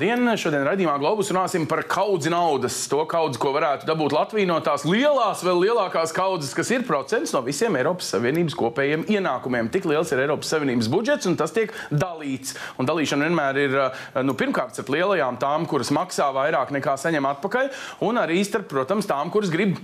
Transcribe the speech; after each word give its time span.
labdien! 0.00 0.30
Šodien 0.40 0.62
raidījumā 0.64 0.94
Globus 0.96 1.28
runāsim 1.28 1.66
par 1.68 1.82
kaudzi 1.84 2.30
naudas. 2.32 2.86
To 2.88 3.02
kaudzi, 3.04 3.36
ko 3.40 3.50
varētu 3.52 3.84
dabūt 3.84 4.14
Latvija 4.16 4.48
no 4.48 4.56
tās 4.64 4.86
lielās, 4.88 5.42
vēl 5.44 5.60
lielākās 5.66 6.14
kaudzes, 6.16 6.54
kas 6.56 6.70
ir 6.72 6.86
procents 6.88 7.34
no 7.36 7.42
visiem 7.44 7.76
Eiropas 7.76 8.08
Savienības 8.14 8.56
kopējiem 8.56 9.04
ienākumiem. 9.12 9.68
Tik 9.68 9.90
liels 9.90 10.14
ir 10.14 10.24
Eiropas 10.24 10.54
Savienības 10.54 10.88
budžets, 10.88 11.28
un 11.28 11.36
tas 11.36 11.52
tiek 11.52 11.74
dalīts. 11.92 12.56
Un 12.80 12.88
dalīšana 12.88 13.28
vienmēr 13.28 13.60
ir 13.60 13.78
nu, 14.24 14.32
pirmkārt 14.40 14.78
starp 14.78 14.94
lielajām 14.96 15.36
tām, 15.42 15.68
kuras 15.68 15.92
maksā 15.92 16.32
vairāk 16.32 16.72
nekā 16.80 16.96
saņem 16.96 17.28
atpakaļ, 17.34 17.72
un 18.08 18.24
arī 18.24 18.40
starp, 18.48 18.70
protams, 18.72 19.10
tām, 19.10 19.28
kuras 19.34 19.52
grib 19.52 19.76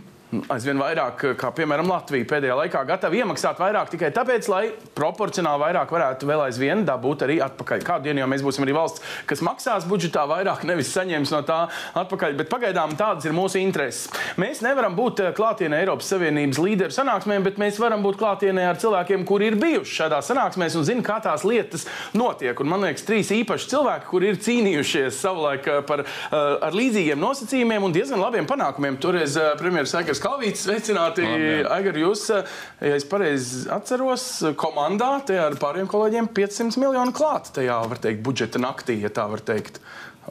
aizvien 0.50 0.78
vairāk, 0.80 1.22
kā 1.38 1.50
piemēram 1.54 1.86
Latvija 1.90 2.26
pēdējā 2.26 2.54
laikā, 2.58 2.80
gatavi 2.88 3.20
iemaksāt 3.22 3.60
vairāk 3.62 3.92
tikai 3.92 4.08
tāpēc, 4.14 4.48
lai 4.50 4.62
proporcionāli 4.96 5.62
vairāk 5.62 5.92
varētu 5.94 6.26
vēl 6.26 6.42
aizvien 6.48 6.82
dabūt 6.86 7.22
arī 7.26 7.36
atpakaļ. 7.44 7.84
Kādu 7.86 8.08
dienu 8.08 8.24
jau 8.24 8.28
mēs 8.32 8.42
būsim 8.42 8.66
arī 8.66 8.74
valsts, 8.74 9.04
kas 9.30 9.42
maksās 9.46 9.86
budžetā 9.86 10.24
vairāk, 10.26 10.64
nevis 10.66 10.90
saņems 10.96 11.30
no 11.30 11.42
tā 11.46 11.58
atpakaļ, 12.02 12.34
bet 12.40 12.50
pagaidām 12.50 12.96
tādas 12.98 13.28
ir 13.28 13.36
mūsu 13.36 13.60
intereses. 13.62 14.08
Mēs 14.40 14.62
nevaram 14.66 14.96
būt 14.98 15.22
eh, 15.22 15.30
klātienē 15.36 15.78
Eiropas 15.84 16.10
Savienības 16.10 16.60
līderu 16.64 16.96
sanāksmēm, 16.96 17.46
bet 17.46 17.62
mēs 17.62 17.78
varam 17.82 18.02
būt 18.02 18.18
klātienē 18.18 18.66
ar 18.72 18.82
cilvēkiem, 18.82 19.22
kuri 19.28 19.52
ir 19.52 19.58
bijuši 19.62 20.00
šādās 20.00 20.32
sanāksmēs 20.32 20.78
un 20.80 20.88
zina, 20.90 21.06
kā 21.06 21.20
tās 21.22 21.46
lietas 21.46 21.86
notiek. 22.18 22.58
Un 22.60 22.72
man 22.72 22.82
liekas, 22.82 23.06
trīs 23.06 23.30
īpaši 23.36 23.70
cilvēki, 23.76 24.10
kuri 24.10 24.32
ir 24.32 24.42
cīnījušies 24.42 25.22
savulaik 25.22 25.70
eh, 25.70 25.80
par, 25.86 26.02
ar 26.34 26.74
līdzīgiem 26.74 27.22
nosacījumiem 27.22 27.86
un 27.86 27.94
diezgan 27.94 28.20
labiem 28.20 28.50
panākumiem. 28.50 28.98
Toreiz 29.00 29.38
premjerministrs 29.60 30.15
Aigars 30.16 30.22
Kalvīts, 30.22 30.64
sveicināti. 30.64 31.24
Aigar, 31.68 31.96
jūs, 32.00 32.28
ja 32.30 32.96
es 32.96 33.04
pareizi 33.08 33.66
atceros, 33.72 34.24
komandā 34.56 35.18
ar 35.44 35.56
pāriem 35.60 35.88
kolēģiem 35.90 36.30
500 36.32 36.80
miljonu 36.80 37.12
klāt 37.16 37.52
tajā, 37.56 37.76
var 37.90 38.00
teikt, 38.00 38.22
budžeta 38.24 38.60
naktī, 38.62 39.00
ja 39.02 39.10
tā 39.12 39.26
var 39.28 39.42
teikt. 39.44 39.80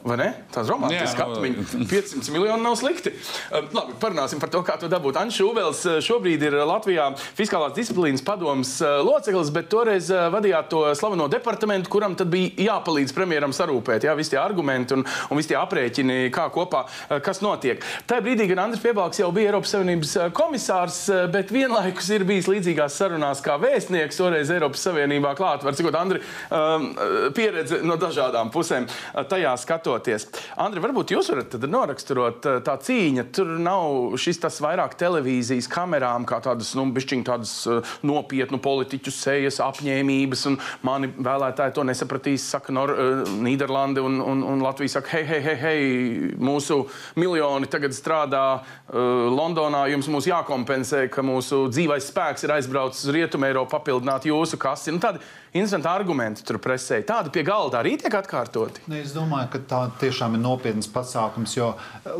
Vai 0.04 0.16
ne? 0.20 0.26
Tās 0.52 0.68
romantiski 0.68 1.22
apziņa. 1.22 1.64
500 1.92 2.32
miljoni 2.34 2.62
nav 2.62 2.76
slikti. 2.76 3.12
Uh, 3.48 3.64
labi, 3.72 3.94
parunāsim 4.00 4.40
par 4.42 4.50
to, 4.52 4.60
kā 4.66 4.76
to 4.80 4.90
dabūt. 4.92 5.16
Anšs 5.20 5.38
Šūvels 5.40 5.82
uh, 5.88 5.98
šobrīd 6.04 6.42
ir 6.48 6.56
Latvijā 6.68 7.08
fiskālās 7.38 7.74
disciplīnas 7.76 8.24
padomas 8.26 8.74
uh, 8.82 8.98
loceklis, 9.06 9.52
bet 9.54 9.70
toreiz 9.72 10.10
uh, 10.12 10.26
vadījāt 10.34 10.68
to 10.72 10.82
slaveno 10.98 11.28
departamentu, 11.32 11.90
kuram 11.92 12.16
tad 12.18 12.30
bija 12.32 12.66
jāpalīdz 12.66 13.14
premjeram 13.16 13.54
sarūpēt, 13.56 14.04
jā, 14.08 14.16
visi 14.18 14.34
tie 14.34 14.40
argumenti 14.42 14.96
un, 14.96 15.06
un 15.06 15.40
visi 15.40 15.52
tie 15.52 15.58
aprēķini, 15.60 16.18
kā 16.34 16.48
kopā, 16.52 16.84
kas 17.24 17.40
notiek. 17.44 17.84
Tajā 18.08 18.24
brīdī, 18.24 18.48
kad 18.50 18.60
Andris 18.64 18.82
Piebalgs 18.82 19.20
jau 19.20 19.30
bija 19.34 19.50
Eiropas 19.50 19.72
Savienības 19.74 20.14
komisārs, 20.36 20.98
bet 21.32 21.52
vienlaikus 21.54 22.08
ir 22.14 22.26
bijis 22.28 22.48
līdzīgās 22.50 22.96
sarunās 22.98 23.42
kā 23.44 23.56
vēstnieks, 23.62 24.18
toreiz 24.18 24.50
Eiropas 24.52 24.84
Savienībā 24.88 25.34
klāt, 25.38 25.64
var 25.66 25.76
cikot 25.78 25.98
Andri 25.98 26.22
um, 26.50 26.88
pieredze 27.36 27.80
no 27.86 27.98
dažādām 28.00 28.50
pusēm 28.54 28.88
tajā 29.30 29.54
skatā 29.62 29.85
skatoties. 29.86 30.26
Andri, 30.58 30.80
varbūt 30.82 31.12
jūs 31.14 31.30
varat 31.30 31.54
noraksturot 31.70 32.46
tā 32.66 32.74
cīņa. 32.82 33.26
Tur 33.34 33.52
nav 33.62 34.16
šis 34.20 34.40
tas 34.42 34.58
vairāk 34.62 34.96
televīzijas 34.98 35.68
kamerām, 35.70 36.26
kā 36.26 36.40
tādas, 36.42 36.74
nu, 36.78 36.86
bišķiņ 36.96 37.24
tādas 37.26 37.54
nopietnu 38.06 38.58
politiķu 38.62 39.12
sejas, 39.14 39.60
apņēmības, 39.64 40.44
un 40.50 40.58
mani 40.86 41.10
vēlētāji 41.14 41.76
to 41.76 41.86
nesapratīs, 41.86 42.48
saka 42.50 42.74
Nor 42.76 42.92
Nīderlande 43.46 44.02
un, 44.04 44.18
un, 44.20 44.42
un 44.46 44.64
Latvija 44.64 44.96
saka, 44.96 45.12
hei, 45.14 45.24
hei, 45.28 45.40
hei, 45.44 45.56
hei, 45.62 45.86
mūsu 46.36 46.82
miljoni 47.20 47.70
tagad 47.70 47.94
strādā 47.96 48.44
uh, 48.58 49.30
Londonā, 49.32 49.86
jums 49.92 50.10
mūs 50.12 50.28
jākompensē, 50.30 51.06
ka 51.12 51.24
mūsu 51.26 51.66
dzīvais 51.72 52.10
spēks 52.10 52.46
ir 52.46 52.56
aizbraucis 52.58 53.06
uz 53.06 53.14
Rietumu 53.16 53.48
Eiropu 53.48 53.76
papildināt 53.76 54.26
jūsu 54.28 54.58
kasi. 54.60 54.94
Nu, 54.94 55.02
tādi 55.02 55.22
interesanti 55.56 55.88
argumenti 55.88 56.44
tur 56.46 56.58
presē. 56.62 57.00
Tādi 57.06 57.32
pie 57.32 57.44
galda 57.46 57.80
arī 57.80 57.96
tiek 58.00 58.12
atkārtoti. 58.18 58.84
Ne, 58.90 59.00
es 59.04 59.14
domāju, 59.16 59.48
ka 59.54 59.62
tā 59.70 59.75
tiešām 60.00 60.36
ir 60.36 60.42
nopietns 60.42 60.88
pasākums, 60.92 61.54
jo, 61.56 61.70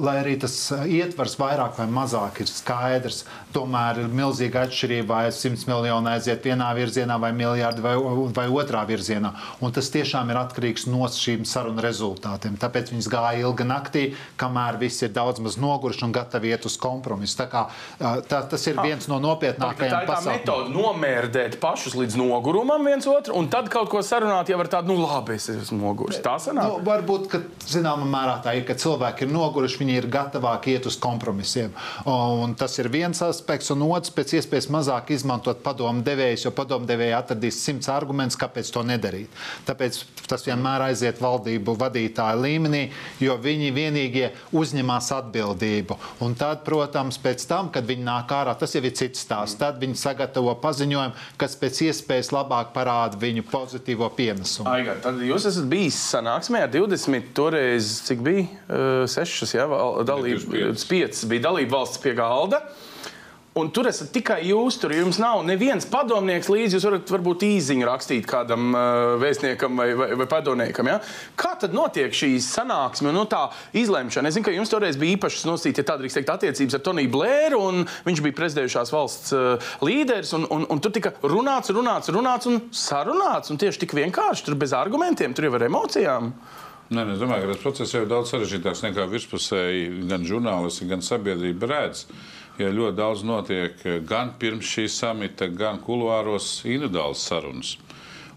lai 0.01 0.17
arī 0.23 0.37
tas 0.41 0.55
ietvers 0.87 1.37
vairāk 1.41 1.77
vai 1.81 1.87
mazāk 1.91 2.41
ir 2.45 2.51
skaidrs, 2.51 3.25
tomēr 3.55 4.01
ir 4.05 4.13
milzīga 4.13 4.65
atšķirība, 4.67 5.09
vai 5.11 5.35
100 5.35 5.69
miljoni 5.69 6.13
aiziet 6.15 6.47
vienā 6.47 6.71
virzienā, 6.79 7.19
vai 7.21 7.33
miljardi, 7.37 7.85
vai, 7.85 7.97
vai 8.37 8.47
otrā 8.63 8.85
virzienā. 8.89 9.35
Un 9.61 9.75
tas 9.77 9.91
tiešām 9.93 10.33
ir 10.33 10.41
atkarīgs 10.41 10.89
no 10.89 11.05
šīm 11.13 11.45
sarunu 11.49 11.85
rezultātiem. 11.85 12.57
Tāpēc 12.63 12.95
viņas 12.95 13.11
gāja 13.13 13.45
ilga 13.45 13.67
naktī, 13.69 14.07
kamēr 14.41 14.81
viss 14.81 15.05
ir 15.05 15.13
daudz 15.17 15.43
maz 15.45 15.59
noguruši 15.61 16.07
un 16.07 16.17
gatavi 16.17 16.55
iet 16.55 16.67
uz 16.69 16.79
kompromisu. 16.81 17.39
Tā 17.43 17.49
kā, 17.53 17.67
tā, 18.01 18.43
tas 18.49 18.67
ir 18.71 18.81
viens 18.81 19.11
no 19.11 19.21
nopietnākajiem 19.23 19.93
pasākumiem. 19.93 20.09
Tā 20.09 20.17
ir 20.17 20.25
tā 20.25 20.33
metode 20.33 20.75
nomērdēt 20.75 21.61
pašus 21.63 21.99
līdz 21.99 22.19
nogurumam 22.23 22.87
viens 22.87 23.07
otru 23.07 23.27
otru, 23.27 23.39
un 23.39 23.49
tad 23.51 23.69
kaut 23.73 23.91
ko 23.91 24.03
sarunāt 24.05 24.51
jau 24.51 24.59
ar 24.61 24.71
tādu, 24.71 24.93
nu, 24.93 25.05
labi, 25.05 25.37
es 25.37 25.49
esmu 25.51 25.79
noguris. 25.81 26.21
Tā 26.25 26.37
sanāk. 26.43 26.69
Nu, 26.69 26.85
varbūt, 26.87 27.29
ka 27.33 27.41
zināmā 27.67 28.07
mērā 28.11 28.37
tā 28.45 28.55
ir, 28.57 28.65
ka 28.69 28.77
cilvēki 28.79 29.27
ir 29.27 29.33
noguruši, 29.35 29.81
viņi 29.83 29.97
ir 30.01 30.09
gatavāki 30.13 30.77
iet 30.77 30.87
uz 30.89 30.99
kompromisiem. 31.03 31.75
Un 32.11 32.55
tas 32.59 32.77
ir 32.81 32.91
viens 32.93 33.21
aspekts, 33.25 33.73
un 33.75 33.85
otrs, 33.89 34.13
pēc 34.15 34.37
iespējas 34.41 34.69
mazāk 34.73 35.13
izmantot 35.17 35.63
padomu 35.65 36.05
devējus, 36.07 36.47
jo 36.47 36.55
padomu 36.57 36.89
devēji 36.89 37.17
atradīs 37.17 37.61
simts 37.63 37.91
argumentus, 37.93 38.39
kāpēc 38.41 38.71
to 38.75 38.85
nedarīt. 38.87 39.33
Tāpēc 39.69 40.01
tas 40.27 40.45
vienmēr 40.47 40.89
aiziet 40.89 41.21
valdību 41.23 41.77
vadītāju 41.81 42.43
līmenī, 42.43 42.83
jo 43.23 43.37
viņi 43.43 43.73
vienīgie 43.77 44.31
uzņemās 44.57 45.11
atbildību. 45.17 45.99
Un 46.27 46.37
tad, 46.39 46.63
protams, 46.67 47.19
pēc 47.23 47.47
tam, 47.49 47.71
kad 47.75 47.87
viņi 47.89 48.07
nāk 48.07 48.33
ārā, 48.35 48.57
tas 48.59 48.75
jau 48.77 48.83
ir 48.85 48.95
cits 48.97 49.23
stāsts. 49.27 49.59
Tad 49.61 49.81
viņi 49.83 49.99
sagatavo 50.01 50.55
paziņojumu, 50.63 51.27
kas 51.41 51.57
pēc 51.61 51.83
iespējas 51.89 52.33
labāk 52.35 52.73
parāda 52.75 53.19
viņu 53.21 53.47
pozitīvo 53.51 54.09
pienesumu. 54.17 54.69
Aigar, 54.71 55.01
tad 55.05 55.21
jūs 55.25 55.49
esat 55.51 55.69
bijis 55.71 55.99
sanāksmē 56.13 56.65
ar 56.67 56.73
20, 56.73 57.31
toreiz 57.37 57.93
cik 58.09 58.25
bija? 58.27 58.49
Uh, 58.67 59.07
6, 59.11 59.55
ja, 59.57 59.69
dalība, 60.09 60.75
5 60.75 61.25
bija 61.31 61.49
dalība 61.51 61.79
valsts 61.79 62.03
pie 62.03 62.17
galda. 62.19 62.65
Un 63.57 63.71
tur 63.73 63.87
esat 63.89 64.11
tikai 64.13 64.43
jūs, 64.51 64.77
tur 64.77 64.93
jums 64.93 65.17
nav 65.17 65.39
neviens 65.49 65.87
padomnieks 65.89 66.51
līdzi. 66.53 66.77
Jūs 66.77 66.85
varat 66.91 67.13
varbūt 67.15 67.45
īziņu 67.47 67.87
rakstīt 67.89 68.27
kādam 68.29 68.75
uh, 68.77 69.15
vēstniekam 69.23 69.81
vai, 69.81 69.87
vai, 69.97 70.09
vai 70.21 70.27
padomniekam. 70.29 70.91
Ja? 70.93 70.99
Kā 71.41 71.55
tad 71.63 71.73
notiek 71.73 72.13
šī 72.13 72.35
sanāksme 72.45 73.09
un 73.09 73.17
nu, 73.17 73.23
tā 73.25 73.47
izlemšana? 73.81 74.29
Es 74.29 74.37
zinu, 74.37 74.45
ka 74.45 74.53
jums 74.53 74.73
toreiz 74.75 75.01
bija 75.01 75.17
īpašas 75.17 75.49
nosīt, 75.49 75.81
ja 75.81 75.87
tā 75.89 75.97
drīkst 76.03 76.21
teikt, 76.21 76.35
attiecības 76.35 76.77
ar 76.77 76.85
Toniju 76.85 77.15
Blēru, 77.17 77.63
un 77.71 77.89
viņš 78.05 78.23
bija 78.27 78.39
prezidējušās 78.43 78.93
valsts 78.93 79.33
uh, 79.33 79.73
līderis, 79.89 80.37
un, 80.37 80.45
un, 80.53 80.69
un 80.77 80.85
tur 80.85 80.93
tika 80.93 81.15
runāts, 81.25 81.73
runāts, 81.73 82.13
runāts 82.13 82.53
un 82.53 82.61
sarunāts, 82.77 83.49
un 83.55 83.65
tieši 83.65 83.87
tik 83.87 83.97
vienkārši, 83.97 84.51
tur 84.51 84.61
bez 84.61 84.77
argumentiem, 84.77 85.33
tur 85.33 85.49
jau 85.49 85.57
ar 85.57 85.65
emocijām. 85.71 86.35
Nē, 86.87 87.03
es 87.17 87.19
domāju, 87.19 87.49
ka 87.49 87.55
tas 87.55 87.63
process 87.65 87.95
jau 87.97 88.05
ir 88.05 88.11
daudz 88.11 88.31
sarežģītāks 88.31 88.85
nekā 88.85 89.09
virspusēji 89.11 90.05
gan 90.07 90.27
žurnālisti, 90.27 90.87
gan 90.87 91.01
sabiedrība 91.03 91.67
redz. 91.67 92.05
Ja 92.61 92.69
ļoti 92.71 92.97
daudz 92.97 93.25
notiek 93.27 93.83
gan 94.07 94.31
pirms 94.39 94.69
šī 94.71 94.87
samita, 94.89 95.49
gan 95.51 95.81
kuluāros 95.83 96.61
individuālas 96.65 97.25
sarunas. 97.27 97.75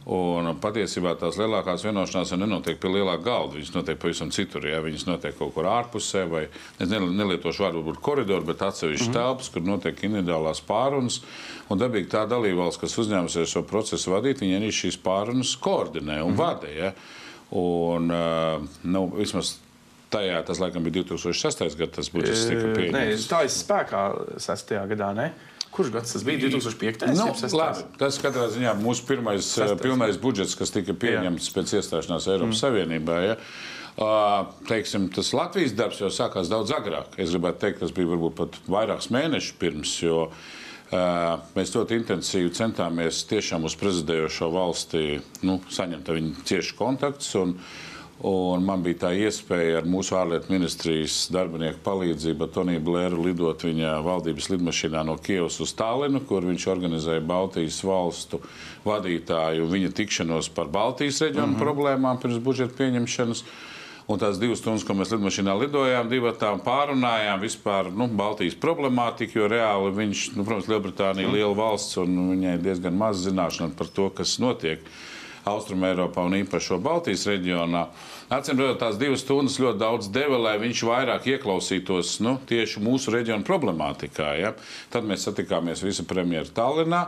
Un 0.09 0.49
patiesībā 0.57 1.11
tās 1.21 1.37
lielākās 1.37 1.83
vienošanās 1.85 2.33
nenotiek 2.39 2.79
pie 2.81 2.89
lielā 2.89 3.19
galda. 3.21 3.59
Viņas 3.59 3.75
notiek 3.75 3.99
pavisam 4.01 4.31
citur. 4.33 4.65
Ja? 4.65 4.79
Viņas 4.81 5.05
notiek 5.05 5.37
kaut 5.37 5.53
kur 5.53 5.69
ārpusē, 5.69 6.25
vai 6.31 6.43
es 6.81 6.89
nelietošu 6.89 7.67
vārdu, 7.67 7.83
varbūt 7.83 8.01
koridoru, 8.01 8.47
bet 8.49 8.65
atsevišķi 8.65 9.05
mm 9.05 9.13
-hmm. 9.13 9.19
telpas, 9.19 9.53
kur 9.53 9.61
notiek 9.67 10.03
individuālās 10.09 10.63
pārunas. 10.65 11.21
Un 11.69 11.77
dabīgi 11.77 12.09
tā 12.09 12.25
dalībvalsts, 12.25 12.81
kas 12.81 12.97
uzņēmusies 12.97 13.53
šo 13.53 13.63
procesu 13.69 14.17
vadīt, 14.17 14.41
viņi 14.41 14.57
arī 14.57 14.73
šīs 14.73 14.97
pārunas 14.97 15.53
koordinē 15.55 16.23
un 16.23 16.33
mm 16.33 16.37
-hmm. 16.37 16.41
vada. 16.41 16.93
Un, 17.57 18.11
nu, 18.85 19.07
vismaz 19.17 19.55
Tajā 20.09 20.39
tas 20.41 20.57
laikam 20.57 20.81
bija 20.85 21.03
2006. 21.03 21.75
gads, 21.77 21.93
tas 21.93 22.07
budžets 22.09 22.47
tika 22.49 22.71
pieņemts. 22.73 22.95
Nē, 22.95 23.01
tā 23.29 23.43
ir 23.45 23.51
spēkā 23.53 24.03
6. 24.41 24.71
gadā. 24.89 25.09
Ne? 25.13 25.27
Kurš 25.69 25.91
gads 25.93 26.15
tas 26.15 26.23
bija? 26.25 26.41
2005. 26.47 27.05
Nu, 27.13 27.27
labi, 27.53 27.83
tas 28.01 28.17
katrā 28.21 28.47
ziņā 28.49 28.73
mūsu 28.81 29.05
pirmais 29.05 29.45
Sestais. 29.45 29.77
pilnais 29.83 30.17
budžets, 30.21 30.55
kas 30.57 30.73
tika 30.73 30.95
pieņemts 30.97 31.51
Jā. 31.51 31.55
pēc 31.59 31.75
iestāšanās 31.77 32.25
Eiropas 32.25 32.55
mm. 32.55 32.61
Savienībā. 32.63 33.19
Ja? 33.27 33.35
Uh, 33.99 34.49
teiksim, 34.65 35.11
tas 35.13 35.29
Latvijas 35.35 35.75
darbs 35.77 36.01
jau 36.01 36.09
sākās 36.13 36.49
daudz 36.49 36.73
agrāk. 36.73 37.13
Es 37.21 37.29
gribētu 37.35 37.61
teikt, 37.67 37.83
tas 37.83 37.93
bija 37.93 38.09
varbūt 38.09 38.37
pat 38.39 38.57
vairākus 38.65 39.11
mēnešus 39.13 39.59
pirms, 39.61 39.93
jo 40.01 40.23
uh, 40.25 40.49
mēs 40.91 41.75
ļoti 41.75 41.99
intensīvi 41.99 42.49
centāmies 42.57 43.21
tiešām 43.29 43.67
uz 43.69 43.75
prezidējošo 43.77 44.49
valsti 44.53 45.19
nu, 45.45 45.59
saņemt 45.69 46.09
viņu 46.15 46.47
cieši 46.49 46.75
kontaktus. 46.79 47.35
Un, 47.37 47.53
uh, 47.53 48.59
man 48.65 48.81
bija 48.83 49.05
tā 49.05 49.11
iespēja 49.15 49.79
ar 49.79 49.85
mūsu 49.87 50.17
ārlietu 50.17 50.51
ministrijas 50.51 51.29
darbinieku 51.31 51.79
palīdzību, 51.85 52.49
Toniju 52.51 52.81
Blēru, 52.83 53.21
lidot 53.23 53.63
viņa 53.63 53.99
valdības 54.03 54.49
lidmašīnā 54.49 55.05
no 55.07 55.15
Kievas 55.17 55.59
uz 55.61 55.73
Tallinu, 55.73 56.19
kur 56.27 56.43
viņš 56.43 56.67
organizēja 56.67 57.21
Baltijas 57.21 57.79
valstu 57.83 58.41
vadītāju 58.85 59.69
viņa 59.69 59.93
tikšanos 59.95 60.49
par 60.49 60.67
Baltijas 60.67 61.21
reģionu 61.21 61.47
mm 61.47 61.55
-hmm. 61.55 61.63
problēmām 61.63 62.19
pirms 62.19 62.41
budžeta 62.43 62.75
pieņemšanas. 62.75 63.43
Un 64.09 64.17
tās 64.17 64.39
divas 64.41 64.57
stundas, 64.57 64.81
ko 64.87 64.95
mēs 64.97 65.11
lidmašīnā 65.13 65.53
lidojām, 65.59 66.07
divas 66.09 66.39
tām 66.41 66.63
pārunājām 66.65 67.43
vispār 67.43 67.91
nu, 67.93 68.07
Baltijas 68.17 68.55
problemātiku, 68.57 69.43
jo 69.43 69.49
reāli 69.51 69.91
viņš, 69.99 70.23
nu, 70.33 70.45
protams, 70.47 70.69
Lielbritānija 70.71 71.29
ir 71.29 71.35
liela 71.35 71.53
valsts 71.53 71.99
un 72.01 72.15
viņai 72.31 72.55
diezgan 72.63 72.97
maz 72.97 73.21
zināšana 73.27 73.77
par 73.77 73.91
to, 73.93 74.07
kas 74.17 74.39
notiek 74.41 74.81
Austrum 75.49 75.85
Eiropā 75.85 76.25
un 76.25 76.39
īpaši 76.39 76.79
Baltijas 76.81 77.27
reģionā. 77.29 77.85
Atcīm 78.33 78.57
redzot, 78.57 78.81
tās 78.81 78.97
divas 79.01 79.21
stundas 79.21 79.59
ļoti 79.61 79.81
daudz 79.81 80.09
deva, 80.13 80.41
lai 80.41 80.57
viņš 80.61 80.83
vairāk 80.89 81.29
ieklausītos 81.35 82.17
nu, 82.25 82.39
tieši 82.49 82.81
mūsu 82.81 83.13
reģiona 83.13 83.45
problemātikā. 83.45 84.33
Ja? 84.41 84.55
Tad 84.89 85.05
mēs 85.05 85.29
satikāmies 85.29 85.85
visi 85.85 86.05
premjeru 86.09 86.49
Tallinā. 86.57 87.05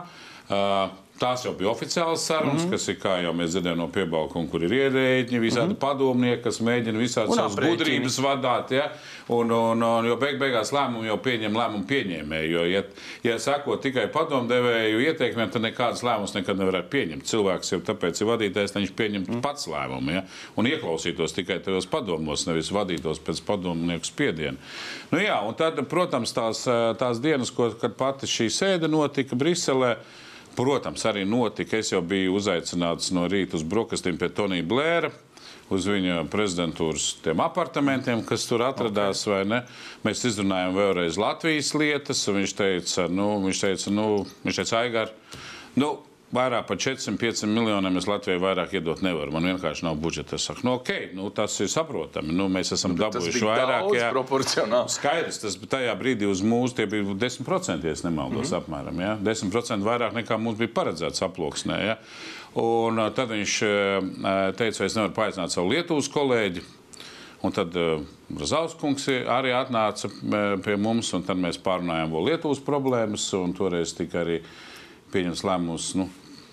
Uh, 0.52 0.90
Tās 1.22 1.44
jau 1.46 1.52
bija 1.54 1.70
oficiālas 1.70 2.24
sarunas, 2.26 2.64
mm 2.64 2.66
-hmm. 2.66 2.70
kas 2.74 2.88
ir, 2.88 2.96
kā 2.98 3.12
jau 3.22 3.30
mēs 3.38 3.52
dzirdējām 3.54 3.78
no 3.78 3.86
piebalkuma, 3.94 4.48
kur 4.50 4.64
ir 4.66 4.72
ierēģi, 4.74 5.38
visādi 5.38 5.68
mm 5.68 5.74
-hmm. 5.74 5.80
padomnieki, 5.84 6.42
kas 6.42 6.60
mēģina 6.60 6.98
visādi 6.98 7.36
savas 7.36 7.54
gudrības 7.56 8.16
vadīt. 8.24 8.72
Ja? 8.74 8.88
Un, 9.28 9.52
un, 9.52 9.82
un, 9.82 10.06
jo 10.06 10.16
beig 10.18 10.40
beigās 10.40 10.72
lēmumu 10.74 11.06
jau 11.06 11.18
pieņem 11.22 11.58
lēmumu 11.60 11.86
pieņēmēji. 11.86 12.50
Jo, 12.50 12.64
ja, 12.66 12.82
ja 13.22 13.38
sako 13.38 13.76
tikai 13.76 14.08
padomdevēju 14.12 14.98
ieteikumiem, 15.04 15.50
tad 15.50 15.62
nekādas 15.62 16.02
lēmumus 16.02 16.34
nekad 16.34 16.58
nevarētu 16.58 16.90
pieņemt. 16.90 17.28
Cilvēks 17.30 17.72
jau 17.72 17.80
tāpēc 17.80 18.20
ir 18.20 18.30
vadītājs, 18.32 18.74
viņš 18.74 18.94
pieņemtu 18.98 19.32
mm. 19.32 19.44
pats 19.46 19.68
lēmumu 19.70 20.16
ja? 20.16 20.24
un 20.56 20.66
ieklausītos 20.66 21.36
tikai 21.38 21.60
tajos 21.62 21.86
padomos, 21.86 22.46
nevis 22.46 22.72
vadītos 22.74 23.22
pēc 23.22 23.44
padomnieku 23.46 24.10
spiediena. 24.10 24.58
Nu, 25.12 25.22
jā, 25.22 25.38
un 25.46 25.54
tad, 25.54 25.78
protams, 25.88 26.34
tās, 26.34 26.66
tās 26.98 27.22
dienas, 27.22 27.54
ko, 27.54 27.70
kad 27.78 27.94
pati 27.94 28.26
šī 28.26 28.50
sēde 28.50 28.90
notika 28.90 29.38
Briselē. 29.38 29.96
Protams, 30.56 31.04
arī 31.08 31.24
notika. 31.28 31.78
Es 31.80 31.92
jau 31.92 32.02
biju 32.04 32.36
uzaicināts 32.36 33.12
no 33.16 33.24
rīta 33.30 33.56
uz 33.56 33.64
brokastīm 33.64 34.18
pie 34.20 34.28
Tonija 34.34 34.66
Blēra. 34.68 35.12
Uz 35.72 35.86
viņa 35.88 36.26
prezidentūras 36.28 37.06
apartamentiem, 37.40 38.20
kas 38.28 38.44
tur 38.44 38.60
atradās, 38.66 39.22
okay. 39.24 39.62
Mēs 40.04 40.24
izrunājām 40.28 40.76
vēlreiz 40.76 41.16
Latvijas 41.16 41.72
lietas. 41.78 42.20
Viņš 42.28 42.56
teica, 42.58 43.06
nu, 43.08 43.28
viņš 43.46 43.62
teica, 43.64 43.94
nu, 43.96 44.08
viņš 44.44 44.60
teica, 44.60 44.82
Aigar, 44.82 45.14
nu, 45.80 45.94
vairāk 46.32 46.66
par 46.68 46.78
400-500 46.80 47.48
miljoniem 47.52 47.98
es 48.00 48.06
Latvijai 48.08 48.40
vairāk 48.40 48.72
iedot 48.78 49.02
nevaru. 49.04 49.34
Man 49.34 49.46
vienkārši 49.50 49.84
nav 49.86 49.98
budžeta. 50.00 50.38
Es 50.38 50.46
saku, 50.48 50.64
nu, 50.66 50.76
ok, 50.80 50.90
nu, 51.16 51.28
tas 51.34 51.58
ir 51.60 51.70
saprotami. 51.72 52.32
Nu, 52.36 52.48
mēs 52.52 52.72
esam 52.76 52.94
nu, 52.94 53.02
dabūjuši 53.02 53.44
vairāk. 53.46 53.88
Jā, 53.98 54.10
proporcionāli. 54.14 54.92
Skaidrs, 54.92 55.42
tas 55.44 55.58
tajā 55.76 55.94
brīdī 56.00 56.28
uz 56.30 56.40
mūsu 56.44 56.80
tie 56.80 56.88
bija 56.90 57.04
10%, 57.26 57.84
ja 57.84 57.96
nemaldos, 58.08 58.50
mm 58.50 58.56
-hmm. 58.56 58.60
apmēram. 58.60 59.00
Ja? 59.00 59.16
10% 59.20 59.88
vairāk 59.88 60.16
nekā 60.22 60.38
mums 60.38 60.58
bija 60.58 60.72
paredzēts 60.74 61.24
aploksnē. 61.28 61.80
Ja? 61.86 61.98
Un 62.54 63.00
tad 63.14 63.28
viņš 63.28 63.58
teica, 64.56 64.84
es 64.84 64.96
nevaru 64.96 65.12
paaicināt 65.14 65.52
savu 65.52 65.68
Lietuvas 65.68 66.08
kolēģi. 66.08 66.62
Un 67.42 67.52
tad 67.52 67.74
Brazauskungs 68.30 69.08
arī 69.08 69.50
atnāca 69.50 70.08
pie 70.64 70.76
mums, 70.76 71.12
un 71.12 71.22
tad 71.22 71.36
mēs 71.36 71.58
pārunājām 71.58 72.12
vēl 72.12 72.28
Lietuvas 72.30 72.60
problēmas. 72.60 73.30
Toreiz 73.56 73.92
tika 73.98 74.20
arī 74.20 74.42
pieņemts 75.12 75.42
lēmums 75.44 75.94
nu, 75.98 76.08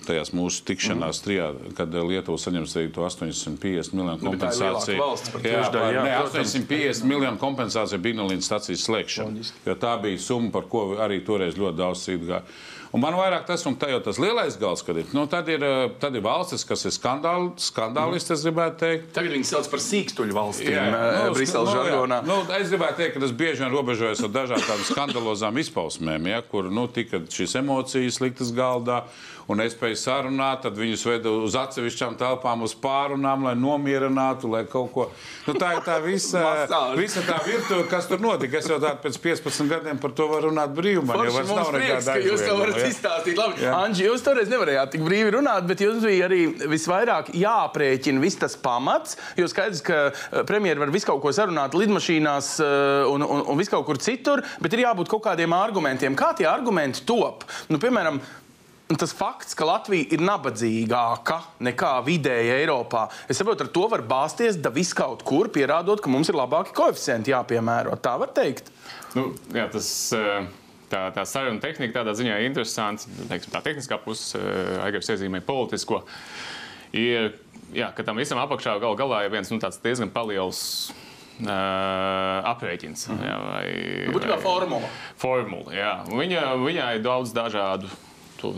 tajās 0.10 0.34
mūsu 0.36 0.66
tikšanās 0.68 1.20
mm. 1.22 1.26
trijā, 1.26 1.50
kad 1.78 1.94
Lietuva 2.10 2.42
saņems 2.42 2.76
to 2.96 3.06
850 3.06 3.96
miljonu 3.98 4.18
nu, 4.18 4.34
kompensāciju. 4.34 4.98
Nu, 5.00 5.44
jā, 5.46 5.62
par, 5.74 5.94
jā, 5.94 6.04
ne, 6.08 6.18
850 6.26 7.08
miljonu 7.10 7.42
kompensāciju 7.42 8.02
Bignolīnas 8.04 8.50
stacijas 8.50 8.88
slēgšanu, 8.90 9.48
jo 9.70 9.78
tā 9.80 9.96
bija 10.04 10.20
summa, 10.24 10.52
par 10.58 10.68
ko 10.72 10.90
arī 11.00 11.22
toreiz 11.26 11.60
ļoti 11.60 11.82
daudz 11.84 12.06
cīdīgā. 12.08 12.44
Un 12.90 13.04
man 13.04 13.14
vairāk 13.14 13.44
tas, 13.46 13.62
un 13.70 13.76
tā 13.78 13.92
jau 13.92 14.00
tas 14.02 14.18
lielais 14.18 14.56
gals, 14.58 14.82
kad 14.86 14.98
ir, 14.98 15.10
nu, 15.14 15.28
tad 15.30 15.50
ir, 15.52 15.62
eh, 15.62 15.92
tad 16.02 16.16
ir 16.18 16.24
valstis, 16.26 16.64
kas 16.66 16.88
ir 16.90 16.94
skandāli, 16.96 17.52
skandālisti, 17.62 18.34
es 18.34 18.46
gribētu 18.48 18.80
teikt. 18.82 19.12
Tagad 19.14 19.36
viņi 19.36 19.46
sauc 19.46 19.70
par 19.70 19.84
sīkstuļu 19.86 20.34
valstīm 20.34 20.72
jā, 20.74 20.88
eh, 20.88 21.18
nu, 21.28 21.36
Briseles 21.38 21.70
nu, 21.70 21.76
žargonā. 21.76 22.20
Nu, 22.26 22.40
es 22.58 22.74
gribētu 22.74 22.98
teikt, 23.04 23.14
ka 23.14 23.20
tas 23.28 23.36
bieži 23.44 23.62
vien 23.62 23.76
robežojas 23.76 24.24
ar 24.26 24.34
dažādām 24.34 24.82
skandalozām 24.90 25.62
izpausmēm, 25.62 26.32
ja, 26.34 26.42
kur 26.42 26.72
nu, 26.74 26.88
tika 26.88 27.22
šīs 27.30 27.60
emocijas 27.62 28.22
liktas 28.26 28.50
galdā 28.58 29.04
un 29.50 29.58
nespēja 29.64 29.98
sarunāt, 29.98 30.62
tad 30.66 30.78
viņus 30.78 31.04
veda 31.10 31.32
uz 31.34 31.56
atsevišķām 31.58 32.16
telpām, 32.20 32.62
uz 32.66 32.76
pārunām, 32.78 33.48
lai 33.48 33.56
nomierinātu, 33.58 34.52
lai 34.54 34.62
kaut 34.70 34.92
ko. 34.94 35.08
Nu, 35.48 35.56
tā 35.58 35.72
ir 35.78 35.82
tā 35.88 35.98
visa, 36.04 36.44
visa 36.98 37.24
tā 37.26 37.40
virtuve, 37.46 37.88
kas 37.90 38.10
tur 38.10 38.22
notika. 38.22 38.60
Es 38.60 38.70
jau 38.70 38.78
tādu 38.82 39.02
pēc 39.08 39.18
15 39.24 39.72
gadiem 39.72 40.02
par 40.02 40.14
to 40.18 40.28
varu 40.30 40.52
runāt 40.52 40.76
brīvi. 40.78 41.02
Man 41.08 41.24
jau 41.26 41.34
vairs 41.34 41.50
nav 41.50 41.72
nekāda 41.74 42.16
aizlieguma. 42.16 42.30
Jūs 42.30 42.46
to 42.46 42.58
varat 42.60 42.82
izstāstīt. 42.86 43.40
Labi, 43.40 43.64
ja. 43.66 43.74
Anģi, 43.80 44.06
jūs 44.06 44.26
toreiz 44.26 44.52
nevarējāt 44.54 44.94
tik 44.96 45.06
brīvi 45.08 45.34
runāt, 45.40 45.66
bet 45.70 45.82
jums 45.82 46.06
bija 46.06 46.28
arī 46.30 46.42
visvairāk 46.70 47.34
jāaprēķina 47.40 48.22
viss 48.22 48.42
tas 48.42 48.58
pamats. 48.60 49.18
Jo 49.40 49.50
skaidrs, 49.50 49.82
ka 49.86 50.00
eh, 50.12 50.44
premjeri 50.50 50.84
var 50.84 50.94
visu 50.94 51.10
kaut 51.10 51.24
ko 51.26 51.34
sarunāt 51.34 51.78
lidmašīnās 51.78 52.52
eh, 52.62 53.10
un, 53.10 53.26
un, 53.26 53.46
un 53.50 53.60
visu 53.60 53.74
kaut 53.74 53.88
kur 53.90 54.02
citur, 54.02 54.44
bet 54.62 54.78
ir 54.78 54.86
jābūt 54.86 55.10
kaut 55.10 55.26
kādiem 55.26 55.58
argumentiem. 55.58 56.18
Kā 56.20 56.36
tie 56.38 56.46
argumenti 56.50 57.02
top? 57.10 57.48
Nu, 57.72 57.82
piemēram, 57.82 58.22
Tas 58.98 59.12
fakts, 59.14 59.54
ka 59.54 59.68
Latvija 59.70 60.08
ir 60.16 60.22
nabadzīgāka 60.26 61.36
nekā 61.62 61.92
vidēji 62.08 62.56
Eiropā, 62.56 63.04
es 63.30 63.38
saprotu, 63.38 63.68
ar 63.68 63.70
to 63.76 63.84
var 63.92 64.02
bāzties 64.02 64.58
da 64.58 64.72
viskaut 64.74 65.22
kur, 65.22 65.52
pierādot, 65.54 66.02
ka 66.02 66.10
mums 66.10 66.32
ir 66.32 66.38
labāki 66.40 66.74
koeficienti 66.74 67.30
jāpiemēro. 67.30 67.94
Tā 68.02 68.16
var 68.18 68.34
teikt. 68.34 68.72
Nu, 69.14 69.28
jā, 69.54 69.68
tas, 69.70 69.92
eh, 70.18 70.50
tā, 70.90 71.04
tā 71.14 71.28
saruna 71.30 71.62
tehnika 71.62 72.00
tādā 72.00 72.18
ziņā 72.18 72.40
ir 72.40 72.50
interesanta. 72.50 73.06
Tā 73.30 73.62
tehniskā 73.62 74.02
puse, 74.02 74.42
eh, 74.42 74.82
Aigars 74.88 75.14
iezīmē 75.14 75.44
politisko. 75.46 76.02
Ir, 76.92 77.36
jā, 77.72 77.94
ka 77.94 78.02
tam 78.02 78.18
visam 78.18 78.42
apakšā 78.42 78.80
gal 78.82 78.98
galā 78.98 79.22
ir 79.26 79.30
viens 79.30 79.54
nu, 79.54 79.60
diezgan 79.60 80.10
liels 80.26 80.92
Uh, 81.40 82.44
aprēķins. 82.44 83.08
Mm 83.08 83.16
-hmm. 83.16 83.28
jā, 83.28 83.36
vai, 83.48 84.12
nu, 84.12 84.20
vai 84.28 84.42
formula. 84.42 84.90
formula 85.16 85.72
jā. 85.72 86.04
Viņa, 86.12 86.42
viņai 86.60 86.96
ir 86.96 87.02
daudz 87.02 87.32
dažādu 87.32 87.88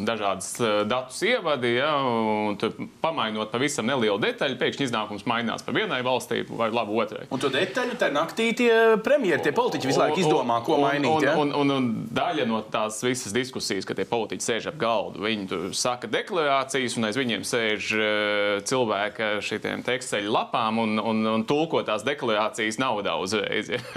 dažādas 0.06 0.54
eh, 0.62 0.81
datus 0.89 1.19
ievadi, 1.25 1.74
ja, 1.78 1.92
un 2.06 2.57
pamainot 3.04 3.51
pavisam 3.54 3.88
nelielu 3.89 4.19
detaļu, 4.22 4.57
pēkšņi 4.62 4.88
iznākums 4.89 5.25
mainās 5.30 5.66
par 5.66 5.75
vienai 5.78 6.01
valstī 6.06 6.44
vai 6.50 6.69
labu 6.74 7.00
otrai. 7.01 7.28
Un 7.33 7.42
to 7.42 7.51
detaļu 7.54 7.98
tā 8.01 8.12
naktī 8.13 8.51
tie 8.57 8.72
premjeri, 9.04 9.42
tie 9.45 9.54
politiķi 9.56 9.92
visu 9.92 10.01
laiku 10.01 10.22
izdomā, 10.24 10.62
ko 10.66 10.78
un, 10.78 10.86
mainīt. 10.88 11.12
Un, 11.12 11.25
ja? 11.25 11.36
un, 11.42 11.54
un, 11.57 11.75
un 11.78 11.89
daļa 12.13 12.48
no 12.50 12.62
tās 12.72 13.01
visas 13.06 13.36
diskusijas, 13.36 13.88
ka 13.88 13.98
tie 13.98 14.07
politiķi 14.10 14.48
sēž 14.48 14.69
ap 14.72 14.80
galdu, 14.81 15.24
viņi 15.25 15.74
saka 15.78 16.10
deklarācijas, 16.12 16.98
un 17.00 17.10
aiz 17.10 17.19
viņiem 17.19 17.45
sēž 17.48 17.92
uh, 17.98 18.56
cilvēki 18.68 19.28
ar 19.28 19.45
šitiem 19.45 19.86
teksteļu 19.88 20.33
lapām 20.33 20.81
un, 20.83 20.98
un, 21.01 21.24
un 21.36 21.45
tulko 21.50 21.83
tās 21.88 22.06
deklarācijas 22.07 22.80
naudā 22.81 23.18
uzreiz. 23.22 23.72
Ja. 23.72 23.81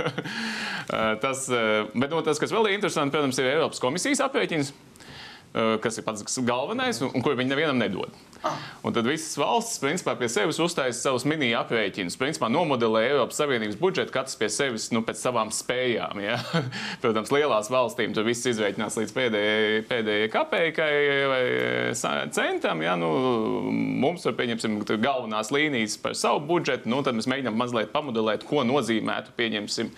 Eh, 0.85 1.14
tas, 1.17 1.47
bet 1.49 2.12
no, 2.12 2.19
tas, 2.21 2.37
kas 2.37 2.53
vēl 2.53 2.69
ir 2.69 2.75
interesanti, 2.76 3.14
protams, 3.14 3.38
ir 3.41 3.49
Eiropas 3.49 3.81
komisijas 3.81 4.21
aprēķins. 4.26 4.75
Kas 5.54 6.00
ir 6.00 6.02
pats 6.02 6.38
galvenais, 6.42 6.99
un, 6.99 7.12
un 7.14 7.23
ko 7.23 7.30
viņi 7.38 7.52
nevienam 7.52 7.78
nedod. 7.78 8.11
Ah. 8.42 8.56
Un 8.82 8.92
tad 8.92 9.06
visas 9.06 9.37
valstis 9.38 9.78
principā, 9.78 10.16
pie 10.18 10.26
sevis 10.28 10.58
uztaisīja 10.61 11.06
savus 11.06 11.25
mini 11.30 11.52
aprēķinus. 11.54 12.16
Principā 12.18 12.50
nomodelē 12.50 13.04
Eiropas 13.06 13.38
Savienības 13.38 13.78
budžetu 13.78 14.12
katrs 14.16 14.34
pie 14.40 14.50
sevis 14.50 14.88
nu, 14.92 15.04
pēc 15.06 15.23
savām 15.23 15.52
spējām. 15.54 16.20
Ja? 16.25 16.40
Protams, 17.04 17.30
lielās 17.32 17.70
valstīm 17.70 18.16
tur 18.16 18.26
viss 18.26 18.50
izreikinās 18.50 18.99
līdz 18.99 19.14
pēdējai, 19.14 19.78
pēdējai 19.92 20.32
kapeikai 20.34 20.90
vai 21.30 21.40
centam. 22.34 22.82
Ja? 22.84 22.99
Nu, 22.99 23.14
mums 23.70 24.26
ir 24.26 24.34
pieņemsim 24.37 24.82
galvenās 24.99 25.54
līnijas 25.54 25.96
par 26.02 26.18
savu 26.18 26.42
budžetu, 26.50 26.90
nu, 26.90 27.00
tad 27.06 27.14
mēs 27.14 27.30
mēģinām 27.30 27.56
mazliet 27.62 27.94
pamodelēt, 27.94 28.42
ko 28.50 28.66
nozīmētu 28.66 29.38
pieņemsim 29.38 29.94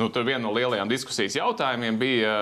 Nu, 0.00 0.08
tur 0.08 0.24
viena 0.24 0.40
no 0.46 0.50
lielajām 0.56 0.88
diskusijas 0.88 1.34
jautājumiem 1.36 1.98
bija, 2.00 2.32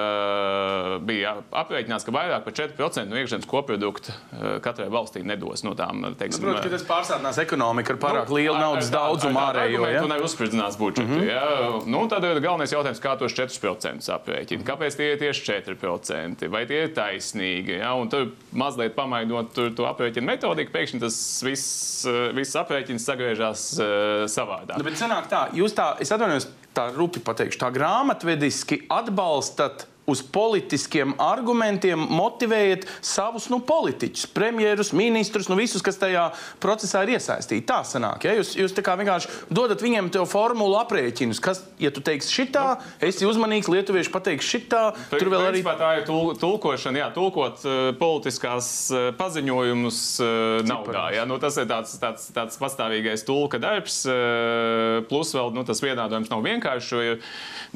bija 1.02 1.32
aprēķināts, 1.58 2.04
ka 2.06 2.12
vairāk 2.14 2.44
par 2.44 2.54
4% 2.54 3.10
no 3.10 3.18
iekšzemes 3.18 3.48
koprodukta 3.50 4.14
eh, 4.14 4.44
katrai 4.62 4.86
valstī 4.92 5.24
nedos 5.26 5.64
no 5.66 5.72
tām. 5.78 6.04
Teiksim, 6.20 6.44
nu, 6.44 6.52
Protams, 6.52 6.66
ka 6.68 6.72
tas 6.76 6.84
pārsātinās 6.86 7.40
ekonomiku 7.42 7.96
ar 7.96 7.98
pārāk 8.04 8.30
nu, 8.30 8.38
lielu 8.38 8.54
naudas 8.60 8.92
daudzumu 8.94 9.40
ārējo. 9.42 9.88
Ja? 9.90 10.04
Tu 10.04 10.12
neuzspridzinās 10.12 10.78
budžetu. 10.78 11.08
Mm 11.08 11.16
-hmm. 11.16 11.32
ja? 11.32 11.80
nu, 11.96 12.04
tad 12.12 12.28
ir 12.28 12.38
galvenais 12.44 12.72
jautājums, 12.76 13.02
kā 13.02 13.16
tos 13.18 13.34
4% 13.34 14.12
aprēķina. 14.18 14.66
Kāpēc 14.70 15.00
tie 15.00 15.10
ir 15.12 15.18
tieši 15.24 15.50
4%? 15.50 16.48
Vai 16.54 16.62
tie 16.70 16.84
ir 16.84 16.94
taisnīgi? 16.94 17.80
Ja? 17.82 17.94
Un 17.98 18.08
tur 18.08 18.30
mazliet 18.52 18.94
pamainot 18.94 19.50
tur, 19.54 19.74
to 19.74 19.90
aprēķinu 19.90 20.26
metodiku, 20.30 20.72
pēkšņi 20.78 21.00
tas 21.00 21.42
viss, 21.42 22.06
viss 22.34 22.56
aprēķins 22.56 23.02
sagriežās 23.02 23.66
uh, 23.82 24.24
savādāk. 24.30 24.78
Nu, 24.78 24.84
bet 24.84 24.94
sanāk 24.94 25.26
tā, 25.26 25.48
jūs 25.52 25.74
tā, 25.74 25.96
es 25.98 26.12
atvainojos, 26.12 26.46
tā 26.78 26.88
rupi 26.94 27.22
pateikšu, 27.24 27.58
tā 27.64 27.70
grāmatvediski 27.74 28.84
atbalstat 28.92 29.88
uz 30.08 30.22
politiskiem 30.32 31.14
argumentiem 31.20 32.00
motivējiet 32.00 32.86
savus 33.04 33.48
nu, 33.52 33.60
politiķus, 33.64 34.26
premjerus, 34.32 34.94
ministrus, 34.96 35.50
nu, 35.50 35.58
visus, 35.58 35.84
kas 35.84 36.00
tajā 36.00 36.28
procesā 36.62 37.04
ir 37.04 37.16
iesaistīti. 37.18 37.66
Tā 37.68 37.82
sanāk. 37.86 38.24
Ja? 38.24 38.36
Jūs, 38.38 38.54
jūs 38.58 38.76
vienkārši 38.78 39.30
dodat 39.52 39.82
viņiem 39.84 40.10
to 40.14 40.24
formulu 40.28 40.78
aprēķinus, 40.80 41.42
kas, 41.44 41.62
ja 41.82 41.92
tu 41.94 42.02
teiksi 42.04 42.32
šitā, 42.40 42.64
nu, 42.78 43.08
esi 43.08 43.28
uzmanīgs, 43.28 43.68
lietuvieši 43.72 44.12
pateiks 44.14 44.48
šitā. 44.48 44.82
Tur 45.12 45.32
vēl 45.32 45.50
arī 45.50 45.62
tā 45.66 45.92
ir 46.00 46.06
tul, 46.08 46.32
tulkošana, 46.40 47.02
jā, 47.04 47.10
tulkot 47.16 47.64
uh, 47.66 47.76
politiskās 48.00 48.70
uh, 48.94 49.10
paziņojumus 49.18 50.00
uh, 50.24 50.30
naudā. 50.68 51.08
Jā? 51.16 51.26
Nu, 51.28 51.40
tas 51.42 51.60
ir 51.60 51.68
tāds, 51.70 51.94
tāds, 52.00 52.30
tāds 52.34 52.60
pastāvīgais 52.60 53.26
tulka 53.28 53.60
darbs, 53.62 54.00
uh, 54.08 55.04
plus 55.10 55.34
vēl 55.36 55.52
nu, 55.56 55.66
tas 55.68 55.84
vienādojums 55.84 56.32
nav 56.32 56.44
vienkārši, 56.46 56.94
jo 56.94 57.04
ir 57.12 57.22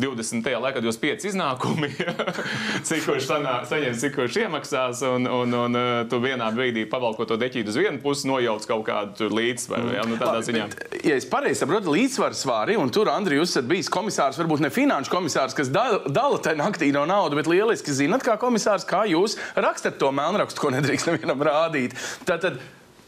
20. 0.00 0.48
laikā, 0.48 0.78
kad 0.78 0.88
jūs 0.88 1.00
pieci 1.02 1.28
iznākumi. 1.32 1.92
cik 2.88 3.04
kurš 3.06 3.28
saņems, 3.28 4.00
cik 4.02 4.14
kurš 4.16 4.38
iemaksās, 4.44 5.02
un, 5.08 5.26
un, 5.30 5.56
un 5.58 5.78
uh, 5.78 5.90
tu 6.10 6.20
vienā 6.22 6.48
brīdī 6.54 6.84
pavalkot 6.90 7.30
to 7.32 7.38
deķīti 7.40 7.72
uz 7.72 7.78
vienu 7.80 8.00
pusi, 8.02 8.28
nojauc 8.30 8.66
kaut 8.68 8.84
kādu 8.88 9.28
līdzsvaru. 9.32 9.92
Ja, 9.96 10.06
nu, 10.08 10.18
tādā 10.20 10.38
Labi, 10.38 10.48
ziņā. 10.50 10.68
bet, 10.72 10.96
ja 11.08 11.18
es 11.18 11.28
pareizi 11.28 11.62
saprotu, 11.62 11.92
līdzsvaru 11.94 12.38
svāri, 12.38 12.78
un 12.80 12.92
tur 12.94 13.10
Andrija, 13.12 13.42
jūs 13.42 13.56
esat 13.56 13.68
bijis 13.70 13.90
komisārs, 13.92 14.40
varbūt 14.40 14.64
ne 14.64 14.72
finanšu 14.72 15.12
komisārs, 15.12 15.56
kas 15.58 15.72
dala, 15.72 16.00
dala 16.08 16.40
tajā 16.42 16.58
naktī 16.60 16.92
no 16.94 17.04
naudu, 17.08 17.38
bet 17.38 17.50
lieliski 17.50 17.94
zinat, 17.96 18.24
kā 18.26 18.38
komisārs, 18.40 18.86
kā 18.88 19.04
jūs 19.10 19.38
rakstat 19.54 20.00
to 20.00 20.10
melnrakstu, 20.14 20.62
ko 20.62 20.72
nedrīkst 20.74 21.12
nevienam 21.12 21.44
rādīt. 21.46 21.96
Tātad, 22.28 22.60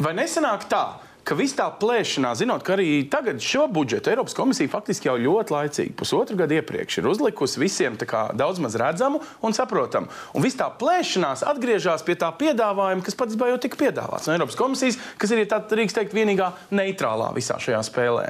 vai 0.03 0.15
nesanāk 0.19 0.69
tā? 0.71 0.87
Ka 1.25 1.37
viss 1.39 1.57
tā 1.57 1.67
plēšanā, 1.81 2.35
zinot, 2.39 2.63
ka 2.65 2.77
arī 2.77 3.07
tagad 3.11 3.41
šo 3.43 3.65
budžetu 3.73 4.13
Eiropas 4.13 4.37
komisija 4.37 4.71
faktiski 4.73 5.09
jau 5.09 5.17
ļoti 5.21 5.55
laicīgi, 5.55 5.95
pusotru 5.97 6.37
gadu 6.39 6.59
iepriekš, 6.59 7.01
ir 7.01 7.09
uzlikusi 7.11 7.63
visiem 7.63 7.97
kā, 7.97 8.27
daudz 8.37 8.61
maz 8.63 8.77
redzamu 8.81 9.23
un 9.45 9.57
saprotamu. 9.57 10.13
Un 10.37 10.45
viss 10.45 10.59
tā 10.61 10.69
plēšanās 10.81 11.45
atgriežas 11.49 12.05
pie 12.05 12.19
tā 12.21 12.31
piedāvājuma, 12.39 13.05
kas 13.05 13.19
patiesībā 13.19 13.51
jau 13.53 13.61
tika 13.65 13.81
piedāvāts 13.81 14.29
no 14.29 14.37
Eiropas 14.37 14.59
komisijas, 14.61 15.01
kas 15.21 15.33
ir, 15.33 15.45
tā 15.49 15.63
drīkst 15.71 16.01
teikt, 16.01 16.17
vienīgā 16.17 16.53
neitrālā 16.75 17.33
visā 17.37 17.57
šajā 17.63 17.81
spēlē. 17.89 18.29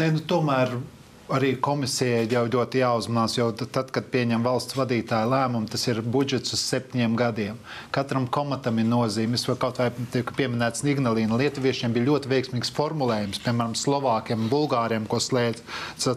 Nē, 0.00 0.12
nu, 0.14 0.24
tomēr 0.28 0.76
arī 1.36 1.52
komisijai 1.60 2.26
jau 2.30 2.44
ļoti 2.50 2.82
jāuzmanās, 2.82 3.36
jo 3.38 3.48
tad, 3.56 3.90
kad 3.94 4.08
pieņem 4.12 4.44
valsts 4.44 4.76
vadītāja 4.76 5.28
lēmumu, 5.30 5.70
tas 5.72 5.84
ir 5.88 6.02
budžets 6.04 6.54
uz 6.56 6.62
septiņiem 6.68 7.16
gadiem. 7.18 7.58
Katram 7.94 8.28
komatam 8.32 8.80
ir 8.82 8.88
nozīme. 8.88 9.38
Es 9.38 9.46
kaut 9.48 9.80
vai 9.80 9.90
tika 10.14 10.36
pieminēts 10.38 10.84
Ignalīna. 10.92 11.38
Lietuviešiem 11.40 11.94
bija 11.94 12.08
ļoti 12.10 12.32
veiksmīgs 12.32 12.72
formulējums, 12.76 13.42
piemēram, 13.44 13.76
Slovākiem, 13.78 14.48
Bulgāriem, 14.52 15.08
ko 15.08 15.20
slēdz 15.22 15.62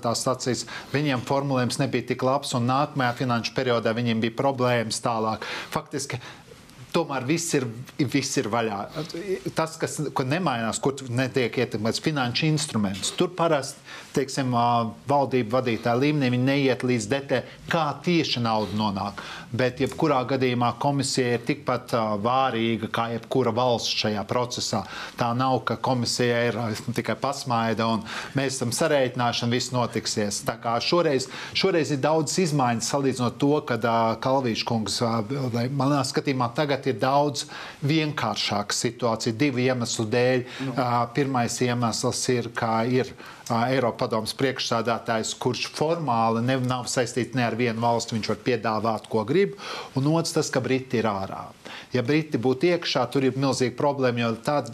tās 0.03 0.23
sacīs. 0.25 0.65
Viņiem 0.93 1.23
formulējums 1.27 1.79
nebija 1.83 2.11
tik 2.13 2.25
labs, 2.25 2.55
un 2.57 2.67
nākamajā 2.69 3.13
finanšu 3.21 3.53
periodā 3.57 3.95
viņiem 3.95 4.23
bija 4.23 4.37
problēmas 4.39 4.99
tālāk. 5.05 5.45
Faktiski 5.73 6.19
tomēr 6.95 7.25
viss 7.27 7.55
ir, 7.57 7.67
viss 7.99 8.39
ir 8.39 8.47
vaļā. 8.51 8.79
Tas, 9.57 9.75
kas 9.81 9.99
nemainās, 10.23 10.79
kur 10.83 10.95
netiek 11.11 11.59
ietekmēts 11.65 12.03
finanšu 12.03 12.47
instruments, 12.47 13.11
tur 13.19 13.33
parasti 13.35 13.83
teiksim, 14.15 14.53
valdību 15.09 15.53
vadītāja 15.53 15.99
līmenī 15.99 16.31
viņi 16.33 16.47
neiet 16.47 16.85
līdz 16.87 17.07
detaļai, 17.11 17.57
kā 17.71 17.85
tieši 18.05 18.43
nauda 18.45 18.77
nonāk. 18.79 19.21
Bet, 19.55 19.79
jebkurā 19.83 20.19
gadījumā, 20.27 20.73
komisija 20.81 21.37
ir 21.37 21.43
tikpat 21.47 21.93
vārīga 22.23 22.89
kā 22.93 23.07
jebkura 23.13 23.53
valsts 23.55 23.95
šajā 24.01 24.23
procesā. 24.27 24.81
Tā 25.19 25.31
nav, 25.37 25.61
ka 25.67 25.77
komisija 25.83 26.41
ir 26.49 26.59
tikai 26.97 27.15
pasmaida 27.21 27.87
un 27.91 28.03
mēs 28.37 28.57
esam 28.57 28.73
sarēķinājuši 28.75 29.45
un 29.45 29.55
viss 29.55 29.73
notiksies. 29.75 30.41
Tā 30.47 30.57
kā 30.63 30.75
šoreiz, 30.83 31.29
šoreiz 31.57 31.93
ir 31.95 32.01
daudz 32.03 32.35
izmaiņas 32.43 32.91
salīdzinot 32.95 33.39
to, 33.41 33.53
kad 33.69 33.85
Kalvīša 34.25 34.67
kungs 34.67 34.99
manā 35.75 36.01
skatījumā 36.07 36.49
tagad 36.57 36.87
ir 36.89 36.99
daudz 37.01 37.45
vienkāršāka 37.85 38.75
situācija 38.75 39.35
divu 39.37 39.63
iemeslu 39.65 40.07
dēļ. 40.11 40.45
Nu. 40.67 40.75
Pirmais 41.15 41.55
iemesls 41.63 42.21
ir, 42.33 42.51
kā 42.55 42.83
ir 42.89 43.11
Eiropas 43.45 43.99
padomus 43.99 44.33
priekšsādātājs, 44.39 45.35
kurš 45.41 45.67
formāli 45.77 46.41
ne, 46.45 46.57
nav 46.65 46.87
saistīts 46.89 47.35
ne 47.37 47.45
ar 47.45 47.57
vienu 47.59 47.83
valsti, 47.83 48.15
viņš 48.17 48.29
var 48.31 48.39
piedāvāt, 48.47 49.09
ko 49.11 49.21
grib. 49.27 49.53
Un 49.99 50.09
otrs, 50.15 50.33
tas, 50.33 50.49
ka 50.49 50.63
Briti 50.65 50.97
ir 51.01 51.09
ārā. 51.09 51.43
Ja 51.93 52.01
Briti 52.05 52.41
būtu 52.41 52.71
iekšā, 52.71 53.05
tur 53.13 53.27
ir 53.27 53.37
milzīga 53.37 53.77
problēma, 53.77 54.23
jo 54.23 54.31
tāds 54.45 54.73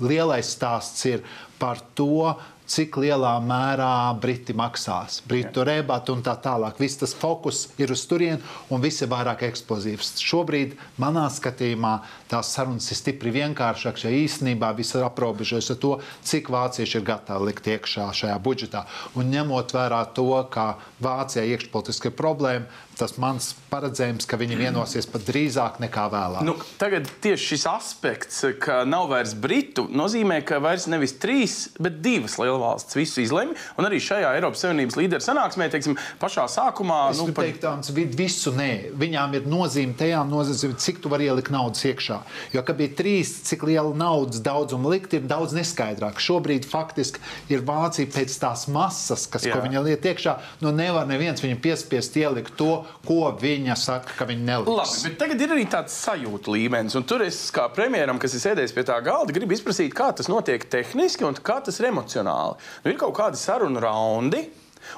lielais 0.00 0.48
stāsts 0.56 1.04
ir 1.10 1.26
par 1.60 1.82
to, 1.98 2.32
cik 2.68 2.98
lielā 3.00 3.32
mērā 3.44 4.12
Briti 4.20 4.54
maksās, 4.56 5.22
Britu 5.28 5.64
rebatu 5.66 6.14
un 6.14 6.22
tā 6.24 6.34
tālāk. 6.44 6.78
Viss 6.80 7.00
tas 7.00 7.14
fokus 7.16 7.64
ir 7.80 7.92
uz 7.94 8.04
turieni 8.08 8.42
un 8.72 8.82
viss 8.84 9.02
ir 9.02 9.10
vairāk 9.12 9.46
eksplozīvs. 9.48 10.14
Šobrīd, 10.22 10.76
manā 11.00 11.26
skatījumā, 11.32 11.94
tās 12.30 12.52
sarunas 12.54 12.90
ir 12.92 13.00
stipri 13.00 13.32
vienkāršākas, 13.38 14.04
jo 14.04 14.12
īstenībā 14.24 14.74
viss 14.76 14.96
ir 14.98 15.06
aprobežojas 15.06 15.72
ar 15.74 15.80
to, 15.82 15.94
cik 16.28 16.52
vācieši 16.52 17.00
ir 17.00 17.06
gatavi 17.08 17.48
likt 17.48 17.70
iekšā 17.72 18.10
šajā 18.20 18.36
budžetā. 18.44 18.84
Un 19.16 19.32
ņemot 19.32 19.74
vērā 19.76 20.04
to, 20.16 20.28
ka 20.52 20.74
Vācijai 21.04 21.54
iekšpolitiski 21.54 22.12
ir 22.12 22.18
problēma, 22.18 22.68
tas 22.98 23.16
mans 23.20 23.52
paredzējums, 23.70 24.26
ka 24.28 24.38
viņi 24.40 24.58
vienosies 24.58 25.08
pat 25.10 25.24
drīzāk 25.28 25.78
nekā 25.82 26.08
vēlāk. 26.12 26.44
Nu, 26.46 26.56
tagad 26.80 27.08
tieši 27.22 27.52
šis 27.54 27.66
aspekts, 27.70 28.40
ka 28.62 28.82
nav 28.88 29.08
vairs 29.12 29.34
britu, 29.38 29.86
nozīmē, 29.88 30.40
ka 30.46 30.60
vairs 30.62 30.88
nevis 30.90 31.14
trīs, 31.20 31.56
bet 31.80 32.00
divas 32.04 32.38
lielvalstis 32.40 32.98
visu 32.98 33.22
izlemj. 33.24 33.54
Un 33.78 33.88
arī 33.88 34.00
šajā 34.02 34.34
Eiropas 34.38 34.64
Savienības 34.64 34.98
līderu 34.98 35.24
sanāksmē, 35.24 35.68
teiksim, 35.72 35.98
pašā 36.20 36.48
sākumā. 36.50 37.00
Es 37.12 37.22
nu, 37.22 37.30
pat... 37.36 37.48
teikt, 37.62 37.92
visu 38.18 38.52
nē. 38.56 38.70
Viņām 38.98 39.36
ir 39.38 39.48
nozīme 39.50 39.96
tajā, 39.98 40.24
nozīme, 40.28 40.74
cik 40.80 41.02
tu 41.04 41.12
vari 41.12 41.28
ielikt 41.28 41.52
naudas 41.54 41.84
iekšā. 41.88 42.20
Jo, 42.54 42.64
kad 42.66 42.78
bija 42.80 42.94
trīs, 42.98 43.34
cik 43.48 43.64
liela 43.68 43.94
naudas 43.96 44.42
daudzuma 44.44 44.92
likt, 44.94 45.14
ir 45.16 45.28
daudz 45.28 45.54
neskaidrāk. 45.56 46.20
Šobrīd 46.22 46.66
faktiski 46.68 47.22
ir 47.52 47.64
Vācija 47.68 48.10
pēc 48.10 48.34
tās 48.40 48.66
masas, 48.72 49.26
kas, 49.30 49.46
Jā. 49.46 49.54
ko 49.54 49.64
viņa 49.64 49.84
liek 49.86 50.10
iekšā. 50.12 50.38
Nu, 50.64 50.72
nevar 50.74 51.08
neviens 51.08 51.42
viņu 51.44 51.60
piespiest 51.62 52.16
ielikt 52.18 52.56
to, 52.58 52.82
ko 53.06 53.32
viņa 53.40 53.76
saka, 53.78 54.14
ka 54.18 54.26
viņa 54.28 54.44
neliks. 54.50 54.78
Labi, 54.78 55.02
bet 55.06 55.18
tagad 55.22 55.44
ir 55.44 55.54
arī 55.56 55.66
tāds 55.70 55.96
sajūta 56.06 56.54
līmenis, 56.54 56.96
un 56.98 57.06
tur 57.08 57.24
es 57.26 57.40
kā 57.54 57.68
premjeram, 57.74 58.20
kas 58.22 58.36
ir 58.36 58.44
sēdējis 58.44 58.74
pie 58.76 58.86
tā 58.88 58.98
galda, 59.04 59.34
gribu 59.36 59.56
izprasīt, 59.56 59.94
kā 59.96 60.10
tas 60.16 60.30
notiek 60.30 60.64
tehniski 60.70 61.26
un 61.28 61.38
kā 61.38 61.60
tas 61.64 61.80
ir 61.80 61.90
emocionāli. 61.90 62.58
Nu, 62.84 62.92
ir 62.92 63.00
kaut 63.00 63.16
kādi 63.18 63.40
sarunu 63.40 63.82
raundi. 63.84 64.46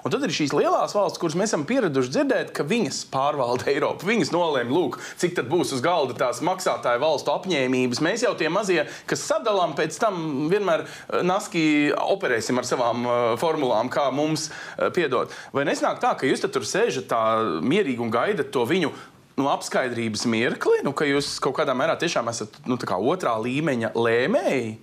Un 0.05 0.15
tad 0.15 0.25
ir 0.27 0.35
šīs 0.35 0.55
lielās 0.57 0.95
valsts, 0.97 1.21
kuras 1.21 1.37
mēs 1.39 1.51
esam 1.51 1.67
pieraduši 1.69 2.13
dzirdēt, 2.15 2.53
ka 2.57 2.67
viņas 2.67 3.03
pārvalda 3.13 3.69
Eiropu. 3.73 4.09
Viņas 4.09 4.33
nolēma, 4.35 4.73
lūk, 4.73 4.99
cik 5.21 5.37
tad 5.39 5.51
būs 5.51 5.75
uz 5.77 5.85
galda 5.85 6.17
tās 6.19 6.43
maksātāju 6.47 7.03
valstu 7.03 7.35
apņēmības. 7.35 8.03
Mēs 8.05 8.25
jau 8.27 8.35
tie 8.39 8.51
mazie, 8.53 8.85
kas 9.11 9.25
sadalām, 9.27 9.77
pēc 9.79 9.99
tam 10.03 10.49
vienmēr 10.53 10.87
eh, 10.87 11.21
naski 11.27 11.63
operēsim 11.91 12.61
ar 12.61 12.69
savām 12.69 13.07
uh, 13.07 13.21
formulām, 13.41 13.91
kā 13.93 14.09
mums 14.15 14.49
uh, 14.51 14.89
piedod. 14.95 15.33
Vai 15.57 15.67
nesnāk 15.69 16.03
tā, 16.03 16.15
ka 16.19 16.29
jūs 16.29 16.45
tur 16.47 16.67
sēžat 16.67 17.11
tā 17.11 17.23
mierīgi 17.63 18.03
un 18.03 18.13
gaidat 18.13 18.53
to 18.55 18.65
viņu 18.69 18.93
nu, 19.41 19.49
apskaidrības 19.49 20.27
mirkli, 20.31 20.83
nu, 20.85 20.93
ka 20.97 21.09
jūs 21.09 21.39
kaut 21.43 21.57
kādā 21.61 21.75
mērā 21.77 21.97
tiešām 22.01 22.29
esat 22.33 22.61
nu, 22.69 22.77
otrā 22.77 23.37
līmeņa 23.41 23.95
lēmēji? 23.97 24.79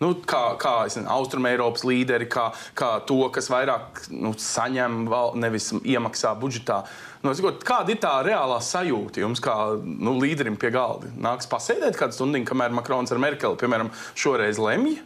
Nu, 0.00 0.14
kā 0.24 0.54
kā 0.60 0.74
Austrumēropas 1.12 1.82
līderi, 1.84 2.24
kā, 2.32 2.46
kā 2.78 2.94
to, 3.04 3.18
kas 3.34 3.50
vairāk 3.52 4.06
nu, 4.14 4.32
saņem, 4.32 5.02
val, 5.12 5.34
nevis 5.36 5.74
iemaksā 5.76 6.32
budžetā. 6.40 6.78
Nu, 7.20 7.34
sakot, 7.36 7.60
kāda 7.68 7.92
ir 7.92 8.00
tā 8.00 8.14
reālā 8.24 8.56
sajūta 8.64 9.20
jums, 9.20 9.42
kā 9.44 9.56
nu, 9.84 10.14
līderim 10.22 10.56
pie 10.60 10.70
galda? 10.72 11.10
Nāks 11.20 11.50
pasēdēt 11.52 12.00
kādu 12.00 12.16
stundu, 12.16 12.40
kamēr 12.48 12.72
Makrons 12.72 13.12
ar 13.12 13.20
Merkeli, 13.20 13.60
piemēram, 13.60 13.92
šoreiz 14.16 14.60
lemj? 14.62 14.96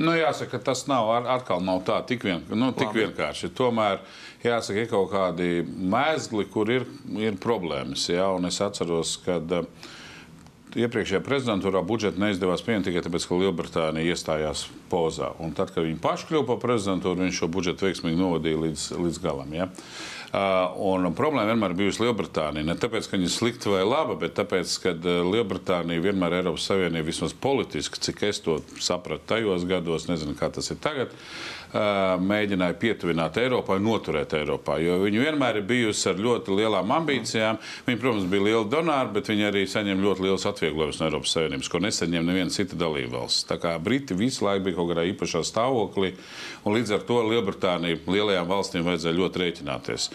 Nu, 0.00 0.16
jāsaka, 0.18 0.58
tas 0.66 0.82
nav 0.90 1.12
atkal 1.30 1.62
nav 1.66 1.84
tā 1.86 2.00
tik, 2.06 2.26
vien, 2.26 2.42
nu, 2.50 2.72
tik 2.74 2.90
vienkārši. 2.94 3.52
Tomēr 3.54 4.02
jāsaka, 4.42 4.82
ir 4.82 4.90
kaut 4.90 5.10
kādi 5.14 5.62
mēsli, 5.62 6.46
kur 6.50 6.70
ir, 6.74 6.90
ir 7.22 7.38
problēmas. 7.42 8.08
Jā, 8.10 8.26
un 8.34 8.50
es 8.50 8.58
atceros, 8.66 9.16
kad 9.22 9.58
uh, 9.62 9.90
iepriekšējā 10.78 11.22
prezidentūrā 11.26 11.82
budžetu 11.86 12.22
neizdevās 12.22 12.62
pieņemt 12.66 12.88
tikai 12.88 13.02
tāpēc, 13.06 13.26
ka 13.26 13.38
Lielbritānija 13.40 14.14
iestājās 14.14 14.66
pozā. 14.90 15.32
Un 15.42 15.54
tad, 15.56 15.72
kad 15.74 15.86
viņi 15.86 16.00
paši 16.02 16.30
kļuva 16.30 16.48
par 16.52 16.62
prezidentūru, 16.64 17.22
viņi 17.24 17.36
šo 17.40 17.50
budžetu 17.52 17.88
veiksmīgi 17.88 18.18
novadīja 18.20 18.64
līdz, 18.66 18.86
līdz 19.00 19.20
galam. 19.22 19.54
Ja? 19.56 19.68
Uh, 20.30 21.10
problēma 21.18 21.48
vienmēr 21.48 21.72
bijusi 21.74 22.04
Lielbritānija. 22.04 22.62
Ne 22.68 22.76
tāpēc, 22.78 23.08
ka 23.10 23.16
viņa 23.16 23.26
ir 23.26 23.32
slikta 23.34 23.72
vai 23.72 23.80
laba, 23.82 24.14
bet 24.20 24.36
tāpēc, 24.38 24.74
ka 24.84 24.92
uh, 24.94 25.08
Lielbritānija 25.26 26.04
vienmēr 26.04 26.36
ir 26.36 26.44
Eiropas 26.44 26.68
Savienība 26.70 27.08
vismaz 27.08 27.34
politiski, 27.34 27.98
cik 27.98 28.22
es 28.28 28.38
to 28.44 28.60
sapratu 28.78 29.26
tajos 29.32 29.66
gados, 29.66 30.06
nezinu, 30.06 30.36
kā 30.38 30.52
tas 30.54 30.70
ir 30.70 30.78
tagad. 30.82 31.10
Uh, 31.10 32.20
mēģināja 32.22 32.74
pietuvināt 32.80 33.36
Eiropai 33.38 33.78
noturēt 33.82 34.32
Eiropā. 34.34 34.80
Jo 34.82 34.96
viņi 35.04 35.22
vienmēr 35.22 35.60
ir 35.60 35.66
bijusi 35.68 36.08
ar 36.10 36.18
ļoti 36.18 36.56
lielām 36.58 36.90
ambīcijām. 36.96 37.60
Viņi, 37.86 38.00
protams, 38.00 38.26
bija 38.30 38.46
lieli 38.48 38.70
donāri, 38.72 39.12
bet 39.14 39.30
viņi 39.30 39.46
arī 39.46 39.62
saņem 39.70 40.02
ļoti 40.02 40.26
liels 40.26 40.46
atvieglojums 40.50 40.98
no 40.98 41.06
Eiropas 41.06 41.34
Savienības, 41.36 41.70
ko 41.70 41.82
nesaņem 41.84 42.26
neviena 42.26 42.54
cita 42.54 42.78
dalībvalsts. 42.78 43.46
Tā 43.50 43.60
kā 43.62 43.76
Briti 43.82 44.18
visu 44.18 44.46
laiku 44.46 44.66
bija 44.66 44.79
kaut 44.80 44.90
kādā 44.90 45.04
īpašā 45.12 45.44
stāvoklī, 45.46 46.14
līdz 46.64 46.96
ar 46.96 47.04
to 47.06 47.20
Lielbritānija 47.28 48.00
lielajām 48.08 48.48
valstīm 48.50 48.88
vajadzēja 48.88 49.18
ļoti 49.20 49.44
rēķināties. 49.44 50.08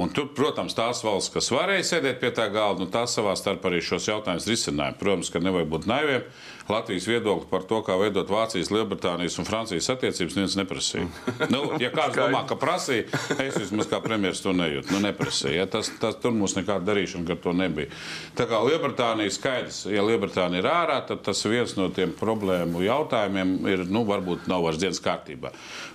Un 0.00 0.08
tur, 0.14 0.30
protams, 0.32 0.72
tās 0.78 1.02
valsts, 1.04 1.34
kas 1.34 1.50
varēja 1.52 1.84
sēdēt 1.90 2.22
pie 2.22 2.30
tā 2.32 2.46
galda, 2.54 2.86
nu, 2.86 2.88
tās 2.88 3.12
savā 3.18 3.34
starpā 3.36 3.68
arī 3.68 3.82
šos 3.84 4.08
jautājumus 4.08 4.48
risināja. 4.48 4.96
Protams, 4.96 5.28
ka 5.32 5.42
nevajag 5.42 5.68
būt 5.74 5.90
naiviem. 5.90 6.24
Latvijas 6.68 7.06
viedokli 7.08 7.48
par 7.50 7.64
to, 7.68 7.80
kā 7.86 7.96
veidot 8.00 8.30
Vācijas, 8.30 8.70
Lielbritānijas 8.72 9.38
un 9.40 9.48
Francijas 9.48 9.90
attiecības, 9.92 10.36
neviens 10.38 10.56
neprasīja. 10.60 11.08
nu, 11.54 11.62
ja 11.82 11.90
kāds 11.94 12.16
domā, 12.18 12.44
ka 12.48 12.56
prasīja, 12.60 13.08
es 13.42 13.58
vismaz 13.58 13.90
kā 13.90 14.00
premjerministrs 14.04 14.46
to 14.46 14.54
nejūtu. 14.56 14.92
Nu, 14.94 15.02
neprasīja. 15.04 15.62
Ja, 15.62 15.68
tas, 15.70 15.90
tas, 16.02 16.18
tur 16.22 16.34
mums 16.36 16.56
nekāda 16.58 16.92
darīšana 16.92 17.34
ar 17.34 17.40
to 17.42 17.54
nebija. 17.56 17.90
Tā 18.38 18.46
kā 18.50 18.62
Lielbritānija 18.66 19.34
skaidrs, 19.34 19.84
ja 19.90 20.04
Lielbritānija 20.06 20.62
ir 20.62 20.70
ārā, 20.70 21.00
tad 21.08 21.24
tas 21.26 21.42
viens 21.48 21.74
no 21.78 21.88
tiem 21.94 22.14
problēmu 22.18 22.84
jautājumiem, 22.86 23.56
ir, 23.72 23.86
nu, 23.90 24.06
varbūt 24.08 24.48
nav 24.50 24.66
vairs 24.66 24.80
dienas 24.82 25.02
kārtībā. 25.02 25.52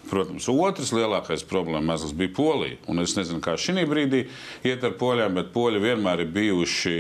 Protams, 0.08 0.48
otrs 0.48 0.94
lielākais 0.96 1.44
problēma 1.48 1.98
bija 2.16 2.34
Polija. 2.36 2.78
Un 2.88 3.02
es 3.04 3.16
nezinu, 3.18 3.42
kā 3.44 3.58
šī 3.60 3.84
brīdī 3.90 4.24
iet 4.68 4.84
ar 4.88 4.96
poļiem, 5.00 5.36
bet 5.36 5.52
poļi 5.56 5.82
vienmēr 5.84 6.24
ir 6.24 6.32
bijuši 6.36 6.94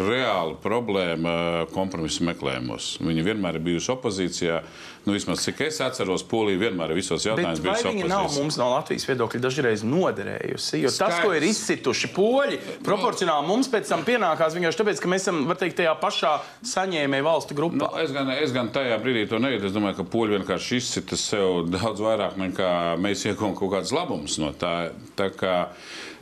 reāla 0.00 0.56
problēma 0.62 1.34
kompromisu 1.74 2.26
meklējumos. 2.26 2.96
Viņi 3.04 3.26
vienmēr 3.26 3.60
ir 3.60 3.66
bijuši 3.68 3.92
opozīcijā. 3.94 4.62
Nu, 5.06 5.14
vismaz 5.16 5.40
cik 5.46 5.62
es 5.64 5.78
atceros, 5.80 6.22
Polija 6.28 6.60
vienmēr 6.60 6.92
ir 6.92 7.00
visos 7.00 7.24
jautājumos 7.24 7.62
bijusi 7.64 7.86
opozīcijā. 7.88 8.04
Viņa 8.04 8.10
nav 8.10 8.34
mums 8.36 8.58
no 8.60 8.66
Latvijas 8.74 9.06
viedokļa 9.08 9.40
dažreiz 9.46 9.84
noderējusi. 9.86 10.82
Jo 10.82 10.92
Skaidrs. 10.92 11.00
tas, 11.00 11.22
ko 11.24 11.32
ir 11.36 11.46
izcituši 11.48 12.10
poļi, 12.12 12.58
proporcionāli 12.84 13.48
mums 13.48 13.70
pēc 13.72 13.88
tam 13.88 14.04
pienākās 14.04 14.58
vienkārši 14.58 14.82
tāpēc, 14.82 15.00
ka 15.00 15.12
mēs 15.12 15.24
esam 15.24 15.40
teikt, 15.54 15.78
tajā 15.80 15.94
pašā 16.02 16.34
saņēmēju 16.74 17.26
valstu 17.26 17.56
grupā. 17.56 17.80
Nu, 17.80 17.90
es, 18.02 18.12
gan, 18.16 18.28
es 18.36 18.52
gan 18.56 18.68
tajā 18.74 19.00
brīdī 19.00 19.24
to 19.30 19.40
nejūtu. 19.40 19.70
Es 19.70 19.76
domāju, 19.76 20.02
ka 20.02 20.08
poļi 20.12 20.36
vienkārši 20.38 20.82
izcita 20.82 21.18
sev 21.20 21.64
daudz 21.76 22.04
vairāk 22.04 22.36
nekā 22.40 22.70
mēs 23.00 23.24
iegūstam 23.24 23.56
kaut 23.56 23.74
kādas 23.78 23.96
labumus 23.96 24.36
no 24.42 24.52
tā. 24.52 24.92
tā 25.16 25.30
kā, 25.32 25.56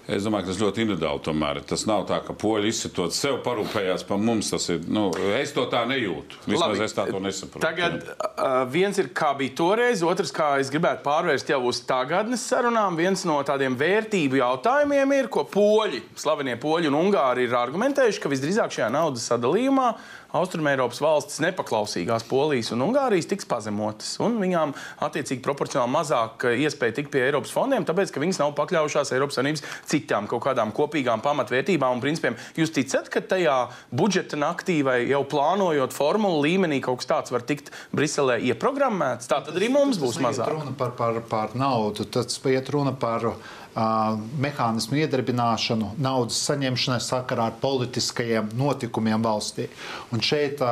Es 0.09 0.25
domāju, 0.25 0.47
ka 0.47 0.53
tas 0.55 0.61
ļoti 0.63 0.81
individuāli. 0.87 1.21
Tomēr. 1.27 1.59
Tas 1.69 1.83
nav 1.89 2.07
tā, 2.09 2.23
ka 2.25 2.33
poļi 2.33 2.71
izsitot 2.73 3.13
sev, 3.13 3.43
parūpējās 3.45 4.07
par 4.09 4.21
mums. 4.23 4.49
Ir, 4.73 4.87
nu, 4.89 5.11
es 5.37 5.53
to 5.53 5.67
tā 5.69 5.83
nejūtu. 5.89 6.39
Vismaz 6.47 6.73
Labi. 6.73 6.85
es 6.87 6.97
tā 6.97 7.05
to 7.11 7.21
nesaprotu. 7.21 7.61
Tagad 7.67 7.99
uh, 8.15 8.63
viens 8.73 8.97
ir 9.03 9.11
kā 9.13 9.35
bija 9.37 9.53
toreiz, 9.61 10.01
otrs 10.07 10.33
kā 10.33 10.55
es 10.63 10.73
gribētu 10.73 11.05
pārvērst 11.05 11.53
jau 11.53 11.61
uz 11.69 11.83
tagadnes 11.85 12.47
sarunām. 12.49 12.97
Viens 12.97 13.27
no 13.29 13.37
tādiem 13.45 13.77
vērtību 13.77 14.41
jautājumiem 14.41 15.13
ir, 15.19 15.29
ko 15.33 15.45
poļi, 15.45 16.01
slavenie 16.17 16.57
poļi 16.63 16.89
un 16.89 16.97
ungāri 17.03 17.45
ir 17.45 17.59
argumentējuši, 17.61 18.25
ka 18.25 18.33
visdrīzāk 18.33 18.79
šajā 18.79 18.89
naudas 18.95 19.29
sadalījumā 19.29 19.93
Austrumēropas 20.37 20.99
valstis 21.01 21.41
nepaklausīgās 21.41 22.27
Polijas 22.29 22.69
un 22.75 22.83
Ungārijas 22.85 23.31
tiks 23.31 23.47
pazemotas. 23.49 24.11
Viņām 24.21 24.75
attiecīgi 25.07 25.41
proporcionāli 25.45 25.95
mazāk 25.95 26.45
eh, 26.51 26.59
iespēja 26.67 26.99
tikt 26.99 27.13
pie 27.15 27.23
Eiropas 27.25 27.55
fondiem, 27.55 27.87
tāpēc 27.89 28.13
ka 28.13 28.21
viņas 28.21 28.43
nav 28.43 28.53
pakļaujušās 28.59 29.15
Eiropas 29.17 29.39
Savienības 29.39 29.65
citām 29.89 30.29
kaut 30.29 30.45
kādām 30.45 30.75
kopīgām 30.77 31.25
pamatvērtībām 31.25 31.97
un 31.97 32.03
principiem. 32.05 32.37
Jūs 32.61 32.75
ticat, 32.77 33.09
ka 33.13 33.25
tajā 33.25 33.57
budžeta 33.89 34.37
naktī 34.37 34.83
vai 34.85 34.99
jau 35.09 35.23
plānojot 35.29 35.97
formulu 35.97 36.45
līmenī 36.45 36.83
kaut 36.85 37.01
kas 37.01 37.09
tāds 37.15 37.33
var 37.33 37.47
tikt 37.49 37.73
Briselē 37.97 38.37
ieprogrammēts? 38.51 39.31
Tā 39.33 39.41
tad 39.47 39.57
arī 39.57 39.73
mums 39.73 39.97
būs 40.03 40.21
mazāk. 40.21 40.53
Runa 40.53 40.77
par, 40.77 40.93
par, 40.99 41.23
par 41.31 41.57
naudu, 41.57 42.05
tas 42.05 42.37
iet 42.53 42.69
runa 42.75 42.93
par 42.93 43.33
mehānismu 43.77 44.99
iedarbināšanu 45.03 45.93
naudas 46.03 46.39
saņemšanai 46.49 47.01
sakarā 47.05 47.49
ar 47.51 47.59
politiskajiem 47.63 48.51
notikumiem 48.59 49.23
valstī. 49.23 49.69
Un 50.15 50.23
šeit 50.25 50.63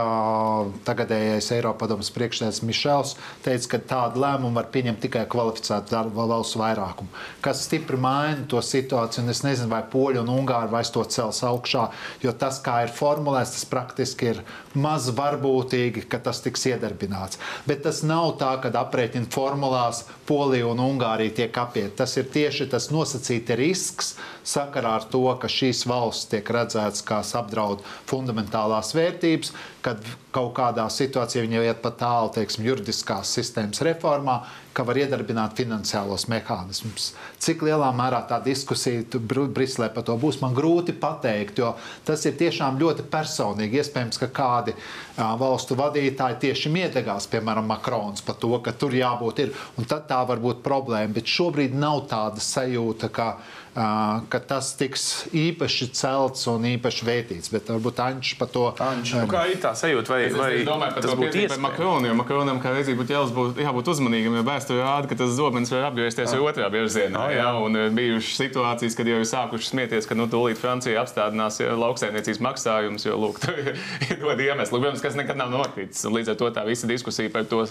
tagadējais 0.86 1.50
Eiropadomas 1.56 2.10
priekšsēdētājs 2.14 2.62
Mišels 2.66 3.14
teica, 3.44 3.70
ka 3.74 3.82
tādu 3.92 4.22
lēmumu 4.24 4.58
var 4.58 4.70
pieņemt 4.74 5.02
tikai 5.04 5.26
kvalificēta 5.30 6.02
valsts 6.16 6.58
vairākumu, 6.58 7.12
kas 7.44 7.64
stipri 7.68 8.00
maina 8.00 8.46
to 8.50 8.62
situāciju. 8.62 9.26
Es 9.30 9.42
nezinu, 9.44 9.70
vai 9.72 9.82
poļi 9.92 10.22
un 10.22 10.32
ungāri 10.32 10.72
vairs 10.72 10.92
to 10.94 11.04
cels 11.10 11.42
augšā, 11.46 11.88
jo 12.22 12.32
tas, 12.38 12.60
kā 12.64 12.80
ir 12.86 12.94
formulēts, 12.94 13.56
tas 13.56 13.68
praktiski 13.68 14.32
ir 14.32 14.42
maz 14.76 15.08
varbūtīgi, 15.16 16.06
ka 16.10 16.20
tas 16.22 16.42
tiks 16.44 16.66
iedarbināts. 16.70 17.40
Bet 17.68 17.84
tas 17.86 18.02
nav 18.06 18.36
tā, 18.40 18.54
ka 18.62 18.72
aprēķina 18.82 19.30
formulās 19.32 20.04
Polija 20.26 20.66
un 20.70 20.82
Ungārija 20.82 21.34
tiek 21.42 21.58
apiet. 21.60 21.94
Tas 21.98 22.16
ir 22.18 22.28
tieši 22.32 22.68
tas 22.72 22.85
nosacīti 22.94 23.56
risks 23.58 24.14
sakarā 24.46 24.96
ar 25.00 25.06
to, 25.12 25.24
ka 25.40 25.50
šīs 25.50 25.84
valsts 25.88 26.30
tiek 26.32 26.50
redzētas 26.56 27.04
kā 27.06 27.22
apdraud 27.40 27.84
fundamentālās 28.10 28.94
vērtības, 28.96 29.52
kad 29.86 30.02
kaut 30.34 30.50
kādā 30.56 30.84
situācijā 30.90 31.44
viņi 31.44 31.62
iet 31.62 31.82
pat 31.84 32.00
tālu, 32.00 32.30
teiksim, 32.34 32.64
juridiskās 32.66 33.30
sistēmas 33.36 33.78
reformā, 33.86 34.40
ka 34.76 34.84
var 34.84 34.98
iedarbināt 34.98 35.54
finansiālos 35.56 36.26
mehānismus. 36.28 37.12
Cik 37.40 37.62
lielā 37.64 37.88
mērā 37.96 38.18
tā 38.28 38.40
diskusija 38.44 39.20
Briselē 39.56 39.88
par 39.94 40.04
to 40.08 40.16
būs, 40.20 40.40
man 40.42 40.56
grūti 40.56 40.92
pateikt, 41.00 41.62
jo 41.62 41.70
tas 42.04 42.26
ir 42.28 42.34
tiešām 42.40 42.80
ļoti 42.82 43.06
personīgi. 43.12 43.80
Iespējams, 43.80 44.20
ka 44.20 44.28
kādi 44.40 44.74
valstu 45.16 45.78
vadītāji 45.78 46.40
tieši 46.48 46.72
miedegās, 46.74 47.30
piemēram, 47.32 47.70
Makrons 47.70 48.26
par 48.26 48.36
to, 48.42 48.52
ka 48.60 48.74
tur 48.76 48.96
jābūt 48.96 49.44
ir, 49.46 49.54
un 49.78 49.88
tad 49.88 50.10
tā 50.10 50.18
var 50.28 50.42
būt 50.42 50.66
problēma, 50.66 51.14
bet 51.16 51.30
šobrīd 51.30 51.78
nav 51.78 52.04
tāda 52.10 52.42
sajūta, 52.42 53.08
ka 53.14 53.30
ka 53.76 54.40
tas 54.40 54.70
tiks 54.78 55.26
īpaši 55.36 55.90
celts 55.96 56.46
un 56.48 56.64
īpaši 56.64 57.06
vērtīts. 57.06 57.50
Bet 57.52 57.68
varbūt 57.68 58.00
Anģis 58.00 58.36
par 58.40 58.48
to. 58.52 58.64
Anģis, 58.80 59.14
nu, 59.20 59.28
kā 59.30 59.42
ir 59.52 59.60
tā 59.60 59.74
sajūta? 59.76 60.12
Vai, 60.14 60.20
vai 60.32 60.48
es 60.60 60.66
domāju, 60.68 60.96
tas 60.96 61.12
būtu 61.12 61.42
iespējams? 61.42 61.62
Makronu, 61.66 62.08
jo 62.08 62.16
Makronam 62.16 62.60
kā 62.62 62.72
reizē 62.72 62.94
būtu 62.96 63.12
jābūt, 63.12 63.60
jābūt 63.60 63.90
uzmanīgam, 63.92 64.38
jo 64.38 64.44
vēsture 64.46 64.80
rāda, 64.80 65.10
ka 65.10 65.18
tas 65.20 65.34
zobens 65.36 65.72
var 65.74 65.90
apgriezties 65.90 66.32
arī 66.32 66.46
otrā 66.48 66.70
virzienā. 66.72 67.26
Oh, 67.26 67.34
jā. 67.34 67.50
un 67.66 67.80
ir 67.82 67.92
bijušas 67.96 68.40
situācijas, 68.40 68.96
kad 68.96 69.10
jau 69.12 69.20
ir 69.20 69.28
sākušas 69.28 69.72
smieties, 69.74 70.08
ka 70.08 70.16
nu, 70.16 70.28
tūlīt 70.32 70.60
Francija 70.60 71.02
apstādinās 71.02 71.60
lauksaimniecības 71.60 72.42
maksājumus, 72.48 73.06
jo 73.08 73.18
lūk, 73.20 73.40
tur 73.44 73.60
ir 73.60 74.22
dod 74.22 74.40
iemesli, 74.40 74.80
protams, 74.80 75.04
kas 75.04 75.18
nekad 75.20 75.36
nav 75.40 75.52
noticis. 75.52 76.06
Un 76.08 76.16
līdz 76.16 76.32
ar 76.32 76.40
to 76.40 76.50
tā 76.56 76.64
visa 76.68 76.88
diskusija 76.88 77.32
par 77.34 77.44
to 77.50 77.66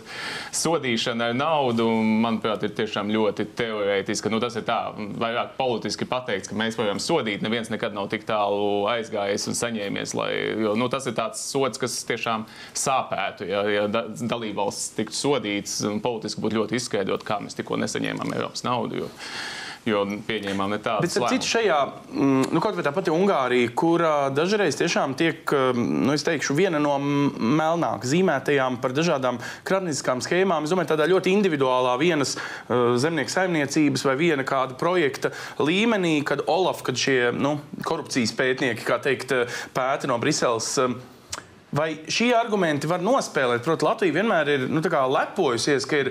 sodīšanu 0.53 1.31
ar 1.31 1.37
naudu, 1.37 1.89
manuprāt, 2.21 2.67
ir 2.67 2.77
tiešām 2.77 3.09
ļoti 3.13 3.49
teorētiska. 3.57 4.29
Nu, 4.29 4.41
tas 4.43 4.57
ir 4.59 4.67
tā, 4.67 4.79
vairāk 4.95 5.55
politiski 5.57 5.94
publiski 5.95 6.09
pateikts, 6.09 6.49
ka 6.49 6.55
mēs 6.55 6.75
varam 6.77 6.99
sodīt. 6.99 7.41
Neviens 7.43 7.69
nekad 7.71 7.93
nav 7.95 8.09
tik 8.11 8.25
tālu 8.27 8.85
aizgājis 8.91 9.47
un 9.47 9.55
saņēmies. 9.55 10.13
Lai, 10.15 10.31
jo, 10.59 10.75
nu, 10.75 10.89
tas 10.89 11.05
ir 11.07 11.15
tāds 11.15 11.39
sods, 11.39 11.79
kas 11.79 12.03
tiešām 12.05 12.45
sāpētu. 12.75 13.47
Ja, 13.47 13.63
ja 13.69 13.87
da, 13.87 14.05
dalībvalsts 14.09 14.95
tiktu 14.97 15.15
sodīts 15.15 15.83
un 15.87 16.01
politiski 16.03 16.41
būtu 16.43 16.59
ļoti 16.59 16.75
izskaidrot, 16.75 17.23
kā 17.23 17.39
mēs 17.39 17.55
tikko 17.55 17.77
nesaņēmām 17.79 18.35
Eiropas 18.35 18.65
naudu. 18.67 19.05
Jo, 19.05 19.09
jo 19.85 20.01
pieņēmām 20.27 20.73
ne 20.73 20.79
tādu. 20.83 21.05
Bet 21.05 21.13
citu 21.15 21.49
šajā, 21.49 21.77
mm, 22.09 22.49
nu, 22.55 22.61
kaut 22.63 22.77
vai 22.77 22.85
tā 22.85 22.91
pati 22.95 23.13
Ungārija, 23.13 23.71
kur 23.77 24.03
dažreiz 24.35 24.77
tiešām 24.79 25.15
tiek, 25.17 25.53
nu, 25.77 26.13
es 26.15 26.25
teikšu, 26.25 26.57
viena 26.57 26.81
no 26.81 26.97
melnāk 26.99 28.07
zīmētajām 28.09 28.79
par 28.83 28.95
dažādām 28.97 29.39
kratniskām 29.67 30.23
schēmām, 30.25 30.65
es 30.65 30.73
domāju, 30.73 30.93
tādā 30.93 31.07
ļoti 31.11 31.33
individuālā 31.35 31.95
vienas 32.01 32.35
zemnieku 33.01 33.33
saimniecības 33.33 34.05
vai 34.09 34.17
viena 34.19 34.45
kāda 34.47 34.77
projekta 34.79 35.33
līmenī, 35.61 36.17
kad 36.25 36.45
Olaf, 36.51 36.81
kad 36.85 36.97
šie 36.99 37.31
nu, 37.35 37.57
korupcijas 37.85 38.33
pētnieki, 38.37 38.87
kā 38.87 38.99
teikt, 39.03 39.35
pēta 39.75 40.09
no 40.09 40.17
Briseles. 40.21 40.73
Vai 41.75 41.89
šie 42.07 42.29
argumenti 42.37 42.87
var 42.87 43.01
nospēlēt? 43.03 43.63
Protams, 43.65 43.83
Latvija 43.89 44.15
vienmēr 44.15 44.51
ir 44.53 44.61
nu, 44.71 44.79
lepojusies, 45.11 45.83
ka 45.89 45.97
ir 46.05 46.09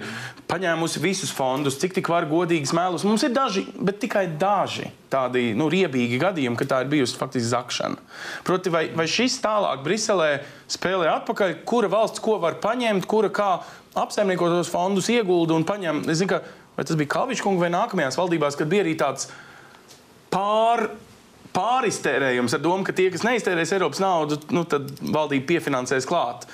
paņēmusi 0.50 1.00
visus 1.00 1.32
fondus, 1.32 1.78
cik 1.80 1.94
tik 1.96 2.10
var 2.12 2.26
godīgi 2.28 2.68
smēlus. 2.68 3.06
Mums 3.08 3.24
ir 3.24 3.32
daži, 3.32 3.62
bet 3.80 4.02
tikai 4.02 4.26
daži 4.40 4.90
tādi 5.12 5.54
nu, 5.56 5.70
riebīgi 5.72 6.18
gadījumi, 6.20 6.58
kad 6.60 6.72
tā 6.72 6.82
ir 6.84 6.90
bijusi 6.92 7.16
faktiski 7.16 7.48
zakšana. 7.48 8.02
Proti, 8.44 8.72
vai, 8.74 8.84
vai 8.98 9.06
šis 9.08 9.38
tālāk 9.44 9.80
Briselē 9.86 10.42
spēlē 10.74 11.08
atpakaļ, 11.14 11.56
kura 11.64 11.88
valsts 11.92 12.20
ko 12.24 12.36
var 12.42 12.58
paņemt, 12.60 13.08
kura 13.08 13.32
kā 13.32 13.48
apsaimniekot 13.96 14.58
tos 14.58 14.72
fondus 14.74 15.08
iegulda 15.14 15.56
un 15.56 15.64
paņem? 15.64 16.04
Es 16.12 16.20
zinu, 16.20 16.34
ka, 16.34 16.42
vai 16.76 16.84
tas 16.84 17.00
bija 17.00 17.14
Kalvičs 17.16 17.44
kungs 17.46 17.62
vai 17.62 17.72
nākamajās 17.72 18.20
valdībās, 18.20 18.60
kad 18.60 18.68
bija 18.68 18.84
arī 18.84 18.98
tāds 19.00 19.30
pār 20.34 20.90
pāriztērējums 21.54 22.56
ar 22.56 22.64
domu, 22.64 22.86
ka 22.86 22.94
tie, 22.96 23.10
kas 23.14 23.24
neiztērēs 23.26 23.74
Eiropas 23.76 24.02
naudu, 24.02 24.40
nu, 24.54 24.64
tad 24.68 24.90
valdība 25.00 25.54
piefinansēs 25.54 26.08
klāt. 26.10 26.48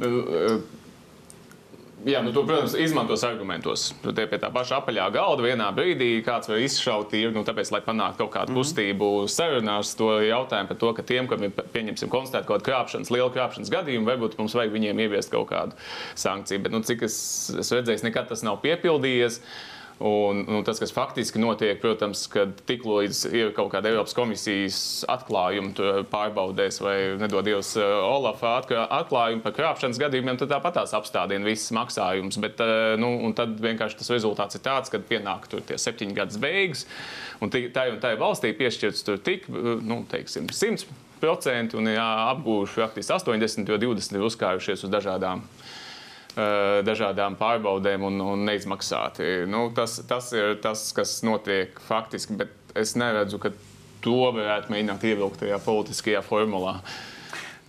Nu, 0.00 0.10
eh, 0.28 0.60
Jā, 2.08 2.22
nu, 2.24 2.30
to, 2.32 2.46
protams, 2.48 2.72
izmantos 2.80 3.20
argumentos. 3.28 3.90
Tu 4.00 4.12
te 4.16 4.24
pie 4.24 4.38
tā 4.40 4.48
paša 4.48 4.78
apaļā 4.78 5.10
galda 5.12 5.44
vienā 5.44 5.66
brīdī 5.76 6.22
kāds 6.24 6.48
var 6.48 6.62
izšaut 6.64 7.10
tirgu, 7.12 7.34
nu, 7.36 7.42
tāpēc, 7.44 7.68
lai 7.74 7.82
panāktu 7.84 8.22
kaut 8.22 8.30
kādu 8.32 8.54
mm 8.54 8.56
-hmm. 8.56 8.62
kustību 8.64 9.08
sarunās, 9.28 9.92
to 9.98 10.08
jautājumu 10.24 10.68
par 10.68 10.78
to, 10.80 10.92
ka 10.96 11.02
tiem, 11.02 11.28
kam 11.28 11.42
ir, 11.44 11.50
pieņemsim, 11.50 12.08
konstatēt 12.08 12.46
kaut 12.46 12.62
kādu 12.62 12.70
krāpšanas, 12.70 13.12
lielu 13.12 13.30
krāpšanas 13.30 13.72
gadījumu, 13.74 14.08
varbūt 14.08 14.38
mums 14.38 14.54
vajag 14.54 14.72
viņiem 14.72 15.00
ieviest 15.00 15.30
kaut 15.30 15.50
kādu 15.50 15.76
sankciju. 16.14 16.62
Bet, 16.62 16.72
nu, 16.72 16.80
cik 16.80 17.02
es, 17.02 17.50
es 17.58 17.72
redzēju, 17.72 18.02
nekad 18.02 18.28
tas 18.28 18.42
nav 18.42 18.62
piepildījies. 18.64 19.40
Uh, 19.40 19.79
Un, 20.00 20.44
nu, 20.48 20.62
tas, 20.64 20.78
kas 20.80 20.94
faktiski 20.96 21.36
notiek, 21.42 21.76
protams, 21.82 22.22
kad 22.32 22.54
tik 22.64 22.86
līdz 22.88 23.18
ir 23.36 23.50
kaut 23.52 23.68
kāda 23.74 23.90
Eiropas 23.90 24.14
komisijas 24.16 24.78
atklājuma 25.12 26.06
pārbaudēs 26.08 26.80
vai 26.80 26.94
nedod 27.20 27.44
Dievs 27.44 27.74
eh, 27.76 27.84
Olafa 27.84 28.54
atklājumu 28.62 29.44
par 29.44 29.52
krāpšanas 29.58 30.00
gadījumiem, 30.00 30.38
tad 30.40 30.54
tāpat 30.54 30.78
tās 30.78 30.96
apstādina 30.96 31.44
visas 31.44 31.74
maksājumus. 31.76 32.40
Bet, 32.40 32.64
eh, 32.64 32.94
nu, 32.96 33.12
tad 33.36 33.60
vienkārši 33.60 34.00
tas 34.00 34.08
rezultāts 34.14 34.56
ir 34.56 34.64
tāds, 34.64 34.88
ka 34.88 35.02
pienāk 35.04 35.50
tur 35.52 35.60
tie 35.68 35.76
septiņi 35.76 36.16
gadus 36.16 36.40
beigas, 36.40 36.86
un 37.44 37.52
tai 37.52 37.90
un 37.92 38.00
tai 38.00 38.14
valstī 38.16 38.54
piešķirts 38.56 39.04
tur 39.04 39.20
tik, 39.20 39.50
nu, 39.52 40.00
teiksim, 40.08 40.48
100% 40.48 41.76
un 41.76 41.92
jā, 41.92 42.08
apgūši 42.30 42.86
faktiski 42.86 43.18
80, 43.18 43.68
jo 43.68 43.82
20 43.84 44.16
ir 44.16 44.26
uzkājušies 44.30 44.88
uz 44.88 44.96
dažādām 44.96 45.44
Eh, 45.44 45.59
dažādām 46.86 47.36
pārbaudēm 47.40 48.04
un, 48.08 48.20
un 48.34 48.44
neizmaksāti. 48.48 49.30
Nu, 49.50 49.68
tas, 49.76 49.98
tas 50.08 50.32
ir 50.36 50.56
tas, 50.64 50.88
kas 50.96 51.20
notiek 51.26 51.78
faktiski, 51.88 52.38
bet 52.40 52.74
es 52.78 52.96
neredzu, 52.98 53.40
ka 53.42 53.52
to 54.04 54.18
varētu 54.34 54.72
mēģināt 54.72 55.08
ievilkt 55.10 55.42
tajā 55.44 55.60
politiskajā 55.64 56.22
formulā. 56.24 56.78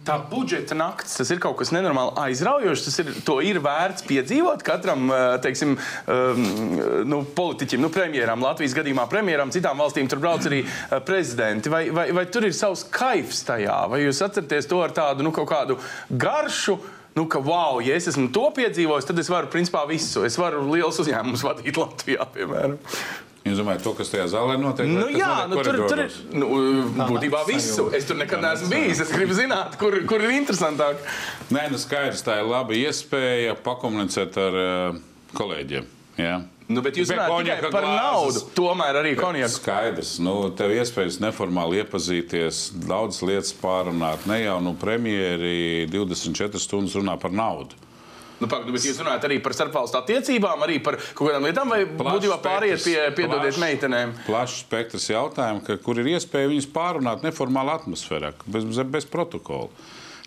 Tā 0.01 0.15
budžeta 0.17 0.73
naktis, 0.73 1.13
tas 1.19 1.29
ir 1.29 1.37
kaut 1.41 1.59
kas 1.59 1.69
nenormāli 1.75 2.15
aizraujošs. 2.23 2.85
Tas 2.87 2.95
ir, 3.03 3.09
ir 3.45 3.59
vērts 3.61 4.05
piedzīvot 4.07 4.63
katram 4.65 5.11
teiksim, 5.43 5.75
nu, 7.05 7.19
politiķim, 7.37 7.83
nu, 7.83 7.91
premjeram, 7.93 8.41
Latvijas 8.41 8.73
gadījumā 8.79 9.05
premjeram, 9.11 9.53
citām 9.53 9.77
valstīm 9.83 10.09
tur 10.09 10.23
brauc 10.23 10.47
arī 10.49 10.63
prezidenti. 11.05 11.69
Vai, 11.69 11.83
vai, 11.93 12.07
vai 12.17 12.25
tur 12.33 12.49
ir 12.49 12.57
savs 12.57 12.81
kaifs 12.89 13.43
tajā, 13.45 13.77
vai 13.93 14.01
jūs 14.01 14.23
atceraties 14.25 14.71
to 14.71 14.81
ar 14.81 14.95
tādu 14.97 15.27
nu, 15.27 15.35
kādu 15.37 15.77
garšu? 16.09 16.79
Nu, 17.15 17.25
ka, 17.27 17.41
wow, 17.43 17.81
ja 17.83 17.97
es 17.99 18.07
esmu 18.07 18.29
to 18.31 18.45
piedzīvojis, 18.55 19.07
tad 19.09 19.19
es 19.19 19.29
varu 19.31 19.49
principā 19.51 19.83
visu. 19.89 20.23
Es 20.27 20.37
varu 20.39 20.63
liels 20.69 20.99
uzņēmumus 21.03 21.43
vadīt 21.43 21.79
Latvijā, 21.79 22.27
piemēram. 22.37 22.77
Jūs 23.41 23.57
domājat, 23.57 23.81
to, 23.81 23.91
kas 23.97 24.11
tajā 24.13 24.27
zālē 24.29 24.55
notiek? 24.61 24.85
Nu, 24.85 25.07
jā, 25.17 25.31
nu, 25.49 25.57
tur, 25.65 25.79
tur 25.89 26.03
ir 26.03 26.17
nu, 26.37 26.49
būtībā 27.09 27.41
visu. 27.47 27.87
Es 27.97 28.05
tur 28.05 28.19
nekad 28.19 28.43
neesmu 28.45 28.69
bijis. 28.69 29.01
Es 29.01 29.11
gribu 29.11 29.33
zināt, 29.33 29.79
kur, 29.81 29.97
kur 30.07 30.21
ir 30.21 30.35
interesantāk. 30.37 31.01
Nē, 31.49 31.65
nu 31.73 31.81
skaidrs, 31.81 32.21
tā 32.27 32.37
ir 32.43 32.51
laba 32.51 32.77
iespēja 32.77 33.57
pakomunicēt 33.65 34.37
ar 34.39 34.59
uh, 34.61 35.01
kolēģiem. 35.39 35.89
Jā. 36.21 36.37
Nu, 36.71 36.83
bet 36.85 36.97
jūs 36.99 37.11
runājat 37.11 37.45
tikai 37.45 37.71
par 37.73 37.85
glāzes. 37.85 38.41
naudu. 38.41 38.43
Tomēr 38.57 38.99
arī 39.01 39.13
konjaku. 39.19 39.53
Skaidrs. 39.57 40.15
Nu, 40.23 40.35
tev 40.55 40.73
iespējas 40.75 41.19
neformāli 41.23 41.81
iepazīties, 41.83 42.63
daudzas 42.87 43.21
lietas 43.27 43.53
pārunāt. 43.61 44.27
Ne 44.29 44.41
jau 44.43 44.57
nu, 44.63 44.75
premjeri 44.79 45.87
24 45.91 46.61
stundas 46.61 46.97
runā 46.99 47.17
par 47.21 47.33
naudu. 47.35 47.79
Nu, 48.41 48.47
pak, 48.49 48.63
bet 48.73 48.85
jūs 48.87 48.97
runājat 48.97 49.27
arī 49.27 49.37
par 49.45 49.53
starpvalstu 49.53 49.99
attiecībām, 49.99 50.63
arī 50.65 50.79
par 50.81 50.95
kaut 50.97 51.27
kādām 51.27 51.45
lietām, 51.45 51.69
vai 51.69 51.83
būtībā 51.85 52.39
pāriet 52.41 52.81
pie 52.81 52.97
piedodiet 53.13 53.59
meitenēm? 53.61 54.15
Plašs 54.25 54.63
spektrs 54.63 55.05
jautājumu, 55.11 55.61
ka, 55.67 55.77
kur 55.77 56.01
ir 56.01 56.09
iespēja 56.15 56.49
viņus 56.49 56.69
pārunāt 56.73 57.21
neformālā 57.27 57.77
atmosfērā, 57.83 58.33
bez, 58.49 58.65
bez 58.95 59.05
protokola. 59.05 59.69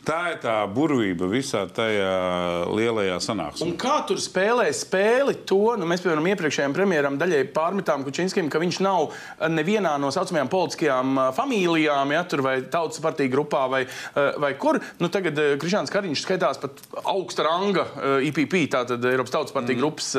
Tā 0.05 0.19
ir 0.35 0.41
tā 0.43 0.55
burvība 0.69 1.25
visā 1.31 1.63
tajā 1.73 2.69
lielajā 2.69 3.17
sanāksmē. 3.25 3.67
Un 3.71 3.77
kā 3.81 3.97
tur 4.09 4.19
spēlē 4.21 4.67
spēli 4.77 5.39
to, 5.49 5.77
nu, 5.81 5.89
mēs, 5.89 6.03
piemēram, 6.05 6.27
iepriekšējiem 6.35 6.75
premjeram 6.77 7.17
daļai 7.21 7.41
pārmetām 7.57 8.05
Kučinskim, 8.05 8.51
ka 8.53 8.61
viņš 8.61 8.81
nav 8.85 9.07
eh, 9.09 9.49
nevienā 9.49 9.95
no 10.03 10.11
saucamajām 10.13 10.51
politiskajām 10.53 11.15
eh, 11.23 11.31
familijām, 11.37 12.13
ja 12.13 12.25
tur 12.29 12.45
vai 12.45 12.59
tautas 12.69 13.01
partija 13.05 13.33
grupā 13.33 13.65
vai, 13.73 13.83
eh, 13.87 14.37
vai 14.45 14.53
kur. 14.61 14.81
Nu, 15.01 15.09
tagad 15.13 15.41
Krišāns 15.63 15.93
Kariņš 15.95 16.25
skaitās 16.27 16.61
pat 16.61 16.83
augsta 17.05 17.49
ranga 17.49 17.87
IPP, 18.29 18.59
tātad 18.75 19.05
Eiropas 19.09 19.33
tautas 19.33 19.57
partija 19.57 19.79
mm. 19.79 19.81
grupas 19.81 20.11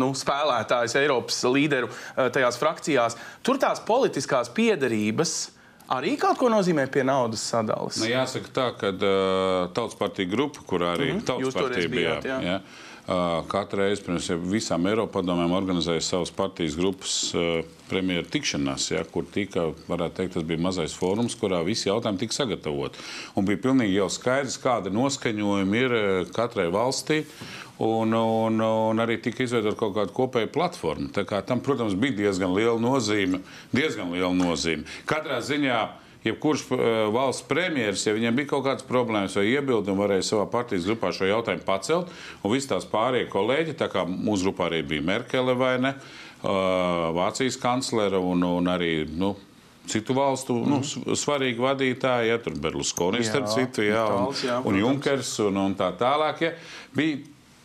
nu, 0.00 0.12
spēlētājs, 0.16 0.96
Eiropas 1.02 1.42
līderu 1.48 1.90
tajās 2.16 2.58
frakcijās. 2.60 3.18
Tur 3.44 3.60
tās 3.60 3.82
politiskās 3.84 4.50
piederības 4.54 5.36
arī 5.92 6.14
kaut 6.20 6.38
ko 6.40 6.48
nozīmē 6.52 6.86
pie 6.92 7.04
naudas 7.04 7.44
sadales? 7.44 7.98
Nu, 8.00 8.08
jāsaka 8.08 8.52
tā, 8.54 8.66
ka 8.80 8.92
uh, 8.94 9.68
tautas 9.76 9.98
partija 9.98 10.30
grupa, 10.30 10.64
kurā 10.66 10.94
arī 10.96 11.12
mm 11.12 11.18
-hmm. 11.18 11.26
tautas 11.26 11.54
partija 11.54 11.88
bija. 11.88 12.20
Jā. 12.24 12.40
Jā. 12.42 12.60
Uh, 13.04 13.42
Katru 13.52 13.82
reizi 13.82 14.00
pirms 14.00 14.30
visām 14.48 14.86
Eiropadomēm 14.88 15.52
organizēja 15.52 16.00
savas 16.00 16.30
partijas 16.32 16.72
grupas 16.78 17.16
uh, 17.36 17.58
premjeras 17.90 18.30
tikšanās, 18.32 18.86
ja, 18.94 19.02
kur 19.04 19.26
tika, 19.28 19.66
varētu 19.90 20.16
teikt, 20.16 20.32
tas 20.38 20.46
bija 20.48 20.62
mazais 20.64 20.94
fórums, 20.96 21.36
kurā 21.36 21.58
visi 21.66 21.90
jautājumi 21.90 22.22
tika 22.22 22.38
sagatavoti. 22.38 23.04
Un 23.36 23.44
bija 23.44 23.60
pilnīgi 23.66 23.98
jau 23.98 24.08
skaidrs, 24.08 24.56
kāda 24.62 24.92
noskaņojuma 24.94 25.82
ir 25.82 25.96
uh, 25.98 26.32
katrai 26.32 26.70
valstī. 26.72 27.26
Un, 27.84 28.14
un, 28.14 28.60
un 28.62 29.02
arī 29.02 29.18
tika 29.20 29.42
izveidota 29.44 29.76
kaut 29.76 29.96
kāda 29.96 30.14
kopēja 30.14 30.48
platforma. 30.54 31.10
Tam, 31.44 31.60
protams, 31.60 31.96
bija 31.98 32.14
diezgan 32.22 32.54
liela 32.54 32.78
nozīme. 32.80 33.42
Diezgan 33.74 34.14
liela 34.14 34.32
nozīme. 34.32 34.86
Katrā 35.10 35.40
ziņā 35.44 35.80
jebkurš 36.24 36.66
uh, 36.70 36.82
valsts 37.14 37.46
premjerministrs, 37.48 38.08
ja 38.08 38.16
viņiem 38.16 38.36
bija 38.40 38.50
kaut 38.54 38.66
kādas 38.66 38.86
problēmas 38.88 39.36
vai 39.38 39.46
iebildumi, 39.52 40.00
varēja 40.00 40.28
savā 40.30 40.46
partijas 40.50 40.88
grupā 40.88 41.12
šo 41.14 41.28
jautājumu 41.28 41.66
pacelt. 41.66 42.12
Un 42.42 42.54
visi 42.54 42.70
tās 42.70 42.86
pārējie 42.90 43.30
kolēģi, 43.32 43.78
tā 43.80 43.90
kā 43.92 44.06
mūsu 44.08 44.48
grupā 44.48 44.70
arī 44.70 44.84
bija 44.94 45.04
Merkele 45.04 45.56
vai 45.58 45.74
ne, 45.82 45.96
uh, 46.42 47.10
Vācijas 47.16 47.60
kanclere 47.60 48.20
un, 48.20 48.46
un 48.48 48.72
arī. 48.72 48.94
Nu, 49.10 49.34
citu 49.84 50.14
valstu 50.16 50.54
mm 50.54 50.64
-hmm. 50.64 50.68
nu, 50.68 50.76
mhm. 50.76 51.12
svarīgi 51.12 51.58
vadītāji, 51.60 52.28
ja 52.28 52.38
tur 52.38 52.54
Berlusconi, 52.56 53.24
starp 53.24 53.48
citu, 53.48 53.82
jā, 53.82 54.04
un, 54.16 54.34
jā, 54.34 54.60
un 54.64 54.78
Junkers 54.78 55.38
un, 55.38 55.56
un 55.56 55.74
tā 55.76 55.92
tālāk. 55.92 56.40
Ja. 56.40 56.52
Bija 56.94 57.18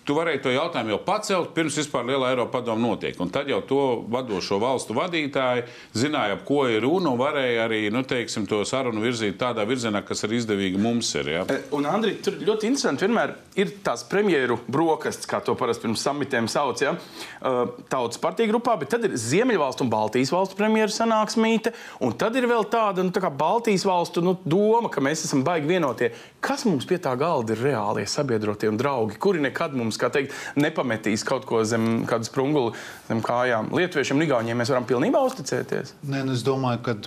tu 0.10 0.16
varēji 0.18 0.42
to 0.42 0.54
jautājumu 0.54 0.96
jau 0.96 1.00
pacelt, 1.06 1.52
pirms 1.54 1.76
vispār 1.78 2.08
liela 2.08 2.32
Eiropa 2.32 2.58
padoma 2.58 2.82
notiek. 2.82 3.18
Un 3.22 3.30
tad 3.34 3.50
jau 3.52 3.60
to 3.70 3.82
vadošo 4.10 4.58
valstu 4.62 4.96
vadītāji 4.98 5.68
zināja, 5.94 6.40
ap 6.40 6.46
ko 6.48 6.64
ir 6.70 6.82
runa, 6.82 7.12
un 7.14 7.20
varēja 7.22 7.68
arī 7.68 7.82
nu, 7.94 8.02
teiksim, 8.08 8.48
to 8.50 8.64
sarunu 8.66 9.04
virzīt 9.04 9.38
tādā 9.38 9.66
virzienā, 9.70 10.02
kas 10.08 10.26
ir 10.26 10.34
izdevīgi 10.40 10.82
mums. 10.82 11.12
Ir, 11.20 11.30
ja? 11.36 11.44
E, 11.46 11.60
un, 11.78 11.86
Andri, 11.90 12.16
tur 12.26 12.40
ļoti 12.42 12.72
interesanti 12.72 13.06
vienmēr 13.06 13.36
ir 13.60 13.76
tās 13.86 14.02
premjeru 14.10 14.58
brokastis, 14.66 15.30
kā 15.30 15.42
to 15.46 15.54
parasti 15.60 15.86
pirms 15.86 16.06
samitiem 16.08 16.50
sauc, 16.50 16.82
ja? 16.82 16.96
E, 16.96 17.54
tautas 17.92 18.22
partija 18.22 18.50
grupā, 18.50 18.80
bet 18.82 18.94
tad 18.96 19.06
ir 19.06 19.14
Ziemeļvalstu 19.20 19.86
un 19.86 19.94
Baltijas 19.94 20.34
valstu 20.34 20.58
premjeru 20.58 20.94
sanāksmīte, 20.96 21.76
un 22.06 22.18
tad 22.18 22.38
ir 22.40 22.50
vēl 22.50 22.66
tāda 22.74 23.06
nu, 23.06 23.14
tā 23.14 23.30
Baltijas 23.30 23.86
valstu 23.86 24.26
nu, 24.26 24.34
doma, 24.42 24.90
ka 24.90 25.06
mēs 25.06 25.28
esam 25.30 25.46
baigi 25.46 25.70
vienotie. 25.70 26.12
Kas 26.42 26.66
mums 26.66 26.88
pie 26.90 26.98
tā 27.04 27.14
galda 27.20 27.54
ir 27.54 27.62
reālie 27.68 28.08
sabiedrotie 28.10 28.72
un 28.72 28.80
draugi, 28.80 29.20
kuri 29.22 29.44
nekad 29.44 29.76
mums 29.78 29.99
kā 30.02 30.12
teikt, 30.14 30.36
nepametīs 30.60 31.26
kaut 31.28 31.48
ko 31.50 31.64
zem 31.68 32.06
kādas 32.10 32.32
sprunguli 32.32 32.76
zem 33.10 33.24
kājām. 33.26 33.74
Lietuviešiem 33.76 34.20
un 34.20 34.28
Igauniem 34.28 34.62
mēs 34.62 34.72
varam 34.74 34.88
pilnībā 34.90 35.22
uzticēties. 35.30 35.96
Nē, 36.10 36.24
nu 36.28 36.38
es 36.38 36.46
domāju, 36.48 36.84
ka 36.86 36.98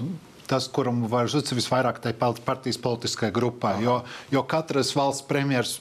tas, 0.50 0.68
kuram 0.72 1.04
var 1.10 1.30
uzticēt 1.30 1.58
visvairāk, 1.58 2.02
tai 2.04 2.12
partijas 2.18 2.80
politiskajai 2.82 3.34
grupai. 3.34 3.74
Jo, 3.84 4.00
jo 4.32 4.44
katrs 4.48 4.92
valsts 4.96 5.26
premjerministrs 5.28 5.80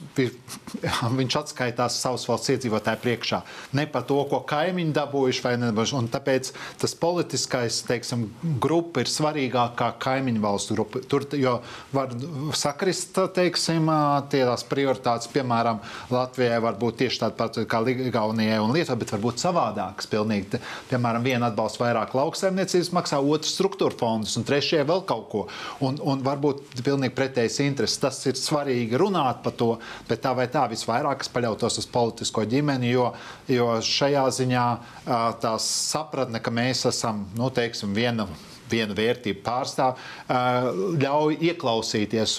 viņš 1.18 1.38
atskaitās 1.42 1.98
savas 2.02 2.26
valsts 2.28 2.54
iedzīvotāju 2.54 3.02
priekšā. 3.02 3.42
Ne 3.78 3.86
par 3.90 4.06
to, 4.08 4.18
ko 4.30 4.42
kaimiņi 4.48 4.96
dabūjuši 4.96 5.44
vai 5.44 5.54
nedabūjuši. 5.60 5.98
Un 5.98 6.10
tāpēc 6.12 6.52
tas 6.80 6.96
politiskais 6.98 7.82
teiksim, 7.88 8.28
grupa 8.62 9.02
ir 9.02 9.10
svarīgākā 9.10 9.82
kā 9.82 9.90
kaimiņu 10.02 10.42
valstu 10.42 10.76
grupa. 10.76 11.02
Tur 11.08 11.26
jau 11.38 11.56
var 11.94 12.12
sakrist 12.58 13.18
teiksim, 13.34 13.88
tās 14.32 14.64
prioritātes, 14.68 15.30
piemēram, 15.32 15.80
Latvijai 16.12 16.60
var 16.62 16.78
būt 16.80 17.00
tieši 17.02 17.22
tāda 17.24 17.38
pati 17.38 17.66
kā 17.68 17.82
Igaunijai 17.92 18.60
un 18.62 18.72
Lietuvai, 18.74 19.00
bet 19.02 19.14
varbūt 19.16 19.42
savādākas. 19.42 20.08
Pilnīgi. 20.12 20.60
Piemēram, 20.90 21.24
viena 21.24 21.48
atbalsta 21.50 21.84
vairāk 21.84 22.14
lauksaimniecības 22.16 22.92
maksā, 22.94 23.20
otrs 23.34 23.54
struktūra 23.56 23.96
fondus 23.98 24.36
un 24.38 24.46
trešie 24.52 24.84
vēl 24.88 25.02
kaut 25.08 25.26
ko. 25.32 25.42
Un, 25.84 25.98
un 25.98 26.22
varbūt 26.24 26.84
pilnīgi 26.84 27.16
pretējas 27.16 27.60
intereses. 27.64 28.00
Tas 28.02 28.20
ir 28.28 28.38
svarīgi 28.38 29.00
runāt 29.00 29.42
par 29.44 29.56
to, 29.56 29.72
bet 30.08 30.22
tā 30.24 30.34
vai 30.36 30.48
tā 30.52 30.66
visvairāk 30.70 31.24
es 31.24 31.32
paļautos 31.32 31.80
uz 31.82 31.88
politisko 31.92 32.44
ģimeni, 32.52 32.92
jo, 32.92 33.10
jo 33.50 33.74
šajā 33.82 34.28
ziņā 34.38 34.66
tās 35.42 35.68
sapratne, 35.92 36.42
ka 36.42 36.54
mēs 36.54 36.86
esam, 36.92 37.26
nu, 37.38 37.50
teiksim, 37.54 37.94
viena 37.96 38.28
vienu 38.72 38.96
vērtību 38.96 39.42
pārstāv, 39.44 39.98
ļauj 41.02 41.38
ieklausīties, 41.50 42.36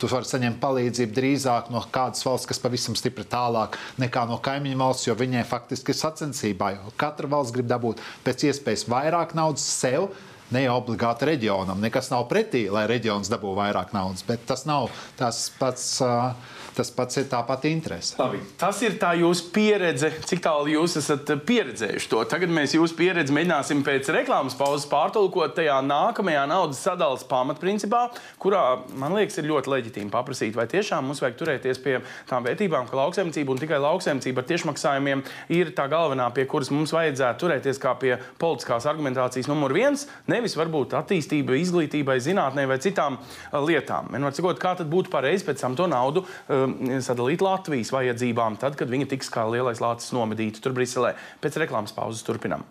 tu 0.00 0.10
vari 0.10 0.30
saņemt 0.30 0.60
palīdzību 0.62 1.14
drīzāk 1.14 1.70
no 1.70 1.82
kādas 1.94 2.26
valsts, 2.26 2.48
kas 2.50 2.62
pavisam 2.62 2.96
stipri 2.98 3.26
tālāk 3.30 3.78
nekā 4.02 4.26
no 4.30 4.40
kaimiņu 4.42 4.80
valsts, 4.80 5.06
jo 5.06 5.14
viņai 5.18 5.44
faktiski 5.46 5.94
ir 5.94 6.00
sacensībā. 6.00 6.72
Katra 6.98 7.30
valsts 7.30 7.54
grib 7.54 7.70
dabūt 7.70 8.02
pēc 8.26 8.48
iespējas 8.50 8.88
vairāk 8.90 9.36
naudas 9.38 9.66
sev 9.66 10.10
ne 10.54 10.62
jau 10.66 10.76
obligāti 10.80 11.30
reģionam. 11.30 11.80
Nekas 11.82 12.10
nav 12.12 12.26
pretī, 12.30 12.66
lai 12.72 12.86
reģions 12.90 13.30
dabū 13.32 13.54
vairāk 13.56 13.94
naudas, 13.96 14.26
bet 14.26 14.46
tas 14.48 14.66
nav 14.68 14.90
tas 15.18 15.46
pats. 15.58 15.88
Uh, 16.04 16.54
tas 16.76 16.90
pats 16.92 17.16
ir 17.20 17.26
tāpat 17.30 17.64
interese. 17.70 18.14
Labi. 18.20 18.40
Tas 18.60 18.78
ir 18.84 18.98
tā 19.00 19.12
jūsu 19.18 19.48
pieredze, 19.54 20.10
cik 20.28 20.42
tālu 20.44 20.74
jūs 20.74 20.98
esat 21.00 21.30
pieredzējuši 21.48 22.10
to. 22.12 22.22
Tagad 22.28 22.52
mēs 22.52 22.76
jūsu 22.76 22.96
pieredzi 22.98 23.34
mēģināsim 23.34 23.82
pēc 23.86 24.10
reklāmas 24.14 24.56
pauzes 24.58 24.86
pārtulkot 24.90 25.56
tajā 25.56 25.78
nākamajā 25.86 26.44
naudas 26.50 26.82
sadales 26.84 27.24
pamatprincipā, 27.28 28.02
kurā, 28.42 28.62
man 29.00 29.16
liekas, 29.16 29.38
ir 29.40 29.48
ļoti 29.50 29.72
leģitīmi 29.72 30.12
paprasīt, 30.12 30.54
vai 30.56 30.68
tiešām 30.70 31.08
mums 31.08 31.22
vajag 31.24 31.38
turēties 31.40 31.80
pie 31.84 31.96
tām 32.30 32.46
vērtībām, 32.46 32.90
ka 32.90 33.00
lauksaimniecība 33.00 33.54
un 33.54 33.62
tikai 33.62 33.80
lauksaimniecība 33.82 34.44
ar 34.44 34.48
tiešmaksājumiem 34.52 35.24
ir 35.56 35.72
tā 35.76 35.88
galvenā, 35.92 36.28
pie 36.36 36.46
kuras 36.50 36.72
mums 36.74 36.94
vajadzētu 36.96 37.44
turēties 37.46 37.82
kā 37.82 37.96
pie 38.00 38.14
politiskās 38.40 38.88
argumentācijas 38.90 39.50
numur 39.50 39.74
viens, 39.76 40.06
nevis 40.30 40.56
varbūt 40.58 40.96
attīstībai, 41.00 41.60
izglītībai, 41.64 42.18
zinātnē 42.24 42.68
vai 42.68 42.80
citām 42.84 43.20
lietām. 43.66 44.12
Vienmēr 44.12 44.36
sakot, 44.36 44.60
kā 44.60 44.76
tad 44.78 44.90
būtu 44.92 45.12
pareizi 45.12 45.46
pēc 45.48 45.64
tam 45.64 45.76
to 45.78 45.88
naudu 45.90 46.26
Um, 46.48 46.65
sadalīt 47.04 47.44
Latvijas 47.44 47.92
vajadzībām, 47.94 48.58
tad, 48.62 48.78
kad 48.78 48.90
viņi 48.92 49.08
tiks 49.14 49.32
kā 49.32 49.46
lielais 49.50 49.82
lācis 49.82 50.14
nomedīti 50.16 50.62
tur 50.64 50.76
Briselē. 50.76 51.14
Pēc 51.42 51.60
reklāmas 51.62 51.94
pauzes 51.96 52.26
turpinām. 52.26 52.64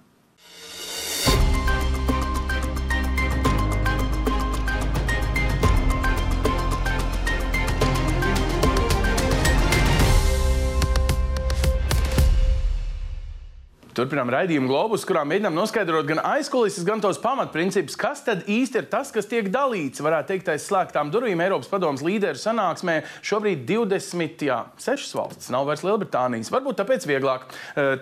Turpinām 13.95 14.27
raidījumu 14.27 14.67
globus, 14.67 15.05
kurā 15.08 15.21
mēģinām 15.23 15.53
noskaidrot 15.55 16.08
gan 16.10 16.19
aizkulises, 16.27 16.84
gan 16.84 16.99
tos 16.99 17.15
pamatprincipus, 17.23 17.95
kas 17.95 18.25
tad 18.25 18.41
īsti 18.51 18.81
ir 18.81 18.88
tas, 18.91 19.08
kas 19.15 19.29
tiek 19.31 19.47
dalīts, 19.47 20.01
varētu 20.03 20.34
teikt, 20.34 20.49
aiz 20.51 20.65
slēgtām 20.67 21.13
durvīm 21.13 21.39
Eiropas 21.45 21.69
padomus 21.71 22.03
līderu 22.03 22.36
sanāksmē. 22.36 22.97
Šobrīd 23.23 23.62
26 23.69 25.15
valstis, 25.15 25.47
nav 25.53 25.69
vairs 25.69 25.86
Lielbritānijas. 25.88 26.51
Varbūt 26.51 26.81
tāpēc 26.81 27.08
vieglāk. 27.08 27.45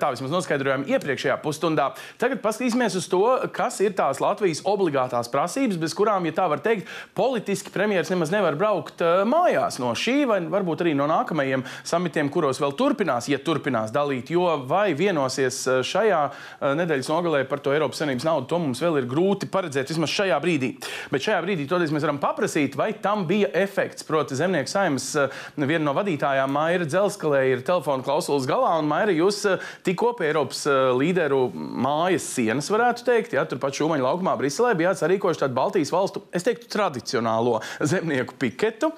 Tā 0.01 0.10
vismaz 0.15 0.34
noskaidrojām 0.34 0.88
iepriekšējā 0.89 1.36
pusstundā. 1.43 1.91
Tagad 2.17 2.41
paskatīsimies 2.41 2.97
uz 2.97 3.12
to, 3.13 3.21
kas 3.53 3.77
ir 3.86 3.93
tās 3.93 4.23
Latvijas 4.23 4.63
obligātās 4.65 5.29
prasības, 5.29 5.77
bez 5.77 5.93
kurām, 5.93 6.25
ja 6.25 6.34
tā 6.41 6.49
var 6.49 6.65
teikt, 6.65 6.89
politiski 7.13 7.69
premjeras 7.75 8.10
nemaz 8.10 8.34
nevar 8.34 8.58
braukt 8.58 9.06
mājās 9.29 9.77
no 9.77 9.93
šī 9.93 10.23
vai 10.25 10.41
varbūt 10.58 10.82
arī 10.88 10.97
no 10.97 11.06
nākamajiem 11.13 11.67
samitiem, 11.86 12.34
kuros 12.34 12.58
vēl 12.65 12.73
turpinās, 12.82 13.29
ja 13.29 13.38
turpinās 13.38 13.93
dalīt. 13.93 14.34
Jo 14.34 14.58
vai 14.65 14.95
vienosies 14.97 15.62
eh, 15.69 15.83
šajā 15.88 16.22
eh, 16.30 16.74
nedēļas 16.80 17.10
nogalē 17.12 17.43
par 17.50 17.62
to 17.63 17.74
Eiropas 17.76 18.02
Savienības 18.02 18.28
naudu, 18.28 18.48
to 18.52 18.60
mums 18.63 18.82
vēl 18.84 19.02
ir 19.02 19.10
grūti 19.10 19.50
paredzēt 19.52 19.91
vismaz 19.93 20.13
šajā 20.13 20.39
brīdī. 20.43 20.74
Bet 21.13 21.26
šajā 21.28 21.41
brīdī 21.46 21.67
toties 21.69 21.93
mēs 21.93 22.06
varam 22.08 22.22
paprasīt, 22.24 22.78
vai 22.80 22.91
tam 23.04 23.28
bija 23.30 23.52
efekts. 23.63 24.06
Proti, 24.08 24.38
zemnieku 24.39 24.72
saimnes 24.72 25.10
eh, 25.19 25.41
viena 25.58 25.86
no 25.88 25.96
vadītājām, 25.98 26.54
Maija 26.54 26.84
Dzelskalē, 26.88 27.43
ir 27.52 27.65
telefona 27.67 28.06
klausulas 28.06 28.48
galā, 28.50 28.76
un 28.82 28.89
Maija, 28.89 29.13
jūs 29.13 29.43
tikko 29.86 30.13
pie 30.17 30.30
Eiropas 30.32 30.63
līderu 30.98 31.46
mājas 31.54 32.26
sienas, 32.36 32.69
varētu 32.72 33.06
teikt, 33.08 33.36
ja 33.38 33.46
turpat 33.50 33.78
Šumaņa 33.78 34.06
laukumā 34.06 34.36
Briselē 34.39 34.74
bijāt 34.78 35.00
sarīkojuši 35.02 35.43
tādu 35.46 35.58
Baltijas 35.58 35.91
valstu, 35.93 36.24
es 36.36 36.46
teiktu, 36.46 36.69
tradicionālo 36.74 37.60
zemnieku 37.80 38.38
piketu. 38.39 38.91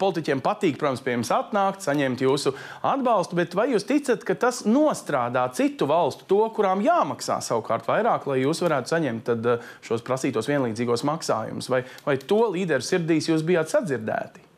Politiķiem 0.00 0.42
patīk, 0.44 0.78
protams, 0.80 1.02
pie 1.04 1.16
jums 1.16 1.32
atnākt, 1.34 1.84
saņemt 1.84 2.22
jūsu 2.24 2.54
atbalstu, 2.86 3.38
bet 3.38 3.56
vai 3.58 3.68
jūs 3.72 3.86
ticat, 3.88 4.24
ka 4.26 4.36
tas 4.38 4.62
nostrādā 4.68 5.44
citu 5.56 5.88
valstu 5.90 6.21
to, 6.28 6.40
kurām 6.56 6.82
jāmaksā 6.84 7.38
savukārt 7.44 7.88
vairāk, 7.88 8.26
lai 8.30 8.40
jūs 8.42 8.62
varētu 8.64 8.94
saņemt 8.94 9.24
tad, 9.28 9.46
eh, 9.46 9.66
šos 9.86 10.04
prasītos 10.06 10.48
vienlīdzīgos 10.50 11.04
maksājumus? 11.08 11.68
Vai, 11.72 11.82
vai 12.06 12.16
to 12.16 12.40
līderu 12.54 12.84
sirdīs 12.86 13.28
jūs 13.30 13.44
bijāt 13.46 13.72
sadzirdēti? 13.72 14.48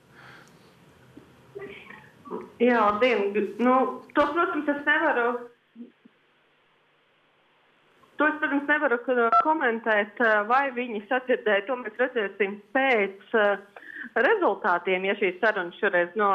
Jā, 2.63 2.87
dien, 3.01 3.29
nu, 3.59 3.75
to, 4.15 4.27
protams, 4.33 4.69
es 4.69 4.81
nevaru. 4.87 5.29
To 8.15 8.27
es, 8.31 8.37
protams, 8.41 8.67
nevaru 8.71 8.99
komentēt, 9.43 10.21
eh, 10.21 10.43
vai 10.51 10.71
viņi 10.75 11.07
sadzirdēja. 11.11 11.67
To 11.67 11.79
mēs 11.83 11.99
redzēsim 11.99 12.61
pēc 12.75 13.35
uh, 13.35 13.57
rezultātiem, 14.15 15.05
ja 15.09 15.17
šīs 15.19 15.41
sarunas 15.43 15.79
šoreiz 15.81 16.15
no, 16.19 16.31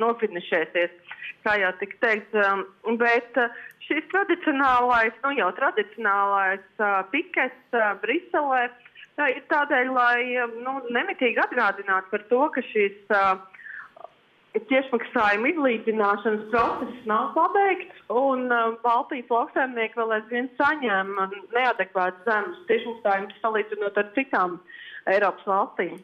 nofinišēsies 0.00 1.16
kā 1.48 1.56
jau 1.62 1.72
tika 1.80 1.98
teikts. 2.04 2.38
Um, 2.44 2.98
bet 3.00 3.38
uh, 3.40 3.54
šis 3.88 4.08
tradicionālais, 4.12 5.16
nu 5.24 5.32
jau 5.38 5.48
tradicionālais 5.56 6.64
uh, 6.78 7.00
pikets 7.12 7.76
uh, 7.76 7.94
Briselē 8.02 8.68
ir 9.32 9.42
tādēļ, 9.50 9.88
lai 9.96 10.18
nu, 10.62 10.76
nemitīgi 10.94 11.40
atgādinātu 11.42 12.12
par 12.12 12.26
to, 12.30 12.42
ka 12.54 12.62
šīs 12.70 12.98
tiešmaksājuma 14.68 15.50
izlīdzināšanas 15.52 16.44
process 16.52 17.08
nav 17.10 17.32
pabeigts, 17.34 18.04
un 18.12 18.46
uh, 18.46 18.76
Baltijas 18.84 19.32
lauksaimnieki 19.32 19.98
vēl 19.98 20.14
aizvien 20.18 20.48
saņem 20.60 21.10
neadekvātus 21.56 22.28
zemes 22.28 22.62
tiešmaksājumus 22.70 23.42
salīdzinot 23.42 23.98
ar 24.02 24.12
citām 24.16 24.60
Eiropas 25.10 25.50
valstīm. 25.50 25.98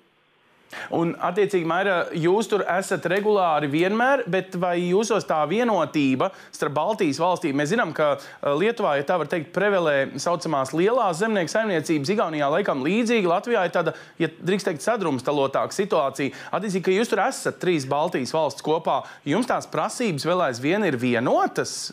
Un, 0.95 1.13
attiecīgi, 1.23 1.67
Maira, 1.69 1.97
jūs 2.19 2.49
tur 2.51 2.65
esat 2.71 3.07
regulāri 3.11 3.69
vienmēr, 3.71 4.25
bet 4.31 4.57
vai 4.61 4.77
jūsos 4.83 5.27
tā 5.29 5.41
vienotība 5.49 6.31
starp 6.55 6.75
Baltijas 6.77 7.21
valstīm? 7.23 7.57
Mēs 7.59 7.73
zinām, 7.73 7.95
ka 7.97 8.15
uh, 8.17 8.53
Lietuvā, 8.59 8.97
ja 8.99 9.07
tā 9.07 9.19
var 9.21 9.31
teikt, 9.31 9.53
prevelē 9.55 9.97
saucamās 10.21 10.75
lielās 10.77 11.21
zemnieku 11.23 11.53
saimniecības, 11.53 12.15
Igaunijā 12.15 12.51
laikam 12.57 12.85
līdzīgi, 12.87 13.31
Latvijā 13.31 13.65
ir 13.67 13.75
tāda, 13.75 13.95
ja 14.21 14.31
drīkst 14.35 14.71
teikt, 14.71 14.85
sadrumstalotāka 14.85 15.77
situācija. 15.77 16.35
Attiecīgi, 16.55 16.85
ka 16.87 16.97
jūs 16.97 17.13
tur 17.13 17.25
esat 17.27 17.61
trīs 17.63 17.89
Baltijas 17.89 18.35
valsts 18.35 18.65
kopā, 18.65 19.03
jums 19.29 19.51
tās 19.51 19.69
prasības 19.71 20.27
vēl 20.29 20.49
aizvien 20.49 20.87
ir 20.89 20.99
vienotas? 21.01 21.93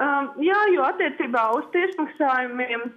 Um, 0.00 0.30
jā, 0.40 0.56
jo 0.72 0.86
attiecībā 0.86 1.50
uz 1.58 1.66
tiešmaksājumiem 1.74 2.88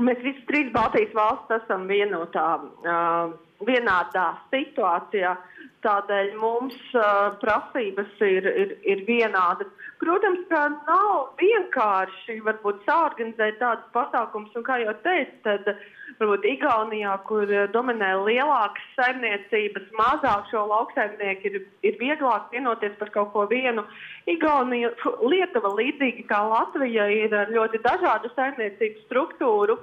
mēs 0.00 0.24
visi 0.24 0.42
trīs 0.48 0.72
Baltijas 0.74 1.12
valstis 1.14 1.60
esam 1.60 1.86
vienotā. 1.90 2.48
Uh, 2.80 3.38
vienādā 3.68 4.32
situācijā. 4.52 5.36
Tādēļ 5.80 6.34
mums 6.36 6.76
uh, 6.92 7.30
prasības 7.40 8.18
ir, 8.20 8.44
ir, 8.62 8.74
ir 8.84 9.04
vienādas. 9.06 9.68
Protams, 10.00 10.42
ka 10.50 10.66
nav 10.74 11.38
vienkārši 11.40 12.36
varbūt, 12.44 12.82
saorganizēt 12.84 13.56
tādus 13.62 13.88
pasākumus, 13.94 14.52
un 14.56 14.66
kā 14.66 14.76
jau 14.82 14.92
teicu, 15.04 15.38
tad 15.46 15.70
varbūt 16.18 16.44
Igaunijā, 16.50 17.14
kur 17.28 17.48
dominē 17.72 18.10
lielākas 18.26 18.90
saimniecības, 18.98 19.86
mazāk 19.96 20.50
šo 20.50 20.66
lauksaimnieku 20.68 21.48
ir, 21.48 21.56
ir 21.88 21.96
vieglāk 22.00 22.52
vienoties 22.52 22.98
par 23.00 23.12
kaut 23.14 23.32
ko 23.32 23.46
vienu. 23.48 23.86
Igaunija, 24.28 24.92
Lietuva 25.24 25.72
līdzīgi 25.78 26.26
kā 26.28 26.42
Latvija 26.48 27.08
ir 27.12 27.32
ar 27.36 27.52
ļoti 27.56 27.80
dažādu 27.86 28.32
saimniecību 28.36 29.06
struktūru. 29.06 29.78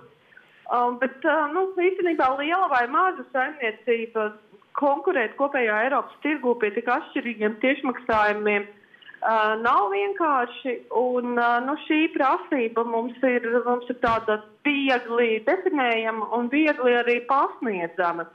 Um, 0.68 0.98
bet 1.00 1.24
uh, 1.24 1.46
nu, 1.54 1.70
īstenībā 1.80 2.28
liela 2.36 2.68
vai 2.68 2.84
maza 2.92 3.24
saimniecība 3.32 4.34
konkurēt 4.78 5.38
kopējā 5.40 5.78
Eiropas 5.86 6.18
tirgū 6.26 6.58
pie 6.60 6.74
tik 6.76 6.90
atšķirīgiem 6.92 7.56
tiešmaksājumiem 7.62 8.66
uh, 8.68 9.54
nav 9.64 9.88
vienkārši. 9.94 10.76
Un, 11.00 11.38
uh, 11.40 11.62
nu, 11.64 11.78
šī 11.86 12.02
prasība 12.18 12.84
mums 12.84 13.16
ir, 13.24 13.48
mums 13.64 13.88
ir 13.88 14.00
tāda 14.04 14.42
viegli 14.68 15.40
definējama 15.48 16.28
un 16.36 16.52
viegli 16.52 16.98
arī 17.00 17.22
pasniedzama. 17.32 18.28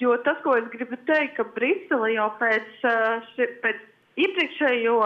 Jo 0.00 0.16
tas, 0.24 0.40
ko 0.42 0.56
es 0.58 0.66
gribu 0.72 0.96
teikt, 1.06 1.36
ka 1.36 1.46
Brisele 1.52 2.14
jau 2.16 2.30
pēc, 2.40 2.72
uh, 2.88 3.28
ši, 3.34 3.52
pēc 3.60 3.84
iepriekšējo 4.24 4.96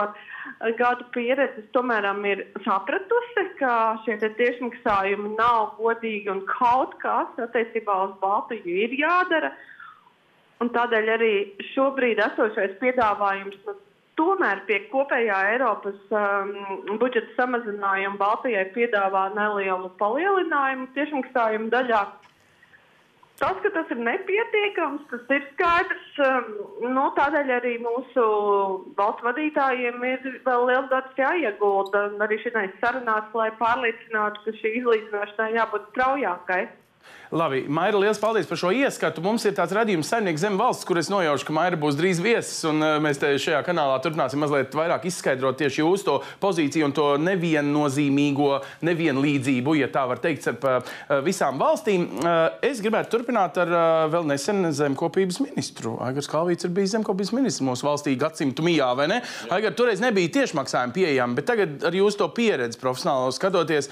gadu 0.79 1.07
pieredzes 1.15 1.69
tomēr 1.77 2.07
ir 2.29 2.47
sapratusi, 2.65 3.45
ka 3.59 3.99
šie 4.05 4.17
tiešmaksājumi 4.23 5.35
nav 5.37 5.77
godīgi 5.79 6.31
un 6.33 6.43
kaut 6.51 6.97
kas 7.03 7.29
attiecībā 7.39 7.99
uz 8.09 8.17
Baltiju 8.23 8.77
ir 8.87 8.97
jādara. 8.99 9.53
Un 10.63 10.71
tādēļ 10.71 11.09
arī 11.17 11.33
šobrīd 11.73 12.21
esošais 12.23 12.77
piedāvājums 12.79 13.57
nu, 13.67 13.75
tomēr 14.21 14.63
pie 14.69 14.79
kopējā 14.93 15.39
Eiropas 15.55 15.99
um, 16.15 16.53
budžeta 17.01 17.33
samazinājuma 17.39 18.21
Baltijai 18.21 18.69
piedāvā 18.77 19.29
nelielu 19.35 19.91
palielinājumu 19.99 20.91
tiešmaksājumu 20.97 21.73
daļā. 21.73 22.03
Tas, 23.43 23.57
ka 23.59 23.71
tas 23.75 23.89
ir 23.91 23.99
nepietiekams, 24.07 25.07
tas 25.11 25.33
ir 25.35 25.43
skaidrs. 25.53 26.11
Um, 26.23 26.51
nu, 26.95 27.09
tādēļ 27.17 27.49
arī 27.57 27.73
mūsu 27.83 28.27
valsts 29.01 29.25
vadītājiem 29.27 30.05
ir 30.07 30.29
vēl 30.45 30.69
liels 30.69 30.87
darbs 30.93 31.19
jāiegulda 31.19 32.05
arī 32.23 32.39
šajās 32.45 32.77
sarunās, 32.85 33.35
lai 33.35 33.49
pārliecinātu, 33.59 34.45
ka 34.45 34.55
šī 34.61 34.77
izlīdzināšanai 34.83 35.57
jābūt 35.57 35.91
straujākai. 35.91 36.61
Labi, 37.33 37.63
Maira, 37.65 37.97
liels 37.97 38.19
paldies 38.21 38.45
par 38.45 38.59
šo 38.61 38.69
ieskatu. 38.77 39.23
Mums 39.25 39.47
ir 39.49 39.55
tāds 39.57 39.73
radījums 39.73 40.11
saimnieks 40.13 40.43
zem 40.43 40.59
valsts, 40.61 40.85
kur 40.85 40.99
es 41.01 41.09
nojaušu, 41.09 41.47
ka 41.49 41.55
Maira 41.57 41.79
būs 41.81 41.97
drīz 41.97 42.21
viesis. 42.21 42.59
Un 42.69 42.85
uh, 42.85 42.99
mēs 43.01 43.23
šajā 43.23 43.63
kanālā 43.65 43.95
turpināsim 44.05 44.45
mazliet 44.45 44.77
vairāk 44.77 45.07
izskaidrot 45.09 45.57
tieši 45.63 45.81
jūsu 45.81 46.05
to 46.11 46.19
pozīciju 46.45 46.91
un 46.91 46.95
to 46.99 47.09
neviennozīmīgo 47.25 48.51
nevienlīdzību, 48.85 49.79
ja 49.81 49.89
tā 49.89 50.05
var 50.13 50.21
teikt, 50.21 50.51
ar 50.53 50.85
uh, 50.85 50.95
visām 51.25 51.57
valstīm. 51.57 52.05
Uh, 52.21 52.53
es 52.69 52.85
gribētu 52.85 53.17
turpināt 53.17 53.57
ar 53.65 53.77
vēl 54.13 54.29
nesen 54.29 54.69
zemkopības 54.77 55.41
ministru. 55.41 55.97
Aigars 56.05 56.29
Kalvīts 56.29 56.69
ir 56.69 56.77
bijis 56.77 56.99
zemkopības 56.99 57.33
ministrs 57.33 57.65
mūsu 57.65 57.89
valstī 57.89 58.13
gadsimtu 58.21 58.69
mijā, 58.69 58.93
vai 58.99 59.09
ne? 59.09 59.23
Aigar, 59.49 59.73
toreiz 59.73 60.05
nebija 60.05 60.37
tiešmaksājumi 60.37 61.01
pieejami, 61.01 61.41
bet 61.41 61.49
tagad 61.49 61.81
ar 61.89 61.97
jūsu 61.97 62.27
to 62.27 62.35
pieredzi 62.37 62.77
profesionāli 62.85 63.33
skatoties. 63.41 63.89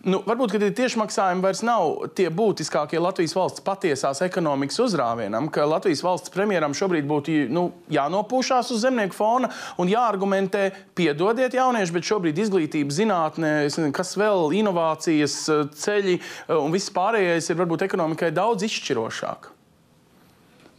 Nu, 0.00 0.22
varbūt 0.24 0.54
tie 0.56 0.70
tiešmaksājumi 0.72 1.44
vairs 1.44 1.60
nav 1.60 2.06
tie 2.16 2.30
būtiskākie 2.32 2.96
Latvijas 3.02 3.34
valsts 3.36 3.60
patiesās 3.64 4.22
ekonomikas 4.24 4.80
uzrāvienam, 4.80 5.50
ka 5.52 5.66
Latvijas 5.68 6.00
valsts 6.06 6.32
premjeram 6.32 6.72
šobrīd 6.76 7.04
būtu 7.10 7.34
nu, 7.52 7.66
jānopūšās 7.92 8.72
uz 8.72 8.80
zemnieku 8.86 9.18
fona 9.18 9.50
un 9.76 9.92
jāargumentē, 9.92 10.70
piedodiet, 10.96 11.52
jaunieši, 11.58 11.96
bet 11.98 12.08
šobrīd 12.08 12.40
izglītība, 12.46 12.96
zinātnē, 12.96 13.52
kas 13.96 14.16
vēl, 14.16 14.48
inovācijas, 14.62 15.38
ceļi 15.84 16.16
un 16.56 16.72
viss 16.72 16.96
pārējais 16.96 17.52
ir 17.52 17.60
varbūt 17.60 17.84
ekonomikai 17.90 18.32
daudz 18.32 18.64
izšķirošāk. 18.70 19.52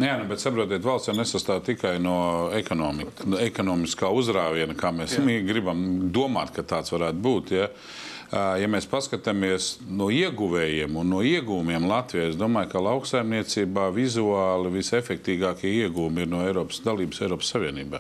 Nu 0.01 0.07
jā, 0.07 0.15
nu, 0.17 0.25
bet 0.25 0.41
saprotiet, 0.41 0.81
valsts 0.81 1.12
jau 1.12 1.13
nesastāv 1.13 1.60
tikai 1.67 1.99
no 2.01 2.49
ekonomiskā 2.57 4.10
uzrāviena, 4.10 4.73
kā 4.73 4.89
mēs 4.97 5.19
Jā. 5.19 5.41
gribam 5.51 6.10
domāt, 6.10 6.55
ka 6.55 6.65
tāds 6.65 6.89
varētu 6.89 7.21
būt. 7.21 7.60
Ja? 7.60 7.69
Ja 8.31 8.67
mēs 8.71 8.85
paskatāmies 8.87 9.73
no 9.91 10.05
ieguvējiem 10.07 10.95
un 11.01 11.09
no 11.11 11.19
iegūmiem 11.19 11.83
Latvijā, 11.89 12.29
es 12.31 12.37
domāju, 12.39 12.69
ka 12.71 12.83
lauksaimniecībā 12.85 13.89
vizuāli 13.91 14.71
visefektīgākie 14.77 15.73
iegūmi 15.81 16.23
ir 16.23 16.29
no 16.31 16.39
Eiropas 16.47 16.79
dalības 16.85 17.19
Eiropas 17.25 17.51
Savienībā. 17.51 17.99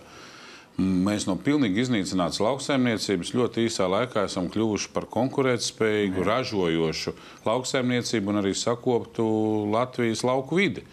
Mēs 0.79 1.27
no 1.27 1.35
pilnīgi 1.35 1.83
iznīcinātas 1.83 2.39
lauksaimniecības 2.45 3.33
ļoti 3.35 3.65
īsā 3.67 3.89
laikā 3.91 4.23
esam 4.29 4.47
kļuvuši 4.53 4.93
par 4.95 5.09
konkurētspējīgu, 5.11 6.23
ražojošu 6.23 7.13
lauksaimniecību 7.43 8.31
un 8.31 8.39
arī 8.39 8.55
sakoptu 8.55 9.27
Latvijas 9.73 10.23
lauku 10.23 10.61
vidi. 10.61 10.85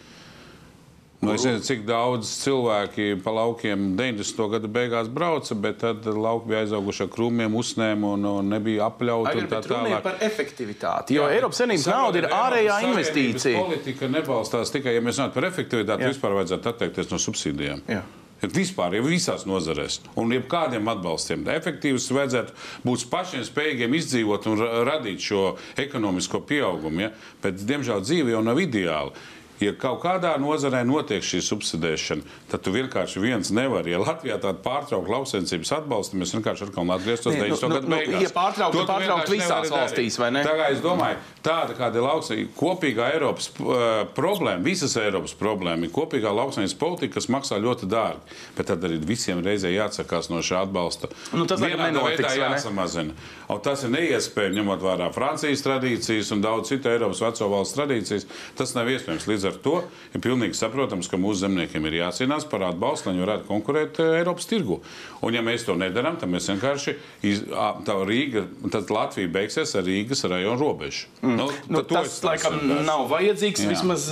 Nu, 1.19 1.33
es 1.35 1.43
nezinu, 1.43 1.59
cik 1.67 1.81
daudz 1.83 2.29
cilvēki 2.45 3.17
pa 3.23 3.33
laukiem 3.35 3.89
90. 3.99 4.45
gada 4.53 4.69
beigās 4.71 5.09
brauca, 5.11 5.55
bet 5.59 5.81
tad 5.81 6.05
lauki 6.07 6.47
bija 6.53 6.61
aizauguši 6.63 7.03
ar 7.03 7.09
krūmiem, 7.11 7.57
usnēm 7.59 8.05
un, 8.07 8.27
un 8.29 8.53
nebija 8.53 8.87
apļauti. 8.87 9.33
Tā 9.51 9.59
ir 9.59 9.67
tālāk. 9.67 9.97
par 10.05 10.23
efektivitāti. 10.23 11.17
Jo 11.17 11.27
Eiropas 11.27 11.59
Savienības 11.59 11.89
nauda 11.91 12.21
ir 12.21 12.29
ārējā 12.31 12.77
investīcija. 12.87 13.65
Politika 13.67 14.07
nebalstās 14.11 14.71
tikai, 14.71 14.95
ja 14.95 15.03
mēs 15.03 15.19
runājam 15.19 15.35
par 15.35 15.49
efektivitāti, 15.49 16.07
Jā. 16.07 16.13
vispār 16.13 16.37
vajadzētu 16.39 16.71
atteikties 16.71 17.11
no 17.11 17.19
subsīdijām. 17.19 17.83
Jā. 17.91 18.05
Vispār, 18.39 18.93
jau 18.95 19.03
visās 19.03 19.43
nozarēs, 19.43 19.97
un 20.15 20.31
jebkādiem 20.31 20.87
atbalstiem. 20.87 21.43
Efektīvs 21.51 22.05
vajadzētu 22.15 22.55
būt 22.85 23.03
pašiem 23.11 23.43
spējīgiem 23.43 23.97
izdzīvot 23.99 24.47
un 24.47 24.61
ra 24.61 24.69
radīt 24.87 25.19
šo 25.19 25.41
ekonomisko 25.83 26.39
pieaugumu. 26.47 27.03
Ja? 27.03 27.11
Bet, 27.43 27.59
diemžēl, 27.67 27.99
dzīve 28.07 28.31
jau 28.31 28.45
nav 28.47 28.63
ideāla. 28.63 29.11
Ja 29.59 29.73
kaut 29.75 29.99
kādā 30.03 30.31
nozarē 30.39 30.85
notiek 30.87 31.23
šī 31.25 31.41
subsidēšana, 31.43 32.23
tad 32.51 32.63
tu 32.63 32.71
vienkārši 32.71 33.19
viens 33.19 33.51
nevari. 33.51 33.91
Ja 33.91 33.99
Latvijā 33.99 34.37
tāda 34.39 34.55
pārtraukta 34.63 35.11
lauksaimniecības 35.11 35.73
atbalsta, 35.75 36.19
mēs 36.19 36.31
vienkārši 36.37 36.69
atkal 36.69 36.93
atgrieztos 36.95 37.35
Nē, 37.35 37.49
nu, 37.49 37.57
90. 37.57 37.67
nu, 37.67 37.75
gadu 37.75 37.91
nu, 37.91 37.97
beigās. 37.97 38.23
ja 38.23 38.31
pārtraukt, 38.35 38.77
tad 38.79 38.91
pārtraukt 38.93 39.33
visās 39.33 39.73
valstīs, 39.73 40.19
vai 40.21 40.29
ne? 40.35 40.43
Tā 40.47 40.55
kā 40.55 40.69
es 40.71 40.79
domāju, 40.83 41.19
tāda 41.45 41.75
kāda 41.75 41.99
ir 41.99 42.07
lauksaimniecība, 42.07 42.55
kopīgā 42.59 43.09
Eiropas 43.17 43.49
uh, 43.59 43.83
problēma, 44.15 44.63
visas 44.63 44.95
Eiropas 45.01 45.35
problēma 45.39 45.89
ir 45.89 45.93
kopīgā 45.95 46.31
lauksaimniecības 46.39 46.79
politika, 46.79 47.17
kas 47.19 47.29
maksā 47.35 47.59
ļoti 47.59 47.89
dārgi. 47.91 48.39
Bet 48.55 48.71
tad 48.71 48.87
arī 48.87 49.01
visiem 49.11 49.43
reizē 49.43 49.73
jāatsakās 49.73 50.31
no 50.31 50.39
šā 50.45 50.63
atbalsta. 50.69 51.11
Nu, 51.35 51.43
tas 51.49 51.59
nenotiks, 51.59 52.23
veidā 52.23 52.53
jāsamazina. 52.55 53.17
Un 53.49 53.61
tas 53.65 53.83
ir 53.83 53.91
neiespējami, 53.91 54.59
ņemot 54.59 54.83
vērā 54.85 55.11
Francijas 55.13 55.63
tradīcijas 55.65 56.31
un 56.35 56.43
daudz 56.45 56.71
citu 56.71 56.91
Eiropas 56.91 57.21
veco 57.25 57.51
valstu 57.51 57.81
tradīcijas. 57.81 58.27
Tas 58.59 58.75
nav 58.77 58.91
iespējams. 58.93 59.27
Līdz 59.29 59.48
ar 59.49 59.57
to 59.63 59.75
ir 60.15 60.23
pilnīgi 60.23 60.57
saprotams, 60.57 61.09
ka 61.11 61.19
mūsu 61.21 61.43
zemniekiem 61.45 61.85
ir 61.89 61.99
jācīnās 62.03 62.47
par 62.49 62.67
atbalstu, 62.69 63.09
lai 63.09 63.15
viņi 63.17 63.25
varētu 63.25 63.47
konkurēt 63.49 63.99
eh, 64.03 64.19
Eiropas 64.21 64.49
tirgu. 64.49 64.79
Un, 65.25 65.35
ja 65.35 65.43
mēs 65.45 65.65
to 65.67 65.75
nedarām, 65.79 66.19
tad 66.21 66.31
mēs 66.31 66.47
vienkārši 66.53 66.95
iz, 67.27 67.43
tā 67.85 67.97
Rīga, 68.07 68.45
tad 68.71 68.91
Latvija 68.93 69.31
beigsies 69.33 69.75
ar 69.75 69.85
Rīgas 69.87 70.23
rajonu 70.29 70.59
robežu. 70.61 71.09
Mm. 71.21 71.35
Nu, 71.39 71.49
Nu, 71.69 71.81
tas 71.85 72.17
laikam 72.25 72.55
saprotu. 72.57 72.83
nav 72.87 73.05
vajadzīgs. 73.11 73.61
Jā. 73.65 73.69
Vismaz 73.73 74.07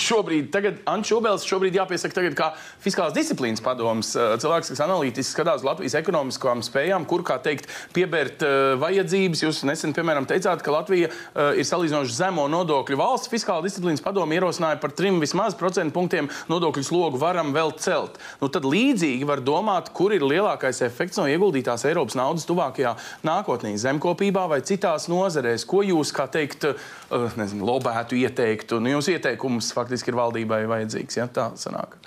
šobrīd, 0.00 0.50
tagad 0.54 0.78
Ančs 0.90 1.10
Čubēls 1.10 1.46
šobrīd 1.48 1.74
jāpiesaka 1.78 2.16
tagad 2.20 2.36
kā 2.38 2.48
fiskālās 2.84 3.14
disciplīnas 3.16 3.62
padoms. 3.64 4.12
Cilvēks, 4.14 4.70
kas 4.74 4.82
analītiski 4.84 5.34
skatās 5.34 5.64
Latvijas 5.66 5.96
ekonomiskām 5.98 6.62
spējām, 6.66 7.06
kur, 7.10 7.24
kā 7.26 7.38
teikt, 7.42 7.68
piebērt 7.96 8.44
eh, 8.46 8.56
vajadzības. 8.80 9.44
Jūs 9.46 9.62
nesen, 9.68 9.94
piemēram, 9.96 10.28
teicāt, 10.30 10.62
ka 10.64 10.74
Latvija 10.74 11.10
eh, 11.10 11.60
ir 11.60 11.68
salīdzinoši 11.68 12.16
zemo 12.16 12.46
nodokļu 12.52 12.98
valsts. 13.00 13.30
Fiskālā 13.32 13.64
disciplīnas 13.66 14.04
padoma 14.04 14.36
ierosināja 14.38 14.79
par 14.80 14.94
trim 14.96 15.20
vismaz 15.22 15.56
procentu 15.58 15.94
punktiem 15.94 16.30
nodokļu 16.50 16.84
slogu 16.86 17.20
varam 17.20 17.54
vēl 17.56 17.74
celt. 17.80 18.18
Nu, 18.40 18.50
tad 18.52 18.66
līdzīgi 18.68 19.28
var 19.28 19.42
domāt, 19.44 19.92
kur 19.96 20.14
ir 20.16 20.24
lielākais 20.26 20.82
efekts 20.86 21.20
no 21.20 21.28
ieguldītās 21.30 21.86
Eiropas 21.88 22.18
naudas 22.18 22.48
tuvākajā 22.48 22.96
nākotnē, 23.26 23.74
zemkopībā 23.80 24.46
vai 24.50 24.60
citās 24.66 25.08
nozarēs. 25.12 25.66
Ko 25.68 25.84
jūs, 25.86 26.14
kā 26.16 26.26
teikt, 26.30 26.68
eh, 26.72 27.26
nezinu, 27.40 27.66
lobētu, 27.68 28.18
ieteiktu? 28.18 28.80
Nu, 28.80 28.96
jums 28.96 29.10
ieteikums 29.12 29.72
faktiski 29.76 30.12
ir 30.12 30.20
valdībai 30.20 30.64
vajadzīgs. 30.70 31.20
Ja? 31.20 31.28
Tā 31.30 31.50
sanāk. 31.60 32.00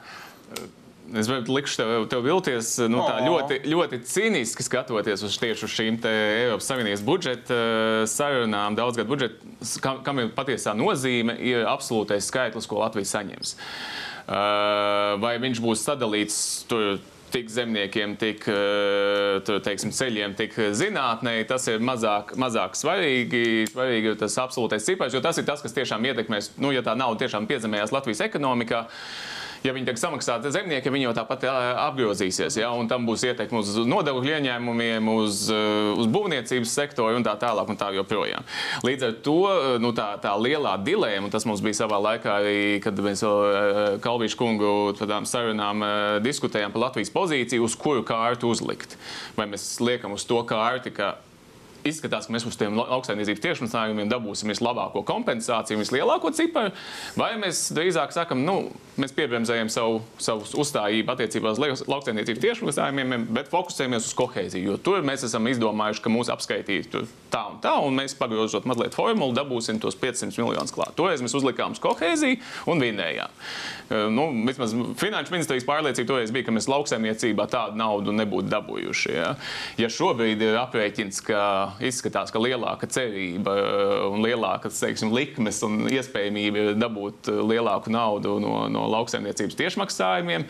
Es 1.13 1.27
likšu 1.29 1.77
tev, 1.77 1.91
tev 2.09 2.23
vilties 2.25 2.71
nu, 2.89 3.03
tā 3.05 3.19
O. 3.21 3.25
ļoti, 3.27 3.59
ļoti 3.69 3.99
cīniski 4.09 4.65
skatoties 4.65 5.21
uz 5.25 5.35
tieši 5.37 5.67
uz 5.67 5.73
šīm 5.75 5.99
Eiropas 6.09 6.69
Savienības 6.71 7.03
budžeta 7.05 7.57
eh, 7.57 8.05
sarunām, 8.09 8.73
daudzgadu 8.79 9.11
budžetu, 9.11 9.51
kam, 9.83 10.01
kam 10.05 10.23
ir 10.23 10.31
patiesā 10.33 10.73
nozīme, 10.77 11.35
ir 11.37 11.67
absolūtais 11.69 12.31
skaitlis, 12.31 12.65
ko 12.69 12.81
Latvija 12.81 13.11
saņems. 13.11 13.53
Eh, 13.53 15.17
Vai 15.21 15.35
viņš 15.43 15.61
būs 15.63 15.85
sadalīts 15.85 16.37
tur? 16.69 16.95
Tik 17.33 17.47
zemniekiem, 17.49 18.11
tik 18.21 18.43
eh, 18.45 19.53
teiksim, 19.65 19.89
ceļiem, 19.97 20.35
tik 20.37 20.53
zinātnē, 20.77 21.39
tas 21.49 21.65
ir 21.65 21.81
mazāk, 21.81 22.35
mazāk 22.37 22.77
svarīgi. 22.77 23.63
Svarīgi 23.71 24.11
ir 24.11 24.19
tas 24.21 24.37
absolūtais 24.37 24.85
cipars, 24.85 25.17
jo 25.17 25.21
tas 25.25 25.41
ir 25.41 25.47
tas, 25.47 25.63
kas 25.65 25.73
tiešām 25.73 26.05
ietekmēs, 26.11 26.51
nu, 26.61 26.69
ja 26.75 26.85
tā 26.85 26.93
nauda 26.93 27.23
tiešām 27.25 27.49
piezemējās 27.49 27.95
Latvijas 27.95 28.21
ekonomikā. 28.27 28.83
Ja 29.63 29.71
viņi 29.71 29.87
tiek 29.87 29.99
samaksāti 29.99 30.51
zemnieki, 30.51 30.91
viņi 30.91 31.05
jau 31.07 31.13
tāpat 31.15 31.45
apgrozīsies. 31.47 32.57
Ja? 32.59 32.73
un 32.75 32.89
Tam 32.91 33.07
būs 33.07 33.23
ietekme 33.29 33.61
uz 33.61 33.77
nodokļu 33.87 34.35
ieņēmumiem, 34.35 35.07
uz, 35.13 35.45
uh, 35.53 35.93
uz 35.95 36.09
būvniecības 36.11 36.73
sektoru 36.75 37.15
un 37.19 37.23
tā 37.25 37.37
tālāk. 37.39 37.71
Un 37.71 37.79
tā 37.79 37.87
joprojām. 37.95 38.43
Līdz 38.83 39.07
ar 39.07 39.13
to 39.23 39.37
uh, 39.47 39.67
nu, 39.81 39.93
tā, 39.95 40.09
tā 40.21 40.33
lielā 40.35 40.75
dilēma, 40.83 41.29
un 41.29 41.33
tas 41.33 41.47
mums 41.47 41.63
bija 41.63 41.79
savā 41.79 42.01
laikā, 42.09 42.37
arī, 42.43 42.57
kad 42.83 42.99
mēs 42.99 43.23
vēl 43.23 43.99
Kalvīšu 44.03 44.39
kungu 44.39 44.71
tādām 44.99 45.27
sarunām 45.29 45.85
diskutējām 46.25 46.75
par 46.75 46.89
Latvijas 46.89 47.13
pozīciju, 47.13 47.63
uz 47.63 47.77
kuru 47.79 48.03
kārtu 48.07 48.51
uzlikt. 48.51 48.97
Vai 49.37 49.47
mēs 49.49 49.77
liekam 49.83 50.17
uz 50.17 50.27
to 50.27 50.41
kārti, 50.49 50.91
ka 50.93 51.15
izskatās, 51.87 52.27
ka 52.27 52.35
mēs 52.35 52.45
uz 52.47 52.57
tiem 52.59 52.77
lauksaimniecības 52.79 53.43
tiešmaksājumiem 53.43 54.11
dabūsim 54.11 54.51
vislabāko 54.53 55.03
kompensāciju, 55.07 55.81
vislielāko 55.81 56.31
ciparu, 56.35 56.73
vai 57.19 57.33
mēs 57.41 57.65
drīzāk 57.75 58.13
sakam, 58.15 58.43
nu, 58.47 58.69
mēs 58.99 59.15
piebremzējam 59.17 59.71
savu, 59.73 60.01
savu 60.21 60.47
uzstājību 60.63 61.15
attiecībā 61.15 61.53
uz 61.53 61.61
lauksaimniecības 61.89 62.43
tiešmaksājumiem, 62.43 63.27
bet 63.33 63.51
fokusējamies 63.53 64.09
uz 64.09 64.15
kohēziju. 64.17 64.73
Jo 64.73 64.79
tur 64.81 65.03
mēs 65.05 65.25
esam 65.27 65.49
izdomājuši, 65.51 66.03
ka 66.05 66.13
mūsu 66.13 66.33
apskaitīt 66.35 66.91
tur 66.93 67.09
tā 67.33 67.43
un 67.49 67.59
tā, 67.63 67.73
un 67.81 67.97
mēs 67.97 68.15
pagrozot 68.19 68.67
mazliet 68.69 68.95
formulu, 68.95 69.35
dabūsim 69.35 69.81
tos 69.81 69.97
500 69.99 70.37
miljonus 70.39 70.73
klāt. 70.75 70.93
Toreiz 70.97 71.23
mēs 71.25 71.35
uzlikām 71.37 71.75
uz 71.75 71.81
kohēziju 71.83 72.39
un 72.71 72.83
vinējām. 72.83 73.41
Eh, 73.89 74.09
Nu, 74.13 74.27
vismaz 74.47 74.73
finanšu 74.99 75.33
ministrijas 75.33 75.65
pārliecība 75.67 76.07
toreiz 76.07 76.31
bija, 76.33 76.47
ka 76.47 76.53
mēs 76.55 76.67
lauksaimniecībā 76.69 77.47
tādu 77.51 77.79
naudu 77.79 78.13
nebūtu 78.15 78.51
dabūjuši. 78.51 79.13
Ja, 79.15 79.33
ja 79.79 79.89
šobrīd 79.91 80.41
ir 80.43 80.57
aprēķins, 80.59 81.21
ka 81.25 81.41
izskatās, 81.81 82.31
ka 82.33 82.41
lielāka 82.41 82.87
cerība 82.91 83.53
un 84.09 84.23
lielākas 84.25 84.79
teiksim, 84.81 85.13
likmes 85.15 85.61
un 85.65 85.87
iespējamība 85.91 86.73
dabūt 86.77 87.29
eh, 87.31 87.39
lielāku 87.53 87.93
naudu 87.93 88.37
no, 88.43 88.55
no 88.71 88.85
lauksaimniecības 88.91 89.57
tiešmaksājumiem, 89.59 90.45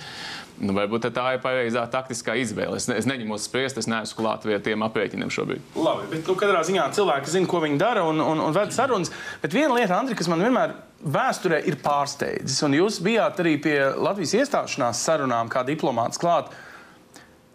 nu, 0.63 0.75
varbūt 0.77 1.07
tā 1.15 1.25
ir 1.35 1.43
pareizā 1.43 1.85
taktiskā 1.91 2.35
izvēle. 2.41 2.79
Es, 2.79 2.87
ne, 2.89 2.97
es 3.01 3.07
neņemos 3.09 3.47
spriest, 3.49 3.79
es 3.81 3.89
neesmu 3.91 4.19
klāt 4.19 4.47
pie 4.47 4.57
tiem 4.63 4.85
aprēķiniem 4.87 5.31
šobrīd. 5.33 5.63
Labi, 5.77 6.09
bet 6.11 6.27
nu, 6.29 6.37
katrā 6.39 6.63
ziņā 6.67 6.89
cilvēki 6.97 7.33
zina, 7.35 7.49
ko 7.49 7.61
viņi 7.63 7.79
dara 7.81 8.05
un, 8.09 8.21
un, 8.23 8.43
un 8.47 8.55
ved 8.55 8.73
sarunas. 8.75 9.13
Bet 9.43 9.55
viena 9.55 9.77
lieta, 9.77 9.97
Andri, 9.99 10.17
kas 10.19 10.29
man 10.31 10.43
vienmēr 10.43 10.75
vēsturē 11.03 11.63
ir 11.67 11.79
pārsteidzis, 11.83 12.61
un 12.67 12.77
jūs 12.77 13.01
bijāt 13.03 13.41
arī 13.43 13.57
pie 13.61 13.77
Latvijas 13.99 14.37
iestāšanās 14.43 15.01
sarunām 15.03 15.51
kā 15.51 15.65
diplomāts 15.67 16.21
klāt. 16.21 16.53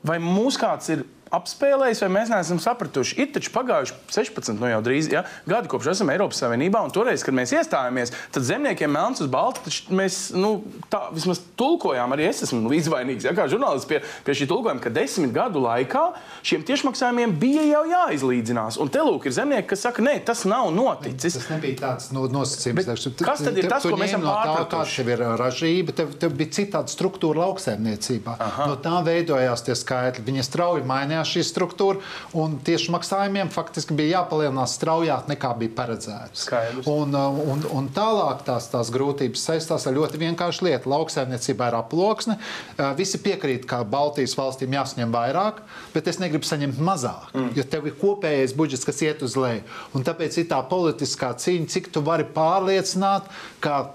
Vai 0.07 0.21
mūs 0.23 0.59
kāds 0.61 0.93
ir 0.95 1.03
apspēlējis, 1.35 2.03
vai 2.05 2.11
mēs 2.19 2.33
neesam 2.33 2.61
sapratuši? 2.63 3.19
Ir 3.23 3.33
taču 3.35 3.53
pagājuši 3.55 3.97
16, 4.15 4.57
nu 4.61 4.71
jau 4.71 4.81
drīz 4.85 5.11
ja, 5.13 5.25
gadi, 5.49 5.71
kopš 5.73 5.93
esam 5.95 6.13
Eiropas 6.13 6.41
Savienībā, 6.43 6.83
un 6.85 6.95
toreiz, 6.95 7.25
kad 7.27 7.37
mēs 7.37 7.55
iestājāmies, 7.57 8.15
tad 8.35 8.47
zemniekiem 8.49 8.93
melns 8.95 9.23
uz 9.25 9.31
balta, 9.33 9.65
taču 9.67 9.97
mēs 9.97 10.21
nu, 10.37 10.59
tā 10.93 11.07
vismaz 11.15 11.43
tulkojām, 11.59 12.15
arī 12.17 12.29
es 12.31 12.45
esmu 12.47 12.71
līdzvainīgs, 12.73 13.29
ja, 13.29 13.35
kā 13.37 13.49
žurnālists 13.51 13.89
pie, 13.91 14.01
pie 14.27 14.37
šī 14.39 14.49
tulkojuma, 14.51 14.83
ka 14.85 14.93
desmit 14.95 15.35
gadu 15.37 15.63
laikā 15.65 16.05
šiem 16.47 16.65
tiešmaksājumiem 16.69 17.35
bija 17.41 17.65
jau 17.69 17.85
jāizlīdzinās. 17.93 18.79
Un 18.83 18.93
te 18.93 19.03
lūk, 19.05 19.29
ir 19.29 19.37
zemnieki, 19.37 19.69
kas 19.73 19.85
saka, 19.87 20.05
nē, 20.05 20.19
tas 20.29 20.45
nav 20.49 20.71
noticis. 20.75 21.39
Tas 21.41 21.51
nebija 21.53 21.81
tāds 21.83 22.11
no, 22.15 22.27
nosacījums. 22.33 22.89
Bet 22.89 23.25
kas 23.25 23.45
tad 23.45 23.59
ir 23.59 23.69
tas, 23.71 23.85
ko 23.85 23.99
mēs 23.99 24.13
esam 24.13 24.25
pārpratuši? 24.27 24.69
Kāda 24.69 25.09
tev 25.09 25.13
ir 25.13 25.25
ā, 25.25 25.33
ražība, 25.41 25.95
tev, 25.97 26.13
tev 26.21 26.35
bija 26.39 26.55
citāda 26.59 26.93
struktūra 26.93 27.45
lauksaimniecībā. 27.45 28.37
Aha. 28.45 28.69
No 28.71 28.79
tā 28.83 29.01
veidojās 29.07 29.65
tie 29.67 29.77
skaitļi. 29.79 30.25
Viņa 30.29 30.45
strauji 30.47 30.87
mainījās 30.89 31.18
šī 31.27 31.45
struktūra, 31.47 32.03
un 32.39 32.59
tieši 32.65 32.93
maksājumiem 32.95 33.51
faktiski 33.55 33.97
bija 33.99 34.19
jāpalielinās 34.19 34.77
straujāk 34.79 35.29
nekā 35.31 35.53
bija 35.61 35.75
paredzēts. 35.79 36.47
Un, 36.91 37.15
ā, 37.17 37.25
un, 37.55 37.65
un 37.75 37.91
tālāk 37.95 38.45
tās, 38.47 38.69
tās 38.73 38.93
grūtības 38.95 39.45
saistās 39.51 39.87
ar 39.89 39.97
ļoti 39.97 40.21
vienkāršu 40.23 40.69
lietu. 40.69 40.93
Lauksaimniecībā 40.93 41.71
ir 41.71 41.79
aploksne. 41.81 42.39
Ā, 42.77 42.91
Visi 42.99 43.21
piekrīt, 43.23 43.67
ka 43.69 43.83
Baltijas 43.89 44.37
valstīm 44.39 44.75
jāsaņem 44.77 45.15
vairāk, 45.15 45.63
bet 45.95 46.11
es 46.11 46.21
negribu 46.23 46.49
saņemt 46.49 46.81
mazāk. 46.83 47.31
Mm. 47.35 47.53
Jo 47.59 47.67
tev 47.71 47.89
ir 47.89 47.97
kopējais 48.01 48.57
budžets, 48.59 48.87
kas 48.89 49.03
iet 49.07 49.25
uz 49.27 49.37
leju. 49.39 49.65
Un 49.97 50.05
tāpēc 50.07 50.41
ir 50.41 50.51
tā 50.51 50.61
politiskā 50.69 51.33
cīņa, 51.39 51.71
cik 51.75 51.91
tu 51.95 52.05
vari 52.07 52.27
pārliecināt, 52.35 53.29
ka 53.65 53.89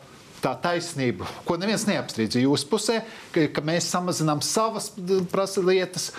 tā 0.44 0.52
taisnība, 0.60 1.28
ko 1.48 1.56
neviens 1.60 1.86
neapstrīd 1.88 2.36
jūsu 2.42 2.68
pusē, 2.68 2.98
ka, 3.34 3.46
ka 3.56 3.64
mēs 3.66 3.88
samazinām 3.94 4.42
savas 4.44 4.90
prasa 5.32 5.64
lietas, 5.64 6.10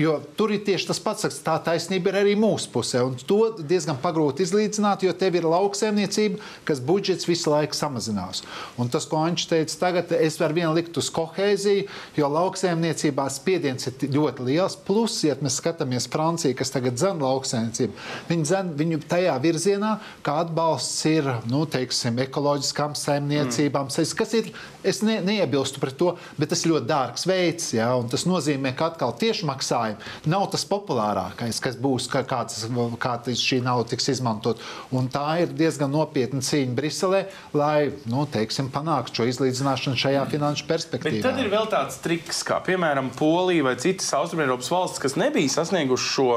jo 0.00 0.16
tur 0.38 0.54
ir 0.54 0.62
tieši 0.64 0.88
tas 0.88 1.00
pats, 1.02 1.40
tā 1.44 1.58
taisnība 1.64 2.12
ir 2.12 2.20
arī 2.22 2.36
mūsu 2.38 2.70
pusē. 2.72 3.02
Un 3.04 3.18
to 3.28 3.40
diezgan 3.60 3.98
pagrūti 4.02 4.46
izlīdzināt, 4.46 5.04
jo 5.04 5.12
tev 5.16 5.36
ir 5.38 5.48
lauksaimniecība, 5.52 6.40
kas 6.68 6.80
budžets 6.84 7.28
visu 7.28 7.52
laiku 7.52 7.76
samazinās. 7.76 8.42
Un 8.80 8.90
tas, 8.92 9.06
ko 9.08 9.20
Ančs 9.22 9.50
teica, 9.50 9.76
tagad 9.84 10.14
es 10.16 10.38
varu 10.40 10.56
vien 10.56 10.72
likt 10.76 10.96
uz 11.00 11.10
kohēziju, 11.12 11.84
jo 12.16 12.32
lauksaimniecībā 12.32 13.28
spiediens 13.32 13.90
ir 13.90 14.08
ļoti 14.16 14.48
liels. 14.48 14.78
Plus, 14.86 15.18
ja 15.26 15.36
mēs 15.42 15.60
skatāmies 15.60 16.08
Franciju, 16.12 16.56
kas 16.58 16.72
tagad 16.72 16.98
zem 17.00 17.20
lauksaimniecību, 17.22 18.08
viņi 18.30 18.48
zem 18.48 18.72
viņu 18.80 19.02
tajā 19.12 19.36
virzienā, 19.44 19.94
kā 20.24 20.40
atbalsts 20.46 21.04
ir 21.10 21.28
nu, 21.50 21.64
teiksim, 21.68 22.20
ekoloģiskām 22.24 22.96
saimniecībām. 22.98 23.41
Mm. 23.50 23.90
Kas 24.18 24.34
ir, 24.38 24.50
es 24.86 25.00
ne, 25.06 25.18
neiebilstu 25.24 25.80
pret 25.82 25.96
to, 25.98 26.12
bet 26.38 26.52
tas 26.52 26.62
ir 26.64 26.72
ļoti 26.74 26.88
dārgs 26.88 27.26
veids. 27.28 27.70
Ja, 27.76 27.90
tas 28.10 28.26
nozīmē, 28.28 28.74
ka 28.78 28.92
atkal 28.92 29.14
tieši 29.18 29.48
maksājumi 29.48 30.30
nav 30.32 30.48
tas 30.52 30.64
populārākais, 30.68 31.60
kas 31.64 31.78
būs, 31.80 32.08
kā, 32.12 32.24
kāds, 32.28 32.64
kā 33.02 33.16
šī 33.38 33.62
nauda 33.64 33.92
tiks 33.92 34.10
izmantot. 34.14 34.62
Un 34.94 35.10
tā 35.12 35.26
ir 35.44 35.52
diezgan 35.56 35.92
nopietna 35.92 36.42
cīņa 36.44 36.76
Briselē, 36.78 37.22
lai 37.56 37.92
nu, 38.10 38.26
teiksim, 38.30 38.70
panāktu 38.72 39.20
šo 39.22 39.28
izlīdzināšanu 39.32 39.98
šajā 39.98 40.24
finanšu 40.32 40.68
perspektīvā. 40.70 41.20
Bet 41.20 41.28
tad 41.28 41.42
ir 41.42 41.52
vēl 41.52 41.68
tāds 41.72 42.00
triks, 42.04 42.42
kā 42.46 42.62
piemēram 42.64 43.12
Polija 43.18 43.68
vai 43.70 43.76
citas 43.82 44.10
Austrumēropas 44.16 44.72
valstis, 44.72 45.02
kas 45.02 45.18
nebija 45.20 45.52
sasnieguši 45.60 46.12
šo 46.16 46.28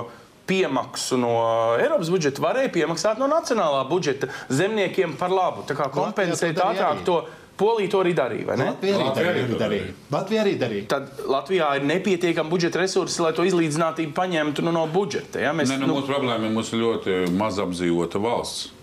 piemaksu 0.50 1.18
no 1.22 1.32
Eiropas 1.80 2.12
budžeta 2.14 2.44
varēja 2.44 2.74
piemaksāt 2.74 3.22
no 3.22 3.30
nacionālā 3.32 3.86
budžeta 3.90 4.30
zemniekiem 4.50 5.18
par 5.20 5.34
labu. 5.34 5.66
Tā 5.68 5.78
kā 5.78 5.90
kompensēt 5.94 6.62
ātrāk 6.62 7.04
to. 7.08 7.24
Polija 7.56 7.88
to 7.88 8.02
arī 8.04 8.12
darīja. 8.12 8.56
Latvija 8.60 8.98
arī 9.00 9.12
darīja. 9.16 9.60
darīja. 9.62 9.92
Latvija 10.12 10.42
arī 10.44 10.56
darīja. 10.60 10.88
Tad 10.92 11.22
Latvijā 11.32 11.70
ir 11.80 11.86
nepietiekami 11.88 12.52
budžeta 12.52 12.82
resursi, 12.82 13.22
lai 13.24 13.32
to 13.38 13.46
izlīdzinātību 13.48 14.12
paņemtu 14.18 14.66
nu, 14.68 14.74
no 14.76 14.84
budžeta. 14.92 15.40
Ja? 15.40 15.54
Mēs, 15.56 15.72
ne, 15.72 15.80
nu, 15.80 15.94
mūsu 15.94 16.10
problēma 16.10 16.50
ir 16.50 16.52
mūsu 16.58 16.82
ļoti 16.82 17.22
maz 17.40 17.62
apdzīvota 17.64 18.20
valsts 18.20 18.75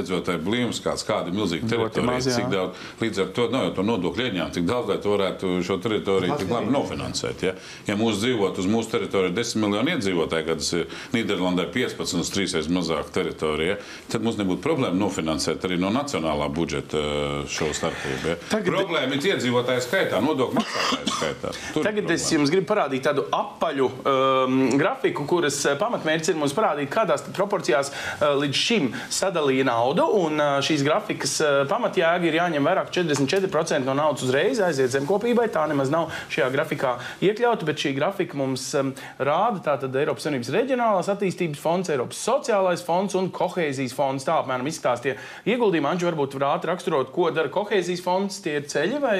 iedzīvotāju 0.00 0.42
blīvums, 0.46 0.82
kāds, 0.84 1.06
kāda 1.06 1.32
ir 1.32 1.38
milzīga 1.38 1.70
teritorija, 1.72 2.20
cik 2.26 2.50
daudz, 2.52 2.84
līdz 3.02 3.22
ar 3.24 3.32
to, 3.36 3.48
no, 3.52 3.62
to 3.76 3.86
nodokļu 3.86 4.26
ieņēmumu, 4.26 4.56
cik 4.56 4.68
daudz, 4.68 4.92
lai 4.92 4.98
tu 5.04 5.14
varētu 5.14 5.54
šo 5.66 5.78
teritoriju 5.84 6.40
tik 6.40 6.52
labi 6.52 6.74
nofinansēt. 6.74 7.46
Ja, 7.46 7.54
ja 7.88 7.98
mūsu 7.98 8.24
dzīvot 8.24 8.60
uz 8.62 8.70
mūsu 8.70 8.92
teritoriju 8.96 9.34
10 9.36 9.62
miljoni 9.62 9.96
iedzīvotāji, 9.96 10.48
kad 10.50 10.62
tas 10.62 10.72
ir 10.76 10.86
Nīderlandē 11.14 11.68
15 11.74 12.20
uz 12.20 12.32
3 12.34 12.56
reizes 12.56 12.70
mazāk 12.72 13.10
teritorija, 13.14 13.76
tad 14.10 14.24
mums 14.24 14.38
nebūtu 14.40 14.62
problēma 14.64 14.96
nofinansēt 14.98 15.64
arī 15.66 15.78
no 15.80 15.90
nacionālā 15.94 16.48
budžeta 16.52 17.00
uh, 17.00 17.50
šo 17.50 17.70
starpību. 17.76 18.32
Ja. 18.32 18.36
Tagad, 18.50 18.70
problēma 18.72 19.16
ir 19.16 19.28
iedzīvotāju 19.32 19.84
skaitā, 19.84 20.20
nodokļu 20.24 20.58
maksātāju 20.60 21.14
skaitā. 21.14 21.52
Tur 21.74 21.86
Tagad 21.86 22.12
es 22.14 22.26
jums 22.32 22.52
gribu 22.52 22.68
parādīt 22.70 23.04
tādu 23.06 23.26
apaļu 23.34 23.88
um, 23.90 24.58
grafiku, 24.78 25.26
kuras 25.28 25.58
uh, 25.66 25.76
pamatmērķis 25.80 26.32
ir 26.32 26.40
mums 26.40 26.54
parādīt, 26.56 26.90
kādās 26.92 27.26
proporcijās 27.36 27.92
uh, 27.92 28.34
līdz 28.40 28.62
šim 28.66 28.90
sadalīja 29.12 29.68
naudu 29.68 29.85
naudu, 29.86 30.06
un 30.26 30.40
šīs 30.64 30.82
grafikas 30.86 31.36
pamatjēga 31.70 32.26
ir 32.26 32.38
jāņem 32.40 32.66
vērā, 32.66 32.84
ka 32.86 32.94
44% 32.98 33.86
no 33.86 33.94
naudas 33.96 34.24
uzreiz 34.26 34.60
aiziet 34.64 34.92
zemkopībai. 34.94 35.48
Tā 35.52 35.66
nemaz 35.70 35.92
nav 35.92 36.10
šajā 36.32 36.48
grafikā 36.54 36.96
iekļauta, 37.22 37.66
bet 37.68 37.82
šī 37.82 37.94
grafika 37.98 38.38
mums 38.38 38.68
rāda 39.18 39.62
tātad 39.70 39.94
Eiropas 40.00 40.26
Savienības 40.26 40.52
reģionālās 40.56 41.10
attīstības 41.12 41.62
fonds, 41.62 41.92
Eiropas 41.92 42.22
sociālais 42.26 42.82
fonds 42.86 43.16
un 43.18 43.30
kohēzijas 43.34 43.94
fonds. 43.96 44.26
Tā 44.26 44.40
apmēram 44.40 44.66
izstāstīja 44.70 45.18
ieguldījumi. 45.46 45.92
Anģi 45.92 46.10
varbūt 46.10 46.38
varētu 46.38 46.72
raksturot, 46.72 47.14
ko 47.14 47.30
dara 47.34 47.52
kohēzijas 47.52 48.04
fonds, 48.04 48.40
tie 48.44 48.58
ir 48.60 48.68
ceļi 48.70 49.02
vai? 49.02 49.18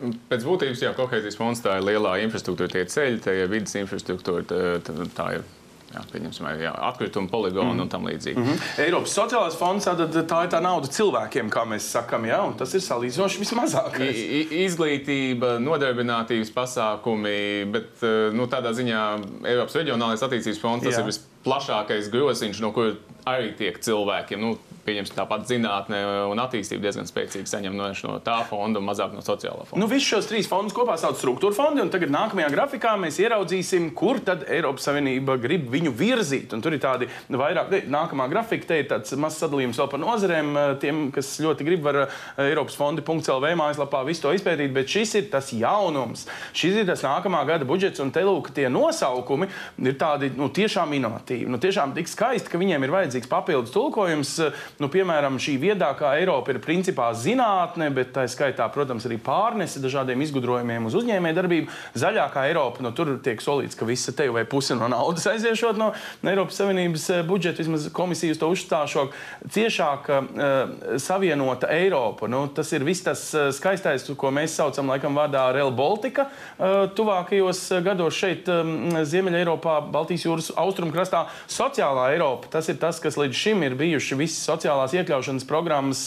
Pēc 0.00 0.44
būtības, 0.48 0.82
jā, 0.86 0.94
kohēzijas 0.96 1.36
fonds 1.36 1.60
tā 1.60 1.76
ir 1.76 1.86
lielā 1.90 2.16
infrastruktūra, 2.24 2.72
tie 2.72 2.86
ceļi, 2.88 3.20
tie 3.20 3.40
ir 3.44 3.50
vidas 3.52 3.76
infrastruktūra, 3.76 4.80
tā 5.12 5.32
ir 5.36 5.48
Jā, 5.90 6.04
pieņemsim, 6.12 6.46
jā, 6.62 6.70
atkrituma 6.86 7.26
poligonu 7.30 7.72
mm. 7.72 7.80
un 7.82 7.88
tam 7.90 8.04
līdzīgi. 8.06 8.38
Mm 8.38 8.46
-hmm. 8.46 8.82
Eiropas 8.84 9.14
sociālais 9.16 9.56
fonds 9.58 9.88
tad, 9.88 9.98
tā 10.30 10.44
ir 10.44 10.50
tā 10.52 10.60
nauda 10.62 10.86
cilvēkiem, 10.86 11.50
kā 11.50 11.64
mēs 11.66 11.88
sakām, 11.96 12.28
jā, 12.30 12.38
un 12.46 12.54
tas 12.54 12.74
ir 12.74 12.84
salīdzinoši 12.84 13.40
vismazākais. 13.42 14.20
I, 14.22 14.44
izglītība, 14.66 15.56
nodarbinātības 15.58 16.54
pasākumi, 16.54 17.66
bet 17.74 18.06
eh, 18.06 18.30
nu, 18.32 18.46
tādā 18.46 18.70
ziņā 18.70 19.02
Eiropas 19.50 19.74
reģionālais 19.74 20.22
attīstības 20.22 20.62
fonds 20.62 20.84
tas 20.84 20.94
jā. 20.94 21.00
ir 21.00 21.10
visplašākais 21.10 22.10
groziņš, 22.14 22.60
no 22.62 22.70
kur 22.72 22.94
arī 23.26 23.50
tiek 23.58 23.82
cilvēkiem. 23.82 24.40
Nu, 24.40 24.58
pieņemsim, 24.86 25.16
tāpat 25.18 25.46
zinātnē 25.50 26.00
un 26.30 26.40
attīstība 26.42 26.86
diezgan 26.86 27.08
spēcīgi 27.08 27.50
saņem 27.50 27.76
no, 27.76 27.90
no 28.06 28.16
tā 28.24 28.40
fonda 28.48 28.80
un 28.80 28.86
mazāk 28.88 29.14
no 29.16 29.24
sociālā 29.24 29.66
fonda. 29.66 29.82
Nu, 29.82 29.88
Visus 29.90 30.08
šos 30.10 30.28
trīs 30.30 30.48
fondus 30.50 30.76
kopā 30.76 30.96
sauc 31.00 31.18
struktūra 31.20 31.56
fondi, 31.56 31.82
un 31.84 31.92
tagad 31.92 32.12
nākamajā 32.14 32.50
grafikā 32.54 32.94
mēs 33.00 33.20
ieraudzīsim, 33.22 33.90
kur 33.96 34.20
tad 34.24 34.46
Eiropas 34.50 34.86
Savienība 34.88 35.36
grib 35.40 35.68
viņu 35.72 35.92
virzīt. 35.96 36.54
Un 36.56 36.64
tur 36.64 36.76
ir 36.76 36.82
tādi 36.82 37.08
vairāk, 37.30 37.74
nākamā 37.90 38.28
grafika, 38.32 38.70
te 38.70 38.80
ir 38.82 38.88
tāds 38.90 39.14
mazs 39.20 39.40
sadalījums 39.42 39.80
vēl 39.80 39.90
par 39.92 40.02
nozarēm. 40.02 40.52
Tiem, 40.82 41.02
kas 41.14 41.32
ļoti 41.42 41.66
grib, 41.66 41.84
var 41.84 42.02
Eiropas 42.40 42.78
fondi.lv 42.78 43.52
mājaslapā 43.60 44.02
visu 44.08 44.24
to 44.26 44.34
izpētīt, 44.36 44.72
bet 44.74 44.90
šis 44.90 45.16
ir 45.20 45.28
tas 45.32 45.52
jaunums. 45.54 46.26
Šis 46.56 46.80
ir 46.82 46.88
tas 46.88 47.04
nākamā 47.06 47.42
gada 47.48 47.68
budžets, 47.68 48.02
un 48.02 48.12
te 48.14 48.24
lūk, 48.26 48.52
tie 48.56 48.68
nosaukumi 48.72 49.50
ir 49.84 49.98
tādi 50.00 50.32
nu, 50.36 50.50
tiešām 50.54 50.94
inovatīvi, 50.98 51.48
nu, 51.50 51.60
tiešām 51.62 51.94
tik 51.96 52.10
skaisti, 52.10 52.50
ka 52.50 52.60
viņiem 52.60 52.86
ir 52.86 52.94
vajadzīgs 52.94 53.30
papildus 53.30 53.74
tulkojums 53.74 54.36
nu, 54.80 54.88
piemēram, 54.92 55.36
šī 55.40 55.56
viedākā 55.60 56.14
Eiropa 56.18 56.54
ir 56.54 56.60
principā 56.64 57.10
zinātne, 57.16 57.90
bet 57.94 58.14
tā 58.16 58.24
skaitā, 58.30 58.66
protams, 58.72 59.04
arī 59.08 59.18
pārnese 59.20 59.82
dažādiem 59.82 60.22
izgudrojumiem 60.24 60.88
uz 60.88 60.96
uzņēmējdarbību. 61.00 61.68
Zaļākā 62.00 62.46
Eiropa, 62.48 62.84
nu, 62.84 62.92
tur 62.96 63.12
tiek 63.22 63.42
solīts, 63.44 63.76
ka 63.76 63.88
visa 63.88 64.14
te 64.16 64.30
vai 64.32 64.46
puse 64.48 64.76
no 64.78 64.88
naudas 64.90 65.26
aiziešot 65.32 65.78
no 65.80 65.90
Eiropas 66.24 66.60
Savienības 66.62 67.06
eh, 67.12 67.22
budžeta, 67.28 67.60
vismaz 67.60 67.88
komisijas 67.94 68.40
to 68.40 68.48
uzstāšot, 68.54 69.12
ciešāk 69.52 70.08
uh, 70.14 70.96
savienota 71.02 71.68
Eiropa. 71.74 72.28
Nu, 72.30 72.46
tas 72.54 72.72
ir 72.72 72.86
viss 72.86 73.04
tas 73.04 73.26
eh, 73.36 73.50
skaistais, 73.56 74.08
ko 74.16 74.32
mēs 74.34 74.56
saucam 74.56 74.88
laikam 74.90 75.18
vārdā 75.18 75.44
Rail 75.56 75.74
Baltica. 75.76 76.30
Uh, 76.56 76.86
tuvākajos 76.96 77.66
gados 77.84 78.16
šeit, 78.16 78.48
um, 78.48 78.96
Ziemeļa 79.04 79.44
Eiropā, 79.44 79.76
Baltijas 79.92 80.24
jūras 80.24 80.50
austrumkrastā, 80.60 81.26
sociālā 81.50 82.10
Eiropa. 82.14 82.48
Tas 82.56 82.72
ir 82.72 82.80
tas, 82.80 83.00
kas 83.02 83.18
līdz 83.20 83.36
šim 83.36 83.64
ir 83.66 83.76
bijuši 83.78 84.18
visi 84.20 84.40
sociālā 84.40 84.69
sociālās 84.70 84.94
iekļaušanas 84.94 85.46
programmas, 85.48 86.02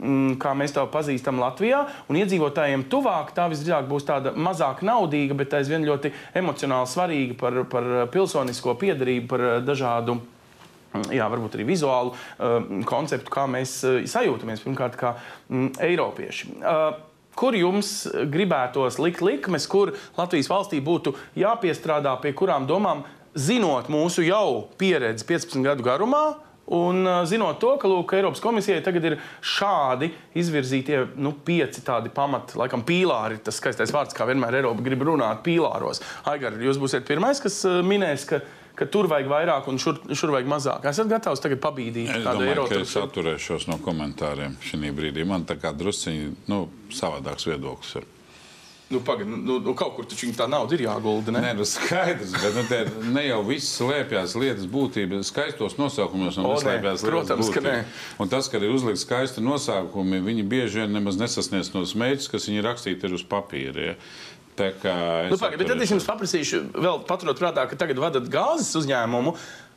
mm, 0.00 0.36
kā 0.40 0.54
mēs 0.56 0.72
to 0.72 0.86
pazīstam 0.88 1.40
Latvijā. 1.40 1.86
Un 2.08 2.16
iedzīvotājiem 2.16 2.86
tuvāk 2.88 3.34
tā 3.34 3.48
visdrīzāk 3.50 3.88
būs 3.88 4.06
tāda 4.06 4.32
mazāk 4.32 4.82
naudīga, 4.82 5.36
bet 5.36 5.54
aizvien 5.54 5.84
ļoti 5.84 6.12
emocionāli 6.34 6.88
svarīga 6.88 7.36
par, 7.36 7.64
par 7.64 8.08
pilsonisko 8.08 8.74
piedarību, 8.74 9.26
par 9.28 9.44
dažādu. 9.64 10.20
Jā, 11.12 11.26
varbūt 11.28 11.58
arī 11.58 11.66
vizuālu 11.68 12.14
uh, 12.14 12.62
konceptu, 12.88 13.28
kā 13.28 13.44
mēs 13.46 13.82
uh, 13.84 13.98
sajūtamies 14.08 14.62
pirmkārt 14.64 14.96
kā 14.96 15.12
mm, 15.50 15.74
Eiropieši. 15.84 16.54
Uh, 16.56 16.96
kur 17.36 17.52
jums 17.52 18.06
gribētos 18.32 18.96
likt 19.02 19.20
likmes, 19.20 19.66
kur 19.68 19.92
Latvijas 20.16 20.48
valstī 20.48 20.80
būtu 20.80 21.12
jāpiestrādā, 21.36 22.16
pie 22.22 22.32
kurām 22.32 22.64
domām, 22.64 23.04
zinot 23.36 23.90
mūsu 23.92 24.24
jau 24.24 24.70
pieredzi 24.80 25.26
15 25.28 25.60
gadu 25.66 25.84
garumā, 25.84 26.38
Un 26.66 27.06
zinot 27.30 27.60
to, 27.62 27.76
ka 27.78 27.86
lūk, 27.86 28.10
Eiropas 28.18 28.42
komisijai 28.42 28.80
tagad 28.82 29.04
ir 29.06 29.14
šādi 29.38 30.08
izvirzītie 30.38 31.04
nu, 31.14 31.30
pieci 31.46 31.84
tādi 31.86 32.10
pamati, 32.10 32.58
laikam, 32.58 32.82
pīlāri, 32.86 33.38
tas 33.46 33.60
skaistais 33.60 33.94
vārds, 33.94 34.16
kā 34.16 34.26
vienmēr 34.26 34.58
Eiropa 34.58 34.82
grib 34.82 35.04
runāt 35.06 35.44
pīlāros. 35.46 36.02
Aigar, 36.26 36.58
jūs 36.58 36.80
būsiet 36.82 37.06
pirmais, 37.06 37.38
kas 37.42 37.60
minēs, 37.86 38.26
ka, 38.26 38.40
ka 38.74 38.90
tur 38.90 39.06
vajag 39.12 39.30
vairāk 39.30 39.70
un 39.70 39.78
šur, 39.78 40.02
šur 40.10 40.34
vajag 40.34 40.50
mazāk. 40.50 40.90
Esat 40.90 41.12
gatavs 41.12 41.44
tagad 41.44 41.62
pabīdīt 41.62 42.10
es 42.10 42.26
kādu 42.26 42.50
Eiropu? 42.50 42.82
Es 42.82 42.98
atturēšos 42.98 43.70
no 43.70 43.78
komentāriem 43.86 44.58
šī 44.66 44.90
brīdī. 44.96 45.22
Man 45.22 45.46
tā 45.46 45.60
kā 45.62 45.70
drusciņi 45.70 46.50
nu, 46.50 46.64
savādāks 46.90 47.46
viedoklis 47.46 48.00
ir. 48.02 48.10
Nu, 48.88 49.00
pagad, 49.02 49.26
nu, 49.26 49.58
nu, 49.58 49.72
kaut 49.74 49.96
kur 49.96 50.06
taču 50.06 50.28
tā 50.36 50.46
nauda 50.46 50.76
ir 50.76 50.84
jāgulda. 50.84 51.32
Ne, 51.34 51.40
Nē, 51.42 51.54
nu, 51.58 51.64
skaidrs, 51.66 52.36
bet 52.38 52.54
nu, 52.54 52.62
te, 52.70 52.78
ne 53.10 53.24
jau 53.26 53.40
viss 53.48 53.72
slēpjas 53.80 54.36
lietas 54.38 54.68
būtība. 54.70 55.18
Skaistos 55.26 55.74
nosaukumos 55.80 56.38
no 56.38 56.52
slēpjas 56.60 57.02
lietas 57.02 57.42
būtība. 57.42 57.80
Un 58.22 58.30
tas, 58.30 58.46
ka 58.46 58.60
ir 58.62 58.70
uzlikti 58.70 59.02
skaisti 59.02 59.42
nosaukumi, 59.42 60.22
viņi 60.22 60.46
bieži 60.46 60.84
vien 60.84 60.94
nemaz 60.94 61.18
nesasniedz 61.18 61.72
tos 61.74 61.96
mērķus, 61.98 62.30
kas 62.30 62.46
viņi 62.46 62.62
rakstīti 62.68 63.10
ir 63.10 63.18
uz 63.18 63.26
papīra. 63.26 63.90
Ja. 63.90 63.98
Nu, 64.56 65.36
pagad, 65.36 65.58
bet 65.60 65.68
tad 65.68 65.82
es 65.84 65.90
jums 65.92 66.06
paprasīšu, 66.08 66.62
vēl 66.80 67.02
paturot 67.10 67.36
prātā, 67.36 67.66
ka 67.68 67.76
tagad 67.76 67.98
vadat 68.00 68.30
gāzes 68.32 68.70
uzņēmumu. 68.80 69.34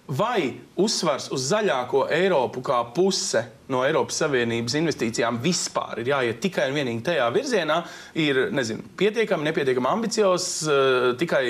Vai 0.10 0.56
uzsvars 0.82 1.28
uz 1.36 1.44
zaļāko 1.52 2.08
Eiropu 2.10 2.64
kā 2.66 2.80
puse 2.96 3.44
no 3.70 3.84
Eiropas 3.86 4.18
Savienības 4.24 4.74
investīcijām 4.80 5.38
vispār 5.44 6.02
ir 6.02 6.10
jāiet 6.10 6.40
tikai 6.42 6.66
un 6.72 6.80
vienīgi 6.80 7.04
tajā 7.12 7.28
virzienā, 7.36 7.84
ir 8.18 8.48
nezinu, 8.56 8.88
pietiekami, 8.98 9.46
nepietiekami 9.52 9.92
ambiciozs, 9.92 10.50
uh, 10.66 11.12
tikai 11.20 11.44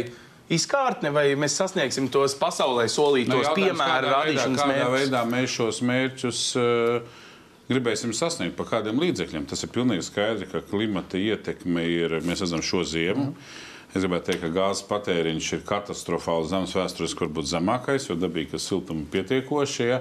izkārtne, 0.51 1.13
vai 1.15 1.29
mēs 1.39 1.55
sasniegsim 1.61 2.09
tos 2.11 2.35
pasaulē 2.39 2.89
solītos 2.91 3.47
nu, 3.47 3.55
piemēru 3.55 4.11
radīšanas 4.11 4.65
mērķus? 4.65 4.83
Kādā 4.83 4.91
veidā 4.97 5.23
mēs 5.29 5.55
šos 5.55 5.81
mērķus 5.87 6.43
uh, 6.59 7.25
gribēsim 7.69 8.13
sasniegt, 8.17 8.57
pa 8.57 8.65
kādiem 8.67 8.99
līdzekļiem. 9.01 9.47
Tas 9.49 9.63
ir 9.63 9.71
pilnīgi 9.73 10.07
skaidrs, 10.09 10.49
ka 10.51 10.63
klimata 10.67 11.21
ietekme 11.21 11.85
ir, 11.87 12.19
mēs 12.25 12.43
redzam 12.43 12.65
šo 12.65 12.83
ziemu. 12.87 13.29
Mm. 13.31 13.67
Es 13.89 14.03
gribētu 14.03 14.27
teikt, 14.29 14.43
ka 14.43 14.49
gāzes 14.53 14.83
patēriņš 14.85 15.45
ir 15.55 15.61
katastrofāli 15.65 16.45
zems 16.51 16.75
vēsturiski, 16.77 17.23
varbūt 17.23 17.47
zemākais, 17.49 18.03
jo 18.05 18.15
dabīgi, 18.21 18.51
ka 18.51 18.59
siltuma 18.61 19.07
pietiekoši, 19.09 19.87
ja, 19.87 19.97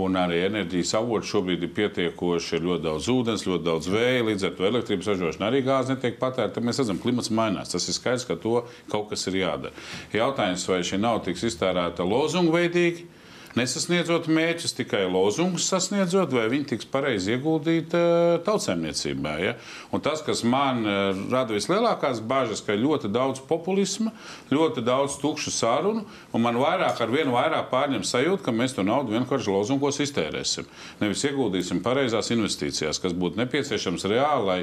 un 0.00 0.16
arī 0.16 0.38
enerģijas 0.46 0.94
avoti 1.02 1.28
šobrīd 1.34 1.66
ir 1.66 1.74
pietiekoši, 1.76 2.54
ir 2.56 2.64
ļoti 2.64 2.86
daudz 2.86 3.10
ūdens, 3.12 3.44
ļoti 3.44 3.66
daudz 3.66 3.90
vēja, 3.92 4.24
līdz 4.30 4.46
ar 4.48 4.54
to 4.56 4.68
elektrības 4.70 5.10
ražošana 5.12 5.50
arī 5.50 5.60
gāze 5.66 5.92
netiek 5.92 6.16
patērta. 6.22 6.64
Mēs 6.64 6.80
redzam, 6.80 7.02
klimats 7.02 7.28
mainās. 7.28 7.74
Tas 7.74 7.84
ir 7.90 7.98
skaidrs, 7.98 8.24
ka 8.24 8.38
to 8.40 8.62
kaut 8.88 9.10
kas 9.12 9.28
ir 9.28 9.36
jādara. 9.42 9.76
Jautājums, 10.16 10.64
vai 10.72 10.80
šī 10.88 11.02
nauda 11.04 11.28
tiks 11.28 11.44
iztērēta 11.50 12.08
lozungu 12.08 12.56
veidīgi? 12.56 13.04
Nesasniedzot 13.56 14.28
mērķus, 14.30 14.74
tikai 14.76 15.04
lozungus 15.10 15.66
sasniedzot, 15.70 16.32
vai 16.36 16.46
viņi 16.52 16.68
tiks 16.72 16.88
pareizi 16.92 17.34
ieguldīti 17.34 17.98
uh, 17.98 18.36
tautsēmniecībā. 18.46 19.34
Ja? 19.42 19.54
Un 19.94 20.04
tas, 20.04 20.22
kas 20.26 20.44
man 20.46 20.82
uh, 20.84 21.22
rada 21.32 21.56
vislielākās 21.56 22.20
bažas, 22.20 22.62
ka 22.64 22.76
ļoti 22.76 23.10
daudz 23.12 23.42
populisma, 23.48 24.12
ļoti 24.52 24.84
daudz 24.86 25.16
tukšu 25.22 25.54
sarunu, 25.54 26.04
un 26.32 26.44
man 26.44 26.60
vairāk 26.60 27.00
ar 27.02 27.12
vienu 27.12 27.36
vairāk 27.36 27.70
pārņem 27.72 28.04
sajūta, 28.06 28.44
ka 28.46 28.54
mēs 28.56 28.76
to 28.76 28.84
naudu 28.86 29.16
vienkārši 29.16 29.52
lozungos 29.52 30.02
iztērēsim. 30.04 30.68
Nevis 31.00 31.24
ieguldīsim 31.28 31.82
pareizās 31.84 32.30
investīcijās, 32.34 33.00
kas 33.02 33.16
būtu 33.16 33.40
nepieciešams 33.40 34.08
reāli, 34.12 34.46
lai 34.46 34.60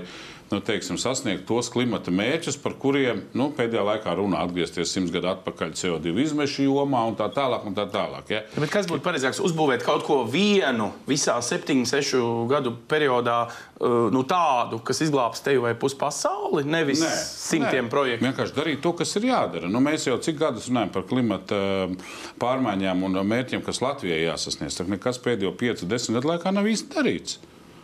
nu, 0.54 0.62
teiksim, 0.64 1.00
sasniegt 1.02 1.48
tos 1.50 1.70
klimata 1.74 2.14
mērķus, 2.14 2.60
par 2.62 2.76
kuriem 2.80 3.24
nu, 3.38 3.50
pēdējā 3.58 3.84
laikā 3.88 4.14
runā 4.20 4.44
atgriezties 4.46 4.94
simts 4.94 5.14
gadu 5.14 5.32
atpakaļ 5.32 5.74
CO2 5.80 6.14
izmešu 6.24 6.68
jomā 6.68 7.04
un 7.10 7.18
tā 7.20 7.30
tālāk. 7.34 7.66
Un 7.68 7.76
tā 7.78 7.88
tālāk 7.90 8.32
ja? 8.34 8.42
Bet 8.56 8.72
kas 8.74 8.90
būtu 8.90 9.04
pareizāks? 9.06 9.42
Uzbūvēt 9.44 9.86
kaut 9.86 10.06
ko 10.08 10.22
vienu 10.30 10.92
visā 11.10 11.40
septiņu, 11.44 11.88
sešu 11.90 12.24
gadu 12.52 12.76
periodā, 12.90 13.38
uh, 13.50 14.12
nu, 14.14 14.24
tādu, 14.30 14.82
kas 14.86 15.02
izglābs 15.06 15.42
tevi 15.46 15.64
vai 15.64 15.74
pusi 15.80 15.98
pasauli, 16.00 16.66
nevis 16.70 17.02
nē, 17.04 17.14
simtiem 17.30 17.88
nē. 17.88 17.94
projektu. 17.94 18.28
Vienkārši 18.28 18.58
darīt 18.58 18.84
to, 18.84 18.94
kas 19.00 19.16
ir 19.20 19.30
jādara. 19.32 19.72
Nu, 19.72 19.82
mēs 19.84 20.08
jau 20.10 20.20
cik 20.22 20.38
gadus 20.42 20.70
runājam 20.70 20.94
par 20.94 21.08
klimata 21.10 21.64
uh, 21.88 22.14
pārmaiņām 22.44 23.08
un 23.10 23.24
mērķiem, 23.34 23.64
kas 23.66 23.82
Latvijai 23.84 24.24
jāsasniedz. 24.28 24.78
Tā 24.78 24.88
nekas 24.90 25.22
pēdējo 25.24 25.56
5, 25.60 25.88
10 25.90 26.20
gadu 26.20 26.34
laikā 26.34 26.54
nav 26.54 26.70
īsti 26.70 26.94
darīts. 26.94 27.42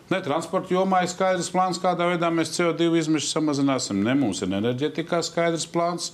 Ne 0.10 0.20
transporta 0.26 0.74
jomā 0.74 1.04
ir 1.06 1.12
skaidrs 1.12 1.52
plāns, 1.54 1.78
kādā 1.82 2.08
veidā 2.10 2.32
mēs 2.34 2.56
CO2 2.56 2.88
izmešus 2.98 3.36
samazināsim. 3.36 4.02
Ne 4.06 4.16
mums 4.18 4.42
ir 4.42 4.50
enerģetikā 4.50 5.22
skaidrs 5.26 5.68
plāns, 5.70 6.10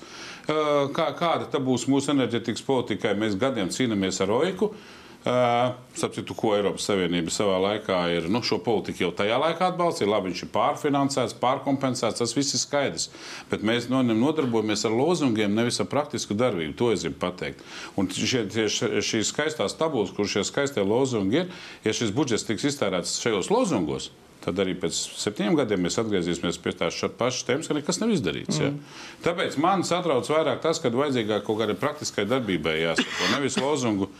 kā, 0.45 1.07
kāda 1.15 1.61
būs 1.63 1.87
mūsu 1.91 2.11
enerģetikas 2.11 2.65
politikai. 2.67 3.15
Mēs 3.15 3.37
gadiem 3.39 3.71
cīnāmies 3.71 4.19
ar 4.25 4.35
OIKU. 4.35 4.73
Sapratu, 5.25 6.35
ko 6.37 6.51
Eiropas 6.53 6.85
Savienība 6.85 7.31
savā 7.33 7.55
laikā 7.63 7.97
ir. 8.13 8.27
Nu, 8.29 8.43
šo 8.45 8.59
politiku 8.61 9.07
jau 9.07 9.11
tajā 9.17 9.39
laikā 9.41 9.71
atbalstīja. 9.71 10.09
Labi, 10.11 10.29
viņš 10.29 10.43
ir 10.45 10.51
pārfinansēts, 10.53 11.33
pārkompensēts, 11.41 12.19
tas 12.21 12.35
viss 12.37 12.53
ir 12.53 12.61
skaidrs. 12.61 13.07
Bet 13.49 13.65
mēs 13.65 13.87
no 13.89 14.03
nodarbojamies 14.05 14.85
ar 14.85 14.93
lozungiem, 14.93 15.55
nevis 15.57 15.81
ar 15.81 15.89
praktisku 15.89 16.37
darbību. 16.37 16.75
To 16.77 16.91
es 16.93 17.07
gribu 17.07 17.17
pateikt. 17.23 17.63
Un 17.97 18.11
šie, 18.13 18.45
šīs 18.69 19.31
skaistās 19.33 19.73
tabulas, 19.79 20.13
kur 20.13 20.29
šie 20.29 20.45
skaistie 20.45 20.85
lozungi 20.85 21.41
ir, 21.41 21.57
ja 21.87 21.95
šis 21.95 22.13
budžets 22.13 22.45
tiks 22.45 22.69
iztērēts 22.69 23.17
šajos 23.25 23.49
lozungos, 23.49 24.11
tad 24.45 24.61
arī 24.61 24.75
pēc 24.77 24.93
septiņiem 25.17 25.57
gadiem 25.57 25.81
mēs 25.87 25.97
atgriezīsimies 26.01 26.61
pie 26.61 26.73
tās 26.77 27.01
pašas 27.17 27.47
tēmas, 27.47 27.69
ka 27.69 27.77
nekas 27.77 27.97
nav 28.01 28.13
izdarīts. 28.13 28.59
Mm. 28.61 28.77
Ja? 28.77 29.21
Tāpēc 29.25 29.57
man 29.61 29.81
satrauc 29.87 30.29
vairāk 30.29 30.61
tas, 30.61 30.77
ka 30.83 30.93
vajadzīgāk 30.93 31.47
kaut 31.47 31.63
kādai 31.63 31.77
praktiskai 31.79 32.27
darbībai 32.29 32.77
jāsako, 32.83 33.31
nevis 33.33 33.57
lozungu 33.57 34.11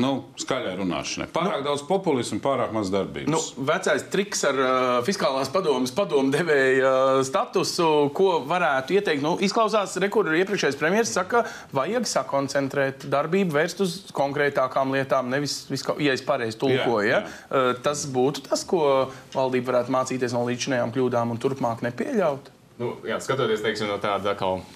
Nu, 0.00 0.12
skaļai 0.40 0.76
runāšanai. 0.78 1.26
Pārāk 1.34 1.60
nu, 1.60 1.66
daudz 1.66 1.82
populismu, 1.88 2.38
pārāk 2.44 2.72
maz 2.74 2.90
darbības. 2.92 3.30
Nu, 3.32 3.40
vecais 3.68 4.04
triks 4.12 4.44
ar 4.48 4.60
uh, 4.60 4.68
fiskālās 5.06 5.50
padomus 5.52 5.92
padomdevēja 5.96 6.92
uh, 6.92 7.20
statusu, 7.26 7.88
ko 8.16 8.30
varētu 8.48 8.96
ieteikt. 8.96 9.24
Nu, 9.24 9.34
izklausās, 9.42 9.98
kur 10.12 10.30
iepriekšējais 10.32 10.78
premjerministrs 10.80 11.18
saka, 11.18 11.44
vajag 11.76 12.08
sakoncentrēt 12.08 13.08
darbību, 13.12 13.56
vērst 13.58 13.84
uz 13.84 13.98
konkrētākām 14.16 14.94
lietām, 14.96 15.32
nevis, 15.32 15.62
viskā, 15.72 15.98
ja 16.02 16.16
es 16.16 16.24
pareizi 16.24 16.60
tulkoju. 16.62 17.08
Ja? 17.08 17.24
Uh, 17.48 17.72
tas 17.84 18.06
būtu 18.12 18.46
tas, 18.48 18.64
ko 18.68 19.10
valdība 19.34 19.72
varētu 19.72 19.96
mācīties 19.98 20.36
no 20.36 20.46
līdzinējām 20.48 20.94
kļūdām 20.94 21.34
un 21.34 21.42
turpmāk 21.42 21.84
nepieļaut. 21.88 22.51
Nu, 22.80 22.94
jā, 23.06 23.18
skatoties 23.20 23.62
teiksim, 23.62 23.90
no 23.90 23.98
tāda 24.00 24.32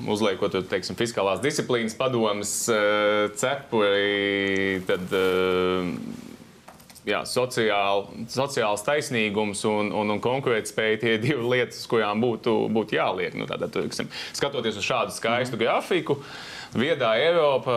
uzliekot 0.07 0.59
teiksim, 0.71 0.99
fiskālās 0.99 1.41
disciplīnas 1.43 1.97
padomas 1.97 2.53
uh, 2.71 3.27
cepuri, 3.41 4.83
tad 4.87 5.15
uh, 5.17 5.89
jā, 7.09 7.23
sociāli, 7.27 8.27
sociāls 8.33 8.85
taisnīgums 8.87 9.65
un, 9.71 9.95
un, 9.97 10.13
un 10.17 10.21
konkurētspēja 10.23 11.01
tie 11.03 11.17
divas 11.25 11.49
lietas, 11.55 11.87
kurām 11.91 12.21
būtu, 12.25 12.59
būtu 12.77 13.01
jāliek. 13.01 13.39
Nu, 13.39 13.49
tātad, 13.49 13.73
teiksim, 13.75 14.13
skatoties 14.37 14.77
uz 14.77 14.87
šādu 14.87 15.17
skaistu 15.17 15.57
mm. 15.57 15.65
grafiku. 15.65 16.21
Uh, 16.21 16.56
viedā 16.79 17.13
Eiropa, 17.21 17.75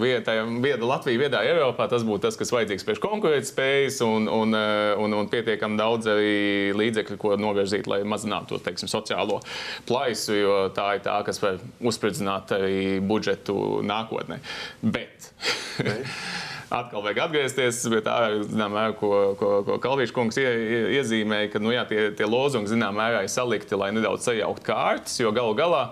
vieta, 0.00 0.34
vieda 0.64 0.88
Latvija 0.88 1.20
viedā 1.20 1.42
Eiropā, 1.46 1.88
tas 1.90 2.04
būtu 2.06 2.26
tas, 2.26 2.38
kas 2.40 2.52
vajadzīgs 2.54 2.86
priekš 2.88 3.02
konkurētspējas 3.04 4.00
un, 4.06 4.28
un, 4.32 4.56
un, 5.04 5.16
un 5.20 5.30
pietiekami 5.32 5.80
daudz 5.80 6.10
arī 6.12 6.36
līdzekļu, 6.78 7.18
ko 7.20 7.34
novirzīt, 7.40 7.90
lai 7.90 8.02
mazinātu 8.08 8.56
to 8.56 8.62
teiksim, 8.66 8.90
sociālo 8.90 9.40
plaisu, 9.88 10.36
jo 10.36 10.56
tā 10.76 10.94
ir 10.98 11.04
tā, 11.06 11.18
kas 11.26 11.42
var 11.42 11.60
uzspridzināt 11.82 12.54
arī 12.58 12.98
budžetu 13.04 13.82
nākotnē. 13.86 14.40
Bet. 14.82 15.32
atkal 16.72 17.02
vajag 17.04 17.20
atgriezties 17.26 17.82
pie 17.92 18.00
tā, 18.04 18.16
zinām, 18.46 18.72
mērā, 18.72 18.94
ko, 18.96 19.12
ko, 19.36 19.50
ko 19.66 19.76
Kalvīša 19.82 20.16
kungs 20.16 20.38
ie, 20.40 20.48
iezīmēja, 20.98 21.50
ka 21.52 21.60
nu, 21.62 21.72
jā, 21.74 21.84
tie, 21.90 22.06
tie 22.16 22.28
lozungi 22.28 22.72
zināmā 22.72 23.02
mērā 23.02 23.22
ir 23.26 23.32
salikti, 23.32 23.76
lai 23.78 23.90
nedaudz 23.94 24.24
sajaukt 24.28 24.64
kārtas, 24.66 25.18
jo 25.20 25.32
galu 25.36 25.56
galā 25.58 25.84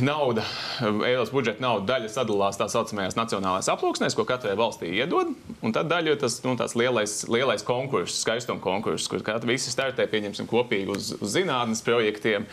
nauda, 0.00 0.44
Eiropas 0.82 1.32
budžeta 1.32 1.62
nauda 1.62 1.86
daļa 1.94 2.10
sadalās 2.12 2.58
tā 2.60 2.68
saucamajās 2.72 3.16
nacionālajās 3.18 3.70
aploksnēs, 3.72 4.16
ko 4.18 4.26
katrai 4.28 4.54
valstī 4.58 4.90
iedod. 4.96 5.32
Un 5.62 5.74
tad 5.74 5.90
daļa 5.92 6.14
ir 6.14 6.20
tas 6.22 6.38
nu, 6.46 6.56
lielais, 6.78 7.16
lielais 7.30 7.66
konkurss, 7.66 8.22
skaistuma 8.24 8.62
konkurss, 8.62 9.10
kur 9.10 9.24
visi 9.48 9.72
startē 9.72 10.08
pieņemsim 10.10 10.50
kopīgi 10.50 10.92
uz, 10.92 11.14
uz 11.18 11.36
zinātnes 11.36 11.84
projektiem. 11.86 12.48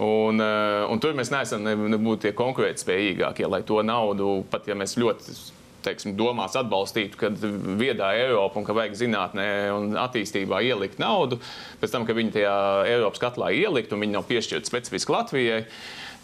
Un, 0.00 0.40
eh, 0.40 0.84
un 0.88 1.00
tur 1.02 1.16
mēs 1.18 1.32
neesam 1.32 1.66
nebūtu 1.66 2.28
tie 2.28 2.36
konkurētspējīgākie, 2.38 3.48
lai 3.50 3.64
to 3.66 3.82
naudu, 3.84 4.44
pat 4.50 4.68
ja 4.70 4.78
mēs 4.78 4.96
ļoti 4.96 5.34
teiksim, 5.84 6.14
domās 6.18 6.56
atbalstītu, 6.60 7.16
ka 7.20 7.30
viedā 7.80 8.12
Eiropa 8.18 8.60
un 8.60 8.66
ka 8.66 8.76
vajag 8.76 8.98
zinātnē 9.00 9.46
un 9.74 9.96
attīstībā 10.00 10.60
ielikt 10.66 11.00
naudu, 11.02 11.40
pēc 11.80 11.94
tam, 11.94 12.06
ka 12.08 12.16
viņi 12.16 12.36
tajā 12.36 12.56
Eiropas 12.90 13.22
katlā 13.22 13.50
ielikt 13.56 13.94
un 13.96 14.04
viņi 14.04 14.16
nav 14.18 14.28
piešķirti 14.28 14.70
specifiski 14.70 15.14
Latvijai 15.14 15.64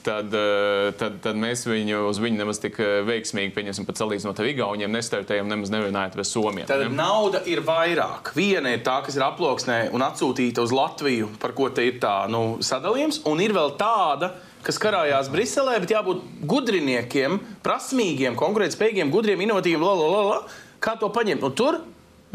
tad, 0.06 0.34
eh, 0.34 0.92
tad, 0.98 1.18
tad 1.24 1.38
mēs 1.40 1.64
viņu 1.66 2.04
uz 2.10 2.20
viņu 2.22 2.38
nemaz 2.38 2.60
tik 2.62 2.78
eh, 2.82 3.00
veiksmīgi, 3.06 3.52
pieņemsim, 3.56 3.86
pat 3.88 4.00
salīdzinot 4.00 4.40
ar 4.42 4.50
Igauniem, 4.50 4.92
nestartējam 4.94 5.50
nemaz 5.50 5.72
nevienājot 5.74 6.18
ar 6.18 6.28
Somiju. 6.28 6.68
Tad 6.70 6.84
ne? 6.84 6.90
nauda 6.94 7.42
ir 7.50 7.62
vairāk. 7.66 8.30
Viena 8.36 8.72
ir 8.74 8.84
tā, 8.86 9.00
kas 9.06 9.18
ir 9.18 9.26
aploksnē 9.26 9.78
un 9.96 10.04
atsūtīta 10.06 10.64
uz 10.64 10.74
Latviju, 10.74 11.32
par 11.42 11.56
ko 11.58 11.68
te 11.74 11.86
ir 11.88 11.98
tā 12.02 12.18
nu, 12.30 12.60
sadalījums, 12.64 13.24
un 13.30 13.42
ir 13.42 13.54
vēl 13.56 13.74
tāda, 13.80 14.32
kas 14.66 14.78
karājās 14.82 15.30
Briselē, 15.32 15.80
bet 15.82 15.94
jābūt 15.94 16.22
gudriniekiem, 16.48 17.40
prasmīgiem, 17.66 18.38
konkurētspējīgiem, 18.38 19.12
gudriem, 19.14 19.42
inovatīviem, 19.46 19.82
la, 19.82 19.98
la, 19.98 20.08
la, 20.14 20.24
la, 20.30 20.62
kā 20.82 20.96
to 21.00 21.10
paņemt. 21.14 21.44
Un 21.46 21.58
tur 21.58 21.82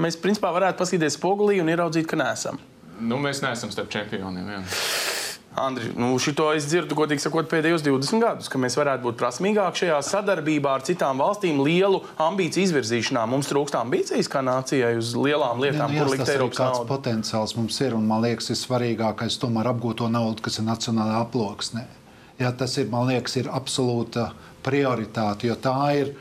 mēs 0.01 0.19
principā 0.19 0.51
varētu 0.55 0.79
paskatīties 0.79 1.19
spogulī 1.19 1.59
un 1.63 1.71
ieraudzīt, 1.71 2.07
ka 2.09 2.19
neesam. 2.19 2.59
Nu, 3.01 3.17
mēs 3.21 3.41
neesam 3.41 3.71
starp 3.73 3.89
čempioniem. 3.91 4.53
Jā. 4.53 4.61
Andri, 5.55 5.89
nu, 5.99 6.13
šito 6.15 6.45
es 6.55 6.63
dzirdu, 6.69 6.95
godīgi 6.95 7.25
sakot, 7.25 7.49
pēdējos 7.51 7.83
20 7.83 8.23
gadus, 8.23 8.47
ka 8.47 8.59
mēs 8.61 8.77
varētu 8.79 9.03
būt 9.03 9.17
prasmīgāki 9.19 9.83
šajā 9.83 9.97
sadarbībā 10.07 10.77
ar 10.77 10.85
citām 10.87 11.19
valstīm, 11.19 11.59
lielu 11.65 11.99
ambīciju 12.23 12.69
izvirzīšanā. 12.69 13.25
Mums 13.27 13.51
trūkst 13.51 13.75
ambīcijas 13.81 14.31
kā 14.31 14.39
nācijai 14.47 14.93
uz 14.95 15.11
lielām 15.17 15.59
lietām, 15.59 15.91
ja, 15.91 16.05
nu, 16.05 16.07
kur 16.07 16.15
likt 16.15 16.31
Eiropas 16.31 16.61
naudu. 16.63 16.87
Potenciāls 16.87 17.57
mums 17.59 17.81
ir, 17.83 17.97
un 17.97 18.07
man 18.07 18.23
liekas, 18.23 18.47
ir 18.53 18.61
svarīgākais 18.61 19.35
tomēr 19.43 19.73
apgūt 19.73 19.99
to 19.99 20.07
naudu, 20.13 20.39
kas 20.47 20.61
ir 20.61 20.69
nacionālajā 20.69 21.19
aploksnē. 21.27 21.83
Ja, 22.39 22.53
tas 22.55 22.77
ir, 22.79 22.87
man 22.93 23.11
liekas, 23.11 23.35
ir 23.43 23.51
absolūta 23.51 24.29
prioritāte, 24.63 25.51
jo 25.51 25.59
tā 25.59 25.75
ir 25.99 26.15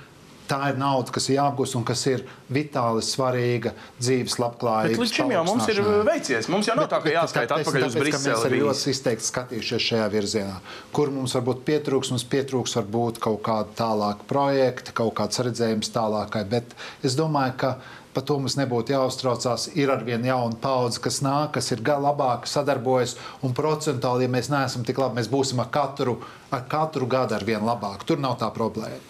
tā 0.51 0.59
ir 0.73 0.79
nauda, 0.81 1.13
kas 1.15 1.29
ir 1.31 1.37
jāapgūst 1.39 1.77
un 1.79 1.85
kas 1.87 2.03
ir 2.11 2.25
vitāli 2.51 3.05
svarīga 3.07 3.73
dzīves 4.01 4.37
labklājības. 4.43 4.97
Bet 4.97 5.05
līdz 5.05 5.15
šim 5.19 5.35
jau 5.35 5.45
mums 5.47 5.71
ir 5.71 5.81
veicies. 6.09 6.51
Mums 6.51 6.71
jau 6.71 6.77
nav 6.79 6.89
bet, 6.89 6.95
tā, 6.95 7.01
ka 7.05 7.15
jāskaita 7.15 7.61
atpakaļ 7.61 7.87
uz 7.87 7.99
Briseli. 8.01 8.35
Mēs 8.35 8.49
arī 8.49 8.61
ļoti 8.65 8.95
izteikti 8.95 9.29
skatījušies 9.29 9.87
šajā 9.87 10.09
virzienā. 10.17 10.59
Kur 10.97 11.15
mums 11.15 11.37
varbūt 11.39 11.63
pietrūks, 11.69 12.13
mums 12.15 12.27
pietrūks 12.35 12.77
varbūt 12.81 13.23
kaut 13.23 13.41
kāda 13.47 13.79
tālāka 13.79 14.27
projekta, 14.31 14.97
kaut 15.03 15.15
kāds 15.21 15.43
redzējums 15.47 15.95
tālākai. 15.95 16.45
Bet 16.51 16.77
es 17.07 17.19
domāju, 17.19 17.57
ka 17.63 17.75
par 18.15 18.25
to 18.27 18.39
mums 18.41 18.57
nebūtu 18.59 18.95
jāuztraucās. 18.95 19.69
Ir 19.79 19.93
ar 19.95 20.05
vien 20.07 20.25
jauna 20.27 20.59
paudze, 20.61 21.01
kas 21.03 21.21
nāk, 21.25 21.53
kas 21.59 21.71
ir 21.75 21.83
labāk 21.83 22.49
sadarbojas. 22.51 23.17
Un 23.47 23.55
procentuāli, 23.55 24.27
ja 24.27 24.33
mēs 24.33 24.51
neesam 24.51 24.85
tik 24.87 24.99
labi, 24.99 25.21
mēs 25.21 25.31
būsim 25.31 25.61
ar 25.63 25.71
katru, 25.71 26.19
ar 26.51 26.67
katru 26.69 27.07
gadu 27.07 27.35
ar 27.39 27.45
vien 27.45 27.63
labāk. 27.63 28.05
Tur 28.05 28.19
nav 28.19 28.39
tā 28.41 28.51
problēma. 28.55 29.01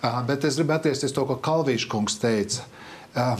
Uh, 0.00 0.20
bet 0.26 0.44
es 0.44 0.56
gribu 0.56 0.76
atgriezties 0.76 1.12
to, 1.12 1.26
ko 1.28 1.36
Kalvīša 1.36 1.88
kungs 1.92 2.20
teica. 2.20 2.64
Uh, 3.10 3.36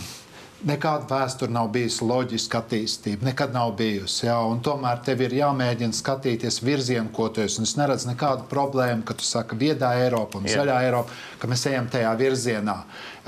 nekāda 0.67 1.07
vēsture 1.09 1.53
nav 1.53 1.71
bijusi 1.73 2.05
loģiska 2.05 2.61
attīstība. 2.61 3.25
Nekad 3.31 3.55
nav 3.55 3.73
bijusi. 3.79 4.27
Jā, 4.27 4.37
tomēr 4.65 5.01
tev 5.05 5.23
ir 5.25 5.35
jāmēģina 5.39 5.97
skatīties 5.97 6.61
virzienā, 6.65 7.09
ko 7.17 7.29
tu 7.33 7.45
esi. 7.45 7.63
Es 7.65 7.77
neredzu 7.79 8.11
nekādu 8.11 8.47
problēmu, 8.51 9.05
ka 9.09 9.17
tu 9.17 9.27
saki, 9.27 9.59
viedā 9.61 9.95
Eiropa 10.03 10.41
un 10.41 10.49
zaļā 10.51 10.81
Eiropa, 10.87 11.17
ka 11.41 11.51
mēs 11.51 11.67
ejam 11.71 11.89
tajā 11.93 12.13
virzienā. 12.21 12.77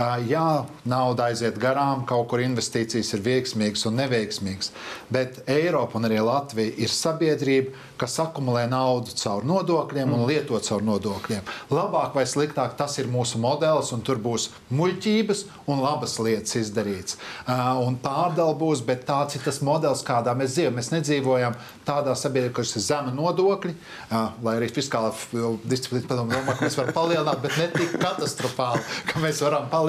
Jā, 0.00 0.64
nauda 0.88 1.26
aiziet 1.28 1.58
garām, 1.60 2.06
kaut 2.08 2.30
kur 2.30 2.40
investīcijas 2.40 3.10
ir 3.12 3.20
veiksmīgas 3.26 3.84
un 3.90 3.98
neveiksmīgas. 4.00 4.70
Bet 5.12 5.42
Eiropa 5.52 5.98
un 5.98 6.08
arī 6.08 6.16
Latvija 6.24 6.72
ir 6.80 6.88
sabiedrība, 6.88 7.74
kas 8.00 8.16
akumulē 8.24 8.64
naudu 8.72 9.12
caur 9.20 9.44
nodokļiem 9.46 10.08
mm. 10.08 10.14
un 10.16 10.24
lieto 10.30 10.56
caur 10.64 10.82
nodokļiem. 10.86 11.44
Labāk 11.70 12.16
vai 12.16 12.24
sliktāk 12.26 12.72
tas 12.78 12.96
ir 12.98 13.10
mūsu 13.12 13.38
modelis, 13.42 13.92
un 13.92 14.00
tur 14.02 14.16
būs 14.22 14.48
muļķības 14.72 15.44
un 15.68 15.84
labas 15.84 16.16
lietas 16.24 16.56
izdarīts. 16.62 17.20
Un 17.84 18.00
pārdala 18.00 18.56
būs, 18.58 18.80
bet 18.88 19.04
tāds 19.06 19.36
ir 19.36 19.44
tas 19.44 19.60
modelis, 19.60 20.02
kādā 20.08 20.32
mēs 20.38 20.56
dzīvojam. 20.56 20.80
Mēs 20.80 20.90
nedzīvojam 20.94 21.58
tādā 21.86 22.16
sabiedrībā, 22.16 22.56
kas 22.62 22.72
ir 22.80 22.86
zema 22.88 23.12
nodokļi, 23.12 23.76
lai 24.08 24.56
arī 24.56 24.72
fiskālā 24.72 25.12
disciplīna 25.68 26.08
padomā, 26.08 26.42
ka 26.48 26.64
mēs 26.64 26.80
varam 26.80 26.96
palielināt, 26.96 27.44
bet 27.44 27.60
ne 27.60 27.70
tik 27.76 28.00
katastrofāli, 28.00 28.82
ka 29.12 29.22
mēs 29.22 29.44
varam 29.44 29.68
palielināt 29.68 29.81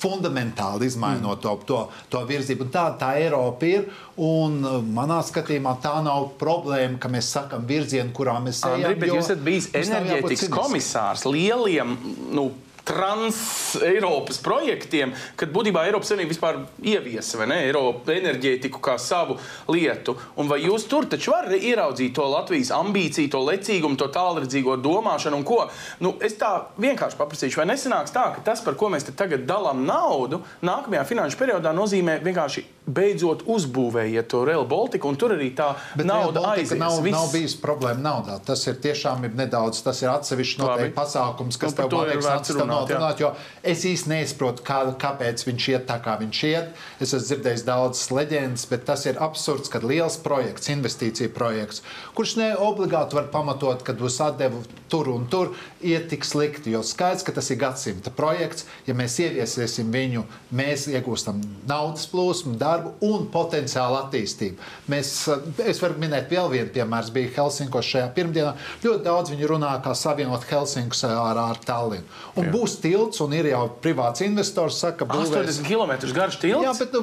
fundamentāli 0.00 0.88
izmainot 0.90 1.40
to, 1.44 1.54
to, 1.68 1.80
to 2.12 2.22
virzību. 2.28 2.68
Tā, 2.74 2.86
tā 3.00 3.14
Eiropa 3.20 3.68
ir. 3.68 3.88
Un 4.20 4.60
manā 4.94 5.20
skatījumā 5.24 5.76
tā 5.84 5.96
nav 6.04 6.32
problēma, 6.40 6.98
ka 7.02 7.10
mēs 7.12 7.32
sakām 7.36 7.66
virzienu, 7.68 8.12
kurā 8.16 8.36
mēs 8.44 8.62
ejam. 8.64 8.90
Andri, 8.90 9.00
bet 9.00 9.14
jūs 9.14 9.24
esat 9.26 9.42
bijis 9.46 9.70
enerģētikas 9.80 10.52
komisārs 10.54 11.26
lieliem. 11.28 11.96
Nu, 12.34 12.50
trans-Eiropas 12.88 14.38
projektiem, 14.44 15.14
kad 15.40 15.52
būtībā 15.54 15.86
Eiropas 15.88 16.10
Savienība 16.12 16.34
vispār 16.34 16.60
ieviesa 16.84 17.46
ne, 17.48 17.62
Eiropa 17.68 18.12
enerģētiku 18.14 18.82
kā 18.84 18.98
savu 19.00 19.38
lietu. 19.72 20.16
Un 20.40 20.50
vai 20.50 20.60
jūs 20.64 20.86
tur 20.90 21.08
taču 21.10 21.32
varat 21.34 21.56
ieraudzīt 21.56 22.14
to 22.16 22.28
Latvijas 22.28 22.72
ambīciju, 22.76 23.32
to 23.32 23.42
lecīgumu, 23.48 23.98
to 24.00 24.10
tālredzīgo 24.12 24.76
domāšanu 24.84 25.40
un 25.40 25.48
ko? 25.48 25.62
Nu, 26.04 26.14
es 26.24 26.36
tā 26.40 26.52
vienkārši 26.80 27.20
paprasīšu, 27.20 27.62
vai 27.62 27.70
nesanāks 27.72 28.14
tā, 28.14 28.28
ka 28.36 28.44
tas, 28.52 28.62
par 28.64 28.76
ko 28.80 28.92
mēs 28.92 29.08
tagad 29.14 29.48
dalām 29.48 29.84
naudu, 29.88 30.42
nākamajā 30.64 31.08
finanšu 31.08 31.40
periodā 31.40 31.72
nozīmē 31.76 32.20
vienkārši 32.24 32.66
beidzot 32.84 33.44
uzbūvējiet 33.48 34.28
to 34.28 34.42
Real 34.44 34.66
Baltica, 34.68 35.08
un 35.08 35.16
tur 35.20 35.32
arī 35.36 35.50
tā 35.56 35.70
Bet 35.96 36.06
nauda 36.08 36.42
aizies. 36.52 36.76
Nav, 36.78 36.98
viss... 37.04 37.16
nav 37.16 37.30
bijis 37.32 37.56
problēma 37.60 38.02
naudā. 38.04 38.36
Tas 38.44 38.64
ir 38.68 38.76
tiešām 38.84 39.24
ir 39.28 39.36
nedaudz, 39.38 39.80
tas 39.86 40.02
ir 40.04 40.10
atsevišķs 40.12 40.60
noteikti 40.60 40.96
pasākums, 40.96 41.58
kas 41.60 41.72
nu, 41.72 41.88
tev 41.88 42.04
liekas, 42.10 42.52
runāt, 42.58 43.22
jo 43.22 43.32
es 43.64 43.86
īsti 43.88 44.12
neizprotu, 44.12 44.64
kā, 44.66 44.82
kāpēc 45.00 45.46
viņš 45.48 45.68
iet 45.72 45.86
tā, 45.88 45.98
kā 46.04 46.18
viņš 46.20 46.42
iet. 46.50 46.84
Es 47.00 47.14
esmu 47.16 47.24
dzirdējis 47.30 47.66
daudzas 47.68 48.12
leģendas, 48.12 48.66
bet 48.68 48.84
tas 48.90 49.06
ir 49.08 49.20
absurds, 49.24 49.72
kad 49.72 49.86
liels 49.86 50.18
projekts, 50.24 50.68
investīcija 50.74 51.32
projekts, 51.34 51.80
kurš 52.16 52.36
ne 52.40 52.50
obligāti 52.60 53.16
var 53.16 53.30
pamatot, 53.32 53.80
kad 53.86 53.96
būs 54.00 54.20
atdevu 54.24 54.60
tur 54.92 55.08
un 55.10 55.24
tur, 55.30 55.54
iet 55.82 56.10
tik 56.12 56.26
slikti, 56.26 56.74
jo 56.74 56.84
skaidrs, 56.86 57.24
ka 57.26 57.32
tas 57.34 57.48
ir 57.50 57.58
gadsimta 57.60 58.12
projekts. 58.14 58.68
Ja 58.86 58.94
mēs 58.96 59.16
ieviesiesim 59.24 59.88
viņu, 59.94 60.24
mēs 60.54 60.86
iegūstam 60.92 61.40
naudas 61.68 62.06
plūsmu, 62.12 62.54
darbu, 62.60 62.73
darbu 62.74 62.94
un 63.06 63.26
potenciālu 63.32 63.98
attīstību. 64.02 64.58
Mēs, 64.90 65.12
eh, 65.32 65.70
es 65.70 65.80
varu 65.82 65.98
minēt 66.00 66.30
vēl 66.30 66.50
vienu 66.50 66.70
piemēru. 66.74 67.12
Bija 67.14 67.32
Helsinkos 67.36 67.88
šajā 67.88 68.10
pirmdienā. 68.14 68.54
Ļoti 68.82 69.04
daudz 69.04 69.30
viņi 69.30 69.48
runā, 69.50 69.72
kā 69.84 69.94
savienot 69.96 70.44
Helsinkus 70.48 71.04
ar, 71.08 71.38
ar 71.38 71.60
Tallinu. 71.64 72.04
Un 72.36 72.48
Jā. 72.48 72.52
būs 72.52 72.78
tilts, 72.82 73.20
un 73.20 73.32
ir 73.32 73.44
jau 73.52 73.68
privāts 73.82 74.24
investors, 74.24 74.78
saka, 74.80 75.04
ka 75.04 75.20
80 75.22 75.64
km 75.66 75.94
garš 76.14 76.40
tilts. 76.42 76.64
Jā, 76.64 76.72
bet 76.78 76.92
nu, 76.92 77.02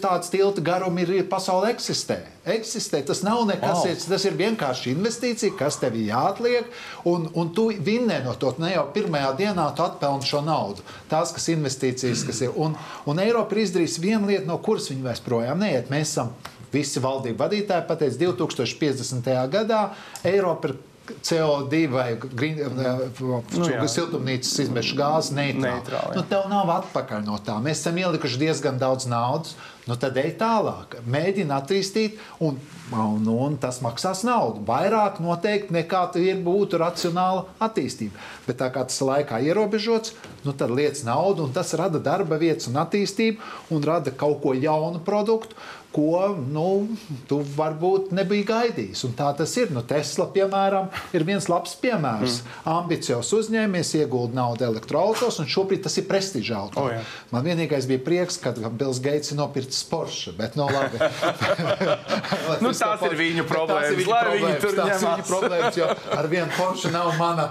tāds 0.00 0.30
tilta 0.32 0.64
garums 0.64 1.00
ir 1.02 1.24
pasaulē 1.30 1.72
eksistē. 1.74 2.18
eksistē. 2.48 3.04
Tas 3.04 3.22
nav 3.22 3.44
nekas, 3.46 3.84
wow. 3.84 4.08
tas 4.08 4.24
ir 4.24 4.32
vienkārši 4.32 4.94
investīcija, 4.96 5.56
kas 5.58 5.76
tev 5.76 5.94
jāatliek, 6.00 6.64
un, 7.04 7.28
un 7.34 7.52
tu 7.54 7.68
vinnē 7.70 8.22
no 8.24 8.34
to. 8.34 8.54
Ne 8.58 8.72
jau 8.72 8.86
pirmajā 8.94 9.34
dienā 9.36 9.68
tu 9.76 9.84
atpelni 9.84 10.26
šo 10.26 10.40
naudu. 10.42 10.82
Tās, 11.10 11.32
kas 11.36 11.48
investīcijas, 11.52 12.24
kas 12.26 12.40
ir. 12.46 12.54
Un, 12.56 12.74
un 13.06 13.20
Eiropa 13.22 13.54
ir 13.54 13.66
izdarījusi 13.66 14.02
vienu 14.02 14.30
lietu, 14.30 14.48
no 14.48 14.58
kuras 14.64 14.87
viņi 14.92 15.06
vairs 15.06 15.24
projām 15.24 15.62
neiet. 15.62 15.90
Mēs 15.92 16.12
esam 16.14 16.34
visi 16.72 17.00
valdību 17.00 17.40
vadītāji 17.40 17.88
pateicis, 17.88 18.20
2050. 18.20 19.32
gadā 19.52 19.82
Eiropa 20.28 20.72
ir 20.72 20.76
CO2 21.08 21.86
vai 21.88 22.08
green, 22.20 22.58
nu, 22.68 23.88
siltumnīcas 23.88 24.58
izmešu 24.66 24.98
gāzes 24.98 25.32
neitrāla. 25.36 26.12
Nu, 26.16 26.24
tev 26.28 26.48
nav 26.52 26.68
atpakaļ 26.82 27.24
no 27.24 27.38
tā. 27.44 27.56
Mēs 27.64 27.80
esam 27.80 27.96
ielikuši 28.02 28.42
diezgan 28.42 28.80
daudz 28.80 29.08
naudas. 29.08 29.56
Nu, 29.88 29.96
tad 29.96 30.18
ej 30.20 30.34
tālāk, 30.36 30.98
mēģini 31.08 31.54
attīstīt, 31.56 32.18
un, 32.44 32.58
un, 32.92 33.28
un 33.32 33.54
tas 33.60 33.78
maksās 33.80 34.20
naudu. 34.28 34.60
Vairāk 34.68 35.16
noteikti 35.24 35.72
nekā 35.72 36.02
ir 36.20 36.42
būtu 36.44 36.80
racionāla 36.82 37.46
attīstība. 37.64 38.20
Bet 38.44 38.60
tā 38.60 38.68
kā 38.74 38.84
tas 38.84 39.00
laikā 39.00 39.40
ierobežots, 39.48 40.12
nu, 40.44 40.52
tad 40.52 40.74
lietas 40.76 41.06
naudu, 41.08 41.48
un 41.48 41.56
tas 41.56 41.72
rada 41.80 42.02
darba 42.04 42.36
vietas 42.36 42.68
un 42.68 42.76
attīstību, 42.84 43.40
un 43.72 43.88
rada 43.88 44.12
kaut 44.12 44.42
ko 44.44 44.52
jaunu 44.52 45.00
produktu 45.04 45.56
ko 45.92 46.36
nu, 46.36 46.86
tu 47.28 47.38
varbūt 47.56 48.10
nebija 48.16 48.46
gaidījis. 48.50 49.02
Un 49.08 49.14
tā 49.16 49.30
tas 49.36 49.54
ir. 49.58 49.70
Nu, 49.72 49.82
Tesla, 49.88 50.28
piemēram, 50.34 50.90
ir 51.16 51.24
viens 51.26 51.48
labs 51.48 51.74
piemērs. 51.80 52.42
Mm. 52.42 52.58
Ambiciozs 52.74 53.32
uzņēmējs 53.38 53.94
iegulda 54.02 54.36
naudu 54.36 54.66
elektroautos, 54.68 55.40
un 55.40 55.48
šobrīd 55.48 55.82
tas 55.86 55.96
ir 56.00 56.06
prestižs 56.10 56.52
auto. 56.56 56.84
Oh, 56.84 56.92
jā. 56.92 57.00
Man 57.32 57.46
vienīgais 57.48 57.88
bija 57.88 58.04
prieks, 58.04 58.38
kad 58.42 58.60
Bills 58.78 59.00
Gates 59.04 59.32
ir 59.32 59.40
nopircis 59.40 59.77
Porsche. 59.88 60.32
Bet, 60.38 60.56
no, 60.58 60.68
labi. 60.72 60.98
nu, 62.64 62.72
tās 62.72 63.04
ir 63.08 63.16
viņu 63.18 63.44
problēmas. 63.48 63.92
Ir 63.92 64.00
viņu 64.02 64.12
problēmas. 64.12 64.60
Tur 64.62 64.76
tās 64.78 65.02
ir 65.02 65.08
viņu 65.08 65.26
problēmas, 65.28 65.78
jo 65.78 65.88
ar 66.18 66.30
vienu 66.30 66.50
Porsche 66.56 66.92
nav 66.94 67.12
mana, 67.18 67.48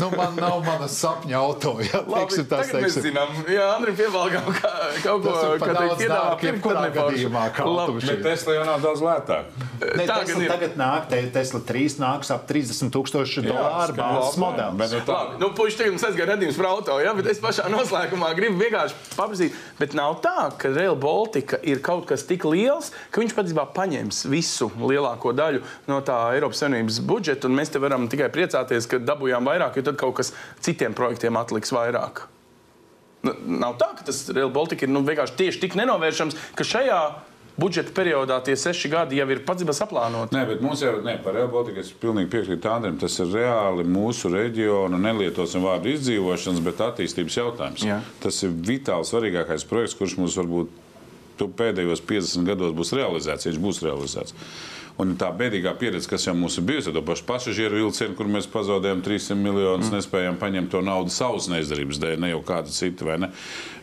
nu, 0.00 0.10
man 0.16 0.38
nav 0.38 0.60
mana 0.66 0.88
sapņa 0.90 1.38
auto. 1.40 1.76
Jā, 1.84 2.02
labi, 2.04 2.20
teiksim, 2.20 2.46
tas, 2.50 2.70
tagad 2.70 2.86
teiksim. 2.86 2.86
mēs 2.86 3.06
zinām, 3.08 3.34
jā, 3.50 3.66
Andri 3.76 3.94
pievalgām 3.98 4.48
kaut 4.50 5.24
ko, 5.24 5.34
ka 5.62 5.72
teikt 5.76 6.02
piedāvā 6.02 6.36
pirkt, 6.40 6.62
kurā 6.64 6.86
gadījumā. 6.94 7.44
Bet 8.04 8.24
Tesla 8.26 8.56
jau 8.58 8.66
nav 8.68 8.84
daudz 8.84 9.04
lētāk. 9.04 9.50
Ne, 9.80 10.04
Tesla 10.04 10.48
tagad 10.50 10.76
nāk, 10.80 11.08
te, 11.10 11.20
Tesla 11.34 11.62
3 11.70 11.98
nāks 12.02 12.32
ap 12.34 12.46
30 12.48 12.92
tūkstošu 12.94 13.44
dolāru 13.46 13.96
bāzes 13.96 14.38
modeli. 14.40 14.76
Bet, 14.80 14.94
nu, 14.96 15.02
tā... 15.08 15.18
nu, 15.40 15.50
puši, 15.56 15.78
tagad 15.80 15.94
mums 15.96 16.06
aizgāja 16.08 16.28
redzījums 16.34 16.60
par 16.60 16.70
auto, 16.72 16.98
ja? 17.02 17.14
bet 17.16 17.30
es 17.32 17.40
pašā 17.42 17.68
noslēgumā 17.72 18.32
gribu 18.38 18.60
vienkārši 18.60 18.98
paprasīt, 19.16 19.56
bet 19.80 19.96
nav 19.98 20.18
tā, 20.24 20.50
ka 20.60 20.72
Rail 20.74 20.98
Baltica 21.00 21.60
ir 21.72 21.82
kaut 21.84 22.06
kas 22.10 22.26
tik 22.28 22.44
liels, 22.48 22.90
ka 23.10 23.22
viņš 23.22 23.36
patiesībā 23.36 23.66
paņems 23.76 24.24
visu 24.32 24.70
lielāko 24.80 25.32
daļu 25.36 25.62
no 25.90 26.00
tā 26.06 26.18
Eiropas 26.34 26.62
Savienības 26.64 27.00
budžeta, 27.06 27.48
un 27.48 27.56
mēs 27.58 27.72
te 27.72 27.82
varam 27.82 28.08
tikai 28.10 28.30
priecāties, 28.34 28.88
ka 28.90 29.00
dabūjām 29.02 29.48
vairāk, 29.48 29.78
jo 29.78 29.86
tad 29.90 29.98
kaut 30.00 30.18
kas 30.20 30.34
citiem 30.64 30.96
projektiem 30.96 31.38
atliks 31.40 31.74
vairāk. 31.74 32.26
Nav 33.22 33.74
tā, 33.80 33.90
ka 33.98 34.06
tas 34.08 34.22
Rail 34.32 34.48
Baltica 34.52 34.86
ir 34.86 34.92
nu, 34.92 35.02
vienkārši 35.04 35.36
tieši 35.36 35.66
tik 35.66 35.76
nenovēršams, 35.76 36.38
ka 36.56 36.64
šajā 36.64 37.00
budžeta 37.60 37.92
periodā 37.94 38.38
tie 38.44 38.56
seši 38.56 38.90
gadi 38.92 39.18
jau 39.20 39.26
ir 39.32 39.42
pats 39.46 39.64
saplānoti. 39.76 40.34
Nē, 40.34 40.44
bet 40.48 40.62
mums 40.64 40.82
jau 40.84 40.96
ne, 41.04 41.16
par 41.22 41.36
Reālbaltiku 41.36 41.82
es 41.82 41.92
pilnīgi 41.92 42.30
piekrītu 42.32 42.70
Andriem. 42.72 42.98
Tas 43.00 43.18
ir 43.20 43.32
reāli 43.34 43.84
mūsu 43.88 44.32
reģiona, 44.32 45.00
nelietosim 45.00 45.64
vārdu 45.66 45.92
izdzīvošanas, 45.94 46.62
bet 46.64 46.84
attīstības 46.86 47.40
jautājums. 47.40 47.86
Jā. 47.86 48.00
Tas 48.22 48.40
ir 48.46 48.54
vitāli 48.54 49.08
svarīgākais 49.08 49.66
projekts, 49.68 49.98
kurš 49.98 50.16
mums 50.20 50.38
varbūt 50.40 50.72
pēdējos 51.48 52.04
50 52.08 52.48
gados 52.48 52.76
būs 52.76 52.92
realizēts, 52.98 53.46
ja 53.46 53.52
viņš 53.52 53.62
būs 53.64 53.80
realizēts. 53.86 54.36
Un 55.00 55.14
tā 55.16 55.30
bēdīgā 55.32 55.72
pieredze, 55.80 56.08
kas 56.10 56.26
jau 56.26 56.34
mums 56.36 56.58
ir 56.60 56.66
bijusi, 56.68 56.92
to 56.92 57.00
pašu 57.06 57.24
pasažieru 57.28 57.78
vilcienu, 57.78 58.16
kur 58.18 58.28
mēs 58.28 58.50
pazaudējām 58.52 59.00
300 59.06 59.38
miljonus, 59.40 59.88
mm. 59.88 59.96
nespējām 59.96 60.36
paņemt 60.42 60.74
to 60.74 60.82
naudu 60.84 61.14
savas 61.14 61.48
neizdarības 61.48 62.02
dēļ, 62.02 62.20
ne 62.20 62.34
jau 62.34 62.42
kāda 62.44 62.74
cita, 62.74 63.16
ne? 63.22 63.30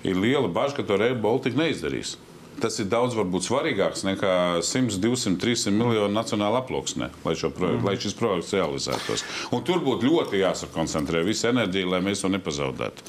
ir 0.05 0.19
liela 0.21 0.51
bažas, 0.51 0.77
ka 0.77 0.85
to 0.85 0.99
Real 1.01 1.17
Baltica 1.23 1.57
neizdarīs 1.57 2.17
tas 2.61 2.79
ir 2.81 2.89
daudz 2.89 3.15
varbūt, 3.17 3.45
svarīgāks 3.45 4.03
nekā 4.07 4.33
100, 4.65 4.97
200, 5.01 5.37
300 5.41 5.73
miljonu 5.75 6.09
nacionāla 6.13 6.63
aploksne, 6.63 7.11
lai, 7.11 7.35
projektu, 7.37 7.65
mm. 7.69 7.85
lai 7.85 7.95
šis 8.01 8.17
projekts 8.17 8.53
realizētos. 8.57 9.25
Un 9.53 9.65
tur 9.67 9.83
būtu 9.85 10.09
ļoti 10.09 10.41
jāsakoncentrē 10.41 11.23
visa 11.27 11.51
enerģija, 11.53 11.91
lai 11.93 12.01
mēs 12.05 12.23
to 12.23 12.31
nepazaudētu. 12.33 13.05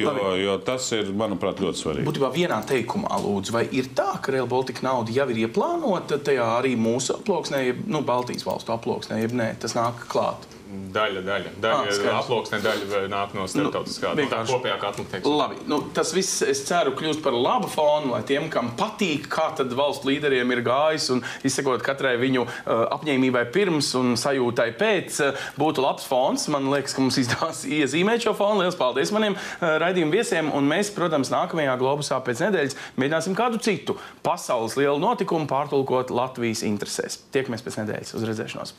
Jo, 0.00 0.34
jo 0.40 0.56
tas 0.66 0.86
ir, 0.96 1.10
manuprāt, 1.16 1.62
ļoti 1.62 1.82
svarīgi. 1.82 2.06
Būtībā 2.08 2.30
vienā 2.34 2.60
teikumā, 2.68 3.20
lūdzu, 3.24 3.54
vai 3.56 3.64
ir 3.76 3.90
tā, 3.96 4.12
ka 4.22 4.34
Real 4.34 4.48
Baltica 4.50 4.84
nauda 4.86 5.14
jau 5.14 5.28
ir 5.32 5.44
ieplānota 5.46 6.20
tajā 6.30 6.46
arī 6.58 6.76
mūsu 6.80 7.18
aploksnē, 7.18 7.64
jeb 7.70 7.84
nu, 7.90 8.04
Baltijas 8.06 8.46
valstu 8.48 8.74
aploksnē, 8.76 9.20
jeb 9.24 9.36
nē, 9.36 9.52
tas 9.62 9.76
nāk 9.78 10.06
klāt? 10.10 10.48
Daļa, 10.70 11.20
daļa. 11.26 11.50
daļa 11.62 11.94
ah, 12.12 12.18
aploksne 12.20 12.60
daļa 12.62 13.00
nāk 13.10 13.32
no 13.34 13.46
starptautiskā 13.50 14.12
nu, 14.14 14.26
tā 14.30 14.42
kopējā 14.46 14.76
katla. 14.78 15.20
Labi, 15.26 15.56
nu, 15.70 15.80
tas 15.96 16.12
viss, 16.14 16.44
es 16.46 16.60
ceru, 16.68 16.92
kļūst 16.98 17.24
par 17.24 17.34
labu 17.34 17.66
fonu, 17.70 18.12
lai 18.12 18.20
tiem, 18.26 18.46
kam 18.52 18.68
patīk, 18.78 19.26
kā 19.32 19.48
tad 19.58 19.74
valsts 19.74 20.06
līderiem 20.06 20.54
ir 20.54 20.62
gājis 20.66 21.08
un 21.14 21.24
izsekot 21.46 21.82
katrai 21.86 22.12
viņu 22.20 22.44
uh, 22.44 22.84
apņēmībai 22.98 23.42
pirms 23.54 23.88
un 23.98 24.14
sajūtai 24.20 24.68
pēc, 24.78 25.18
uh, 25.26 25.48
būtu 25.58 25.82
labs 25.82 26.06
fons. 26.10 26.46
Man 26.54 26.70
liekas, 26.70 26.94
ka 26.94 27.02
mums 27.02 27.18
izdevās 27.22 27.64
iezīmēt 27.66 28.28
šo 28.28 28.36
fonu. 28.38 28.62
Lielas 28.62 28.78
paldies 28.78 29.14
maniem 29.16 29.34
uh, 29.34 29.74
raidījumu 29.82 30.14
viesiem. 30.14 30.52
Un 30.54 30.70
mēs, 30.70 30.92
protams, 30.94 31.32
nākamajā 31.34 31.74
globusā 31.82 32.20
pēc 32.26 32.44
nedēļas 32.46 32.78
mēģināsim 32.94 33.38
kādu 33.38 33.58
citu 33.64 33.98
pasaules 34.26 34.78
lielu 34.78 35.02
notikumu 35.02 35.50
pārtulkot 35.50 36.14
Latvijas 36.14 36.62
interesēs. 36.68 37.24
Tiekamies 37.34 37.66
pēc 37.66 37.82
nedēļas. 37.82 38.16
Uz 38.20 38.30
redzēšanos! 38.30 38.78